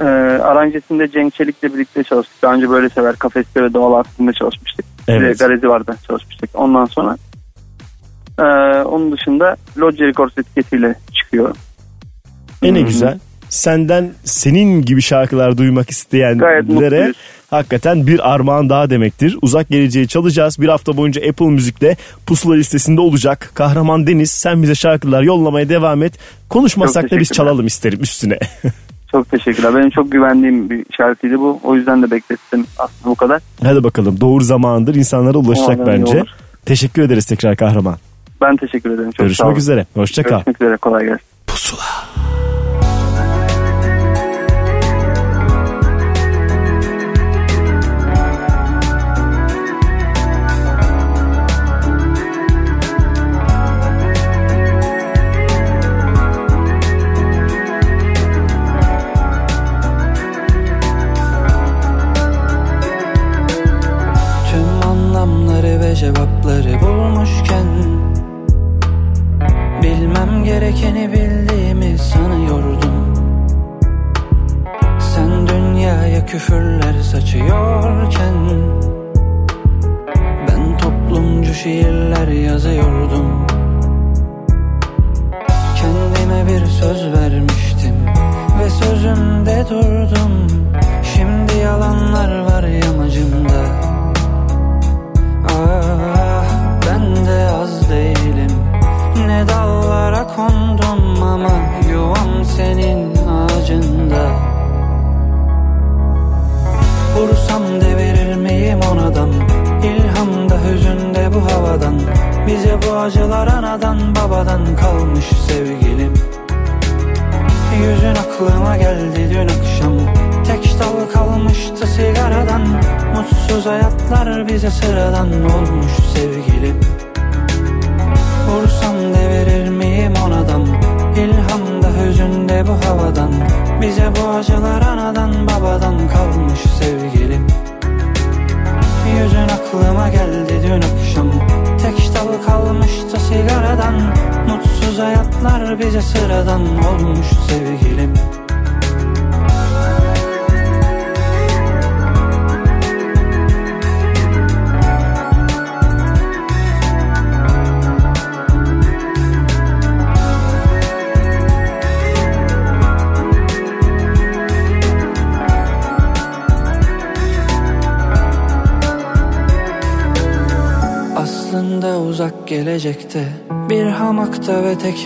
Ee, 0.01 0.05
aranjesinde 0.43 1.10
Cenk 1.10 1.35
Çelik'le 1.35 1.62
birlikte 1.62 2.05
çalıştık. 2.05 2.43
Daha 2.43 2.55
önce 2.55 2.70
böyle 2.70 2.89
sever 2.89 3.16
kafeste 3.16 3.62
ve 3.62 3.74
doğal 3.74 4.01
aslında 4.01 4.32
çalışmıştık. 4.32 4.86
Evet. 5.09 5.20
Bir 5.20 5.26
de 5.26 5.44
Garezi 5.44 5.68
vardı 5.68 5.97
çalışmıştık. 6.06 6.51
Ondan 6.55 6.85
sonra 6.85 7.16
ee, 8.39 8.43
onun 8.82 9.12
dışında 9.12 9.56
Lodge 9.78 10.06
Records 10.06 10.39
etiketiyle 10.39 10.94
çıkıyor. 11.15 11.56
E 12.62 12.74
ne 12.74 12.81
hı. 12.81 12.85
güzel. 12.85 13.19
Senden 13.48 14.12
senin 14.24 14.82
gibi 14.82 15.02
şarkılar 15.02 15.59
duymak 15.59 15.90
isteyenlere 15.90 17.12
hakikaten 17.51 18.06
bir 18.06 18.35
armağan 18.35 18.69
daha 18.69 18.90
demektir. 18.90 19.36
Uzak 19.43 19.69
geleceği 19.69 20.09
çalacağız. 20.09 20.60
Bir 20.60 20.69
hafta 20.69 20.97
boyunca 20.97 21.28
Apple 21.28 21.47
Müzik'te 21.47 21.97
pusula 22.27 22.55
listesinde 22.55 23.01
olacak. 23.01 23.51
Kahraman 23.55 24.06
Deniz 24.06 24.31
sen 24.31 24.62
bize 24.62 24.74
şarkılar 24.74 25.23
yollamaya 25.23 25.69
devam 25.69 26.02
et. 26.02 26.19
Konuşmasak 26.48 27.10
da 27.10 27.19
biz 27.19 27.28
çalalım 27.28 27.66
isterim 27.66 28.01
üstüne. 28.02 28.39
Çok 29.12 29.31
teşekkürler. 29.31 29.74
Benim 29.74 29.90
çok 29.90 30.12
güvendiğim 30.12 30.70
bir 30.70 30.85
şarkıydı 30.97 31.39
bu. 31.39 31.60
O 31.62 31.74
yüzden 31.74 32.02
de 32.02 32.10
beklettim 32.10 32.66
aslında 32.78 33.10
bu 33.10 33.15
kadar. 33.15 33.43
Hadi 33.62 33.85
bakalım 33.85 34.20
doğru 34.20 34.44
zamandır 34.44 34.94
insanlara 34.94 35.39
ulaşacak 35.39 35.86
bence. 35.86 36.24
Teşekkür 36.66 37.02
ederiz 37.02 37.27
tekrar 37.27 37.56
kahraman. 37.56 37.97
Ben 38.40 38.56
teşekkür 38.56 38.90
ederim. 38.90 39.10
Çok 39.10 39.16
sağ 39.16 39.23
Görüşmek 39.24 39.47
olun. 39.48 39.56
üzere. 39.56 39.86
Hoşça 39.94 40.23
kal. 40.23 40.31
Görüşmek 40.31 40.60
üzere. 40.62 40.77
Kolay 40.77 41.05
gelsin. 41.05 41.24
Tüm 41.47 41.56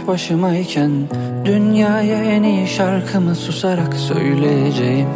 tek 0.02 0.08
başımayken 0.08 0.90
Dünyaya 1.44 2.24
en 2.24 2.42
iyi 2.42 2.68
şarkımı 2.68 3.34
susarak 3.34 3.94
söyleyeceğim. 3.94 5.08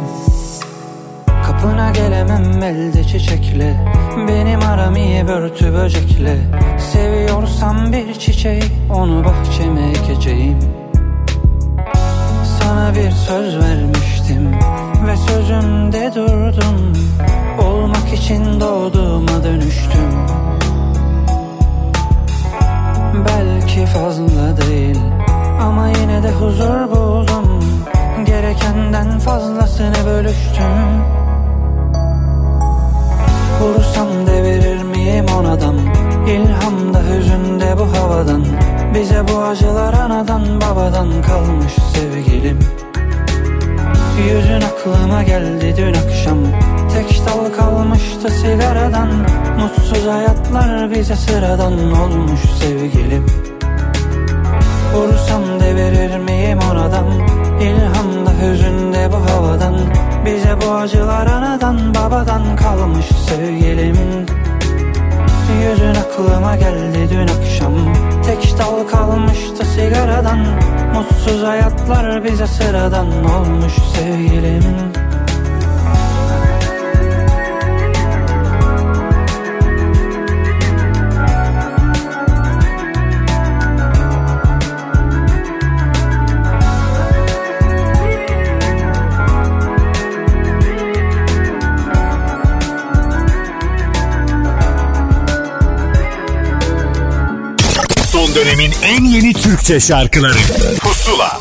Kapına 1.45 1.91
gelemem 1.91 2.63
elde 2.63 3.03
çiçekle 3.03 3.85
Benim 4.27 4.61
aram 4.61 4.95
iyi 4.95 5.27
börtü 5.27 5.73
böcekle. 5.73 6.37
Seviyorsam 6.93 7.93
bir 7.93 8.13
çiçeği 8.13 8.63
Onu 8.93 9.25
bahçeme 9.25 9.89
ekeceğim. 9.89 10.59
Sana 12.59 12.95
bir 12.95 13.11
söz 13.11 13.57
vermiştim 13.57 14.51
Ve 15.07 15.17
sözümde 15.17 16.11
durdum. 16.15 16.93
Olmak 17.61 18.13
için 18.13 18.61
doğduğuma 18.61 19.43
dönüştüm 19.43 20.36
Fazla 23.97 24.57
değil. 24.57 24.99
Ama 25.61 25.87
yine 25.87 26.23
de 26.23 26.31
huzur 26.31 26.91
buldum. 26.91 27.63
Gerekenden 28.25 29.19
fazlasını 29.19 29.95
bölüştüm. 30.05 30.73
Vursam 33.61 34.07
devirir 34.27 34.83
miyim 34.83 35.25
onadan 35.39 35.75
İlham 36.27 36.93
da 36.93 36.99
hüzün 36.99 37.59
de 37.59 37.77
bu 37.79 37.97
havadan. 37.97 38.45
Bize 38.95 39.23
bu 39.27 39.37
acılar 39.37 39.93
anadan 39.93 40.61
babadan 40.61 41.21
kalmış 41.21 41.73
sevgilim. 41.93 42.59
Yüzün 44.29 44.61
aklıma 44.61 45.23
geldi 45.23 45.73
dün 45.77 45.93
akşam. 45.93 46.37
Tek 46.93 47.21
dal 47.27 47.57
kalmıştı 47.57 48.29
sigaradan. 48.29 49.09
Mutsuz 49.59 50.07
hayatlar 50.07 50.91
bize 50.91 51.15
sıradan 51.15 51.73
olmuş 51.73 52.41
sevgilim 52.59 53.46
Vursam 54.97 55.59
devirir 55.59 56.17
miyim 56.17 56.59
oradan? 56.71 57.05
İlham 57.61 58.25
da 58.25 58.31
hüzün 58.41 58.93
de 58.93 59.09
bu 59.11 59.31
havadan. 59.31 59.75
Bize 60.25 60.57
bu 60.61 60.71
acılar 60.71 61.27
anadan 61.27 61.95
babadan 61.95 62.55
kalmış 62.55 63.05
sevgilim. 63.05 63.97
Yüzün 65.61 65.95
aklıma 65.95 66.55
geldi 66.55 67.09
dün 67.11 67.27
akşam. 67.27 67.73
Tek 68.25 68.57
dal 68.59 68.87
kalmıştı 68.87 69.65
sigaradan. 69.65 70.39
Mutsuz 70.93 71.43
hayatlar 71.43 72.23
bize 72.23 72.47
sıradan 72.47 73.07
olmuş 73.07 73.73
sevgilim 73.95 74.63
dönemin 98.37 98.71
en 98.83 99.03
yeni 99.03 99.33
Türkçe 99.33 99.79
şarkıları. 99.79 100.37
Pusula. 100.79 101.39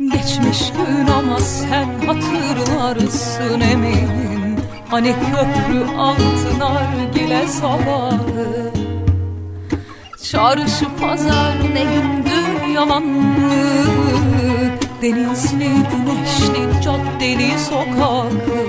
Geçmiş 0.00 0.72
gün 0.72 1.06
ama 1.06 1.38
sen 1.40 1.88
hatırlarsın 2.06 3.60
eminim. 3.60 4.56
Hani 4.88 5.14
köprü 5.14 5.96
altın 5.96 6.60
argile 6.60 7.48
sabahı 7.48 8.72
Çarşı 10.22 10.86
pazar 11.00 11.54
ne 11.74 11.84
gündü 11.84 12.72
yalanlı 12.74 13.42
Denizli 15.02 15.68
güneşli 15.68 16.82
caddeli 16.82 17.58
sokakı. 17.58 18.66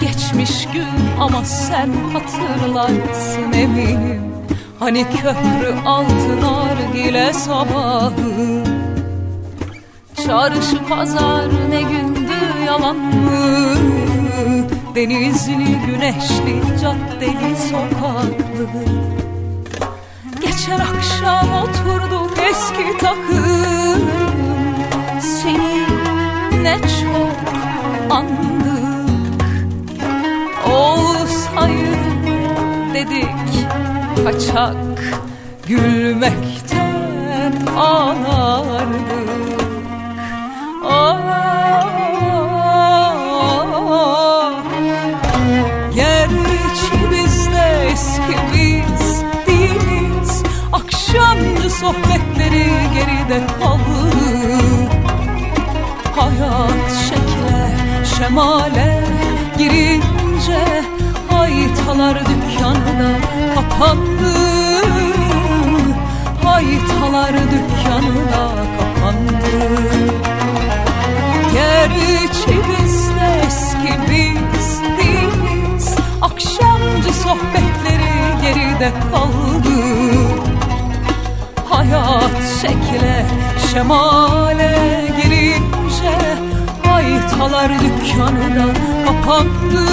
Geçmiş 0.00 0.68
gün 0.72 1.20
ama 1.20 1.44
sen 1.44 1.90
hatırlarsın 2.12 3.52
eminim. 3.52 4.22
Hani 4.78 5.04
köprü 5.04 5.74
altın 5.86 6.42
argile 6.42 7.32
sabahı. 7.32 8.64
Çarşı 10.26 10.86
pazar 10.88 11.48
ne 11.70 11.82
gündü 11.82 12.64
yalan 12.66 12.96
mı? 12.96 13.74
Denizli 14.94 15.78
güneşli 15.86 16.80
caddeli 16.82 17.56
sokaklı. 17.70 18.66
Geçen 20.40 20.80
akşam 20.80 21.62
oturduk 21.62 22.38
eski 22.50 22.98
Seni 22.98 24.19
ne 26.62 26.78
çok 26.78 27.54
andık. 28.10 29.44
Olsaydı 30.66 31.96
dedik 32.94 33.66
kaçak 34.24 34.76
Gülmekten 35.66 37.52
ağlardık 37.76 39.30
Ah, 43.72 44.52
Gerçi 45.94 46.92
biz 47.10 47.46
de 47.46 47.88
eski 47.92 48.36
biz 48.52 50.42
Akşamcı 50.72 51.70
sohbetleri 51.70 52.66
geride 52.94 53.40
kaldı 53.60 54.10
Hayat 56.16 56.92
şekle 57.08 57.70
şemale 58.16 59.04
girince 59.58 60.82
Haytalar 61.28 62.18
dükkanı 62.18 62.98
da 63.00 63.12
kapandı 63.54 64.34
Haytalar 66.44 67.32
dükkanı 67.32 68.16
da 68.32 68.48
kapandı 68.78 69.80
Gerçi 71.52 72.60
biz 72.68 73.08
de 73.08 73.42
eski 73.46 73.94
biz 74.10 74.80
değiliz 74.98 75.94
Akşamcı 76.22 77.12
sohbetleri 77.14 78.10
geride 78.42 78.92
kaldı. 79.12 79.80
Hayat 81.70 82.60
şekle 82.62 83.26
şemale 83.72 84.78
girince 85.22 85.79
Haytalar 87.00 87.70
dükkanı 87.80 88.56
da 88.56 88.66
kapandı 89.06 89.86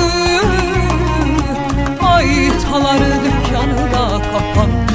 Haytalar 1.99 2.99
dükkanı 2.99 3.91
da 3.93 4.21
kapandı 4.31 4.86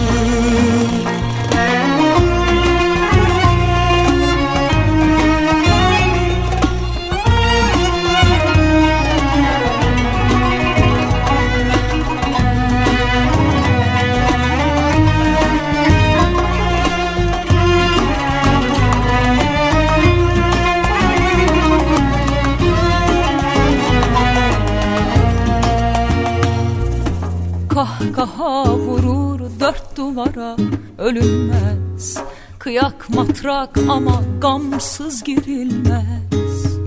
Kahkaha 28.23 28.77
vurur 28.77 29.41
dört 29.61 29.97
duvara 29.97 30.57
ölünmez. 30.99 32.19
Kıyak 32.59 33.09
matrak 33.09 33.79
ama 33.89 34.23
gamsız 34.41 35.23
girilmez. 35.23 36.79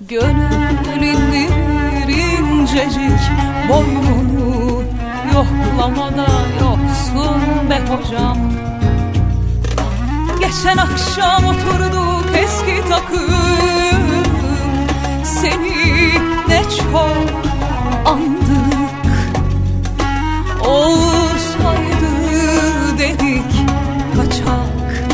Gönül 0.00 1.02
indirir 1.02 2.08
incecik 2.08 3.20
boynunu 3.68 4.82
Yoklamada 5.34 6.26
yoksun 6.60 7.70
be 7.70 7.80
hocam 7.88 8.38
Geçen 10.40 10.76
akşam 10.76 11.44
oturduk 11.44 12.36
eski 12.36 12.88
takım. 12.88 14.02
Seni 15.24 16.12
ne 16.48 16.62
çok 16.78 17.16
andık 18.06 18.41
olsaydı 20.64 22.12
dedik 22.98 23.52
kaçak 24.16 25.04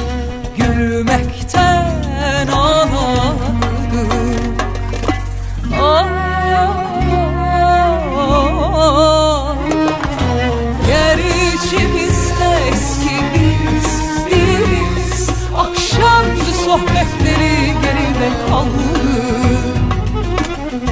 yürümekten 0.57 2.49
ağladık 2.49 3.49
Yer 10.89 11.19
içimizde 11.19 12.51
eski 12.73 13.17
biz 13.35 13.89
değiliz 14.31 15.31
Akşamcı 15.57 16.53
sohbetleri 16.65 17.75
geride 17.83 18.31
kaldı. 18.49 18.99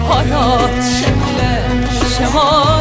Hayat 0.09 0.85
şekle 0.85 1.63
şemal 2.19 2.76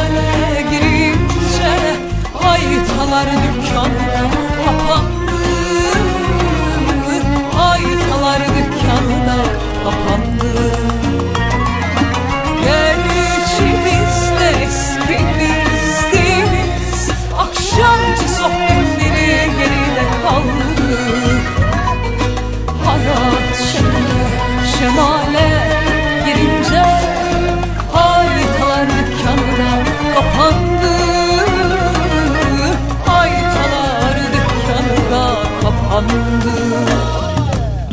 Haytalar 3.16 3.42
dükkanda 3.42 4.05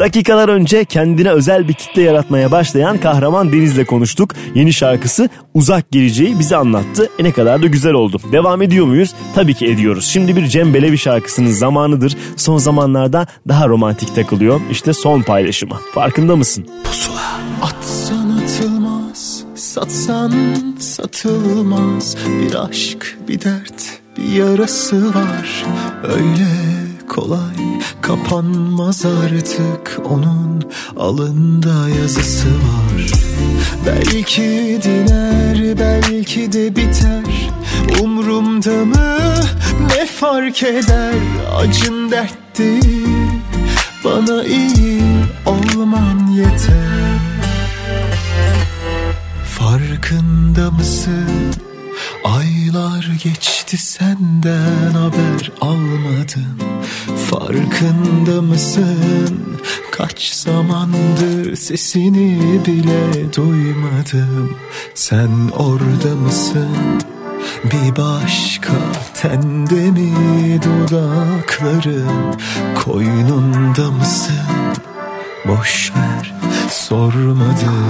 Dakikalar 0.03 0.49
önce 0.49 0.85
kendine 0.85 1.30
özel 1.31 1.67
bir 1.67 1.73
kitle 1.73 2.01
yaratmaya 2.01 2.51
başlayan 2.51 2.97
kahraman 2.97 3.51
Deniz'le 3.51 3.85
konuştuk. 3.85 4.35
Yeni 4.55 4.73
şarkısı 4.73 5.30
Uzak 5.53 5.91
Geleceği 5.91 6.39
bize 6.39 6.55
anlattı. 6.55 7.09
E 7.19 7.23
ne 7.23 7.31
kadar 7.31 7.61
da 7.63 7.67
güzel 7.67 7.93
oldu. 7.93 8.19
Devam 8.31 8.61
ediyor 8.61 8.85
muyuz? 8.85 9.13
Tabii 9.35 9.53
ki 9.53 9.65
ediyoruz. 9.65 10.05
Şimdi 10.05 10.35
bir 10.35 10.47
Cem 10.47 10.73
Belevi 10.73 10.97
şarkısının 10.97 11.51
zamanıdır. 11.51 12.17
Son 12.38 12.57
zamanlarda 12.57 13.27
daha 13.47 13.67
romantik 13.67 14.15
takılıyor. 14.15 14.61
İşte 14.71 14.93
son 14.93 15.21
paylaşımı. 15.21 15.75
Farkında 15.93 16.35
mısın? 16.35 16.67
Atsan 17.61 18.30
atılmaz, 18.30 19.43
satsan 19.55 20.34
satılmaz 20.80 22.17
Bir 22.41 22.69
aşk, 22.69 23.17
bir 23.27 23.41
dert, 23.41 24.01
bir 24.17 24.34
yarası 24.34 25.15
var 25.15 25.65
Öyle 26.03 26.82
kolay. 27.15 27.80
Kapanmaz 28.02 29.06
artık 29.06 30.02
Onun 30.10 30.64
alında 30.98 31.90
yazısı 31.90 32.48
var. 32.48 33.11
Belki 33.85 34.80
diner, 34.84 35.80
belki 35.80 36.53
de 36.53 36.76
biter. 36.76 37.52
Umrumda 38.02 38.85
mı? 38.85 39.18
Ne 39.95 40.06
fark 40.06 40.64
eder? 40.64 41.14
Acın 41.57 42.11
dert 42.11 42.57
değil, 42.57 43.07
bana 44.03 44.44
iyi 44.44 45.02
olman 45.45 46.27
yeter. 46.27 47.19
Farkında 49.45 50.72
mısın? 50.72 51.53
Aylar 52.75 53.05
geçti 53.23 53.77
senden 53.77 54.93
haber 54.93 55.51
almadım 55.61 56.57
Farkında 57.29 58.41
mısın? 58.41 59.57
Kaç 59.91 60.33
zamandır 60.33 61.55
sesini 61.55 62.39
bile 62.65 63.33
duymadım 63.35 64.57
Sen 64.95 65.29
orada 65.57 66.15
mısın? 66.15 67.01
Bir 67.63 67.95
başka 67.95 68.73
tende 69.13 69.91
mi 69.91 70.59
dudakların 70.63 72.35
Koynunda 72.85 73.91
mısın? 73.91 74.47
Boş 75.45 75.91
ver 75.95 76.33
sormadım 76.69 77.83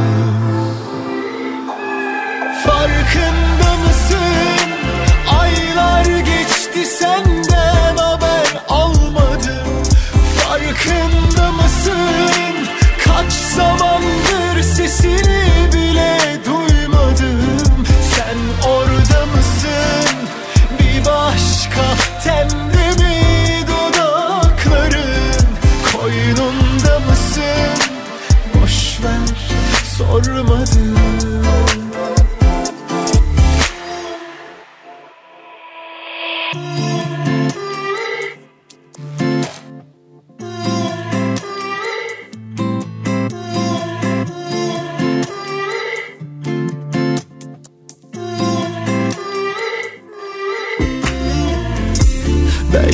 Farkında 2.65 3.42
geçti 6.73 6.85
senden 6.85 7.97
haber 7.97 8.63
almadım 8.69 9.83
Farkında 10.37 11.51
mısın? 11.51 12.67
Kaç 13.03 13.33
zamandır 13.33 14.61
sesini 14.61 15.73
bile 15.73 16.17
duymadım 16.45 17.85
Sen 18.15 18.67
orada 18.69 19.25
mısın? 19.25 20.17
Bir 20.79 21.05
başka 21.05 21.83
temde 22.23 23.03
mi 23.03 23.67
dudakların? 23.67 25.45
Koynunda 25.91 26.99
mısın? 26.99 27.83
Boş 28.61 28.99
ver 29.03 29.33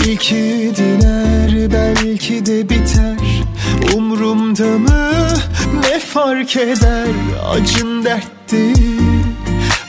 Belki 0.10 0.74
diner 0.78 1.72
belki 1.72 2.46
de 2.46 2.70
biter. 2.70 3.18
Umrumda 3.96 4.78
mı? 4.78 5.12
Ne 5.82 6.00
fark 6.00 6.58
eder? 6.58 7.08
Acın 7.50 8.04
dert 8.04 8.52
değil 8.52 9.24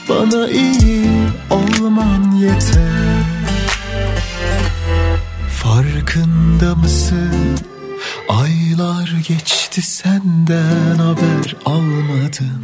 bana 0.09 0.49
iyi 0.49 1.09
olman 1.51 2.33
yeter. 2.33 3.25
Farkında 5.63 6.75
mısın 6.75 7.59
Aylar 8.31 9.13
geçti 9.29 9.83
senden 9.83 10.99
haber 10.99 11.57
almadım. 11.65 12.63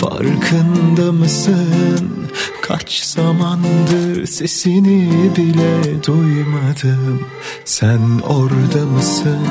Farkında 0.00 1.12
mısın? 1.12 2.30
Kaç 2.62 3.02
zamandır 3.02 4.26
sesini 4.26 5.30
bile 5.36 6.02
duymadım. 6.06 7.26
Sen 7.64 8.00
orada 8.28 8.86
mısın? 8.86 9.46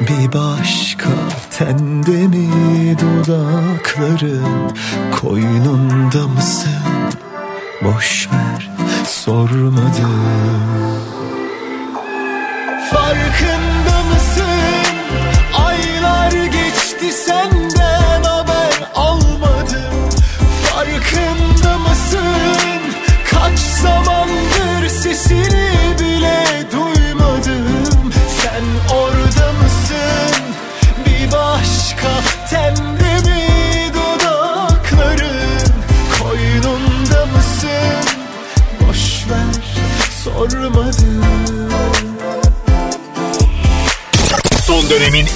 Bir 0.00 0.32
başka 0.32 1.10
tende 1.58 2.26
mi 2.28 2.96
dudakların? 2.98 4.72
Koynunda 5.20 6.28
mısın? 6.28 6.82
Boş 7.82 8.28
ver 8.32 8.70
sormadım. 9.06 10.22
Farkında 12.90 13.71
geçti 16.32 17.12
senden 17.12 17.81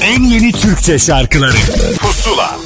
en 0.07 0.23
yeni 0.23 0.53
Türkçe 0.53 0.99
şarkıları. 0.99 1.57
Pusula. 1.99 2.59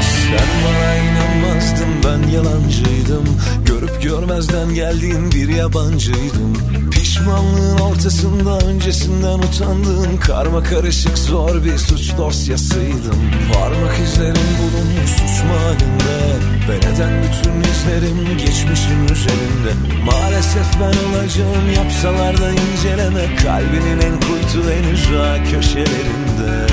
Sen 0.00 0.48
bana 0.64 0.94
inanmazdın 0.96 1.88
ben 2.04 2.28
yalancıydım. 2.30 3.40
Görüp 3.66 4.02
görmezden 4.02 4.74
geldiğin 4.74 5.32
bir 5.32 5.48
yabancıydım 5.48 6.29
öncesinden 9.30 9.38
utandığın 9.38 10.16
Karma 10.16 10.62
karışık 10.62 11.18
zor 11.18 11.64
bir 11.64 11.78
suç 11.78 12.16
dosyasıydım. 12.18 13.30
Parmak 13.54 13.98
izlerin 13.98 14.50
bulunmuş 14.58 15.10
suç 15.10 15.44
mahallinde. 15.48 16.20
Ve 16.68 16.76
neden 16.76 17.22
bütün 17.22 17.70
izlerim 17.70 18.38
geçmişim 18.38 19.04
üzerinde? 19.04 20.02
Maalesef 20.04 20.66
ben 20.80 21.18
olacağım 21.18 21.72
yapsalar 21.76 22.40
da 22.40 22.50
inceleme. 22.50 23.36
Kalbinin 23.36 24.00
en 24.00 24.20
kuytu 24.20 24.70
en 24.70 24.88
ücra 24.94 25.44
köşelerinde 25.44 26.66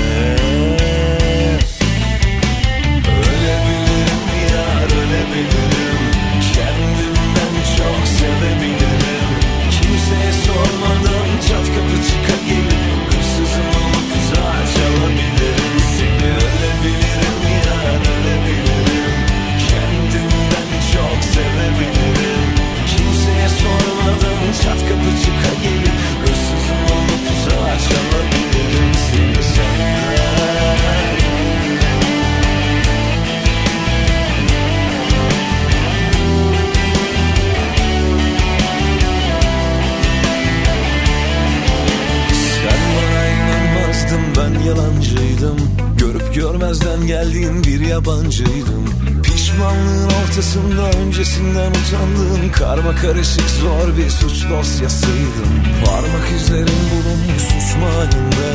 karışık 53.02 53.50
zor 53.50 53.96
bir 53.96 54.10
suç 54.10 54.50
dosyasıydım. 54.50 55.50
Parmak 55.84 56.30
izlerin 56.36 56.82
bulunmuş 56.90 57.42
susma 57.42 57.86
halinde 57.86 58.48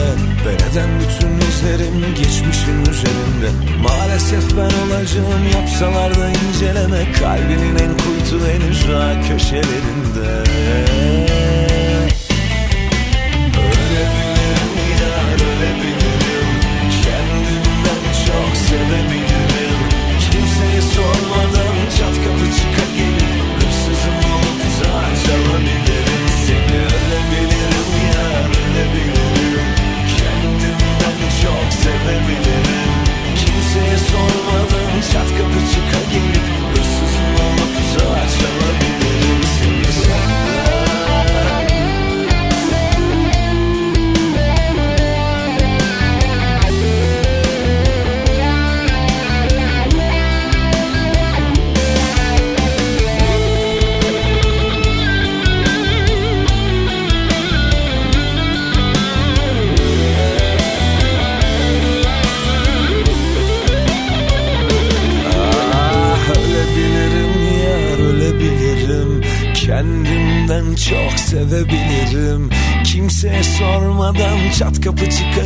Ben 0.45 0.71
eden 0.71 0.89
bütün 0.99 1.47
izlerim 1.49 2.15
geçmişin 2.15 2.81
üzerinde? 2.81 3.49
Maalesef 3.83 4.57
ben 4.57 4.95
olacağım 4.95 5.47
yapsalar 5.53 6.15
da 6.15 6.29
inceleme. 6.29 7.11
Kalbinin 7.19 7.75
en 7.75 7.97
kuytu 7.97 8.47
en 8.55 8.61
ücra 8.71 9.21
köşelerinde 9.21 10.43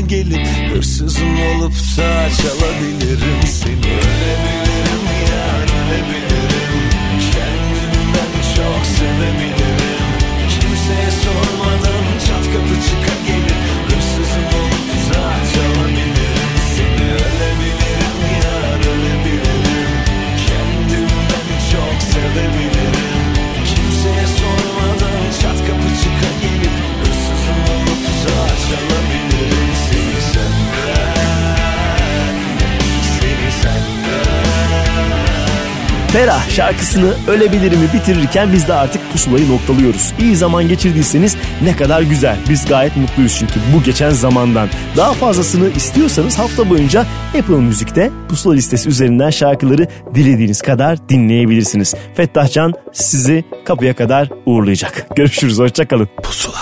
gele 0.01 0.46
Ferah 36.17 36.49
şarkısını 36.49 37.13
ölebilirimi 37.27 37.93
bitirirken 37.93 38.53
biz 38.53 38.67
de 38.67 38.73
artık 38.73 39.11
pusulayı 39.11 39.49
noktalıyoruz. 39.49 40.13
İyi 40.19 40.35
zaman 40.35 40.67
geçirdiyseniz 40.67 41.37
ne 41.63 41.75
kadar 41.75 42.01
güzel. 42.01 42.37
Biz 42.49 42.65
gayet 42.65 42.97
mutluyuz 42.97 43.35
çünkü 43.39 43.53
bu 43.75 43.83
geçen 43.83 44.09
zamandan. 44.09 44.69
Daha 44.97 45.13
fazlasını 45.13 45.69
istiyorsanız 45.69 46.39
hafta 46.39 46.69
boyunca 46.69 47.05
Apple 47.39 47.55
Müzik'te 47.55 48.11
pusula 48.29 48.53
listesi 48.53 48.89
üzerinden 48.89 49.29
şarkıları 49.29 49.87
dilediğiniz 50.15 50.61
kadar 50.61 51.09
dinleyebilirsiniz. 51.09 51.95
Fettah 52.15 52.51
Can 52.51 52.73
sizi 52.93 53.43
kapıya 53.65 53.95
kadar 53.95 54.29
uğurlayacak. 54.45 55.07
Görüşürüz 55.15 55.59
hoşçakalın. 55.59 56.09
Pusula. 56.23 56.59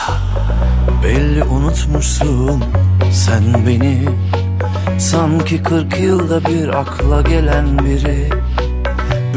Belli 1.03 1.43
unutmuşsun 1.43 2.63
sen 3.11 3.67
beni 3.67 4.05
Sanki 4.99 5.63
40 5.63 5.99
yılda 5.99 6.45
bir 6.45 6.67
akla 6.67 7.21
gelen 7.21 7.79
biri 7.79 8.29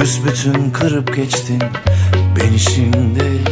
Büsbütün 0.01 0.71
kırıp 0.71 1.17
geçtin 1.17 1.63
beni 2.37 2.59
şimdi. 2.59 3.43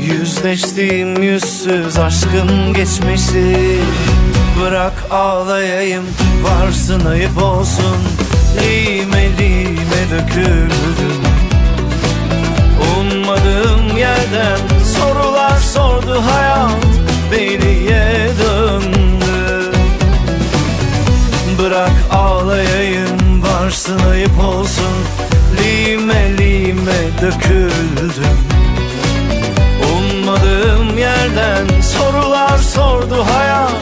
Yüzleştiğim 0.00 1.22
yüzsüz 1.22 1.98
aşkın 1.98 2.74
geçmişi. 2.74 3.78
Bırak 4.60 4.92
ağlayayım 5.10 6.04
varsın 6.42 7.06
ayıp 7.06 7.42
olsun. 7.42 7.96
Lime 8.56 9.24
lime 9.38 10.10
döküldüm. 10.10 11.22
Ummadığım 12.98 13.96
yerden 13.96 14.58
sorular 14.84 15.56
sordu 15.56 16.22
hayat 16.30 16.82
Deliye 17.30 18.28
döndü. 18.42 19.72
Bırak 21.58 21.92
ağlayayım 22.10 23.42
varsın 23.42 23.98
ayıp 24.10 24.44
olsun 24.44 25.31
Lime 25.58 26.38
lime 26.38 27.20
döküldüm. 27.22 28.38
Ummadığım 29.92 30.98
yerden 30.98 31.66
sorular 31.80 32.58
sordu 32.58 33.26
hayat 33.32 33.81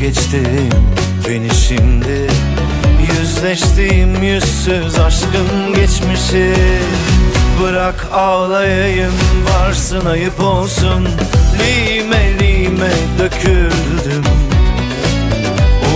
Geçtin 0.00 0.70
beni 1.28 1.54
şimdi. 1.54 2.26
Yüzleştiğim 3.18 4.22
yüzsüz 4.22 4.98
aşkın 4.98 5.74
geçmişi. 5.76 6.54
Bırak 7.62 8.08
ağlayayım 8.12 9.12
varsın 9.48 10.06
ayıp 10.06 10.40
olsun. 10.40 11.08
Lime 11.58 12.38
lime 12.38 12.90
döküldüm. 13.18 14.24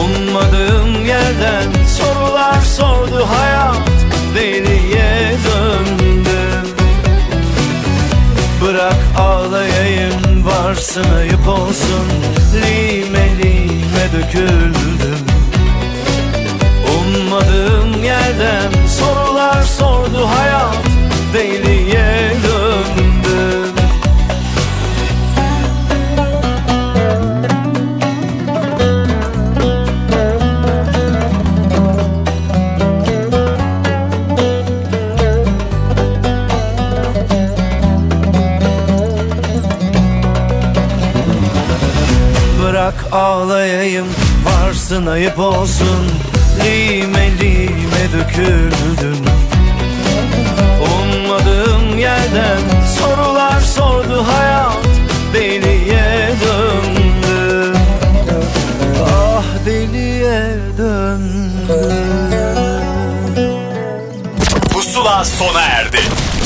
Ummadığım 0.00 1.06
yerden 1.06 1.84
sorular 1.98 2.60
sordu 2.60 3.26
hayat. 3.28 3.90
Deliye 4.34 5.32
döndüm 5.46 6.74
Bırak 8.62 8.98
ağlayayım 9.18 10.46
varsın 10.46 11.14
ayıp 11.18 11.48
olsun 11.48 12.39
Lime 12.54 13.28
lime 13.38 14.12
döküldüm. 14.12 15.20
Ummadığım 16.98 18.04
yerden 18.04 18.86
sorular 18.86 19.62
sordu 19.62 20.26
hayat 20.26 20.76
Deliye 21.34 22.32
döndüm 22.44 23.09
ağlayayım 43.12 44.06
Varsın 44.44 45.06
ayıp 45.06 45.38
olsun. 45.38 46.06
Lime 46.64 47.30
lime 47.38 48.12
döküldün. 48.12 49.24
Ummadığım 50.80 51.98
yerden 51.98 52.60
sorular 52.98 53.60
sordu 53.60 54.26
hayat 54.32 54.76
Deliye 55.34 56.30
döndü. 56.44 57.72
Ah 59.06 59.66
deliye 59.66 60.56
döndü. 60.78 61.94
Pusula 64.72 65.24
sona 65.24 65.62
erdi. 65.62 66.00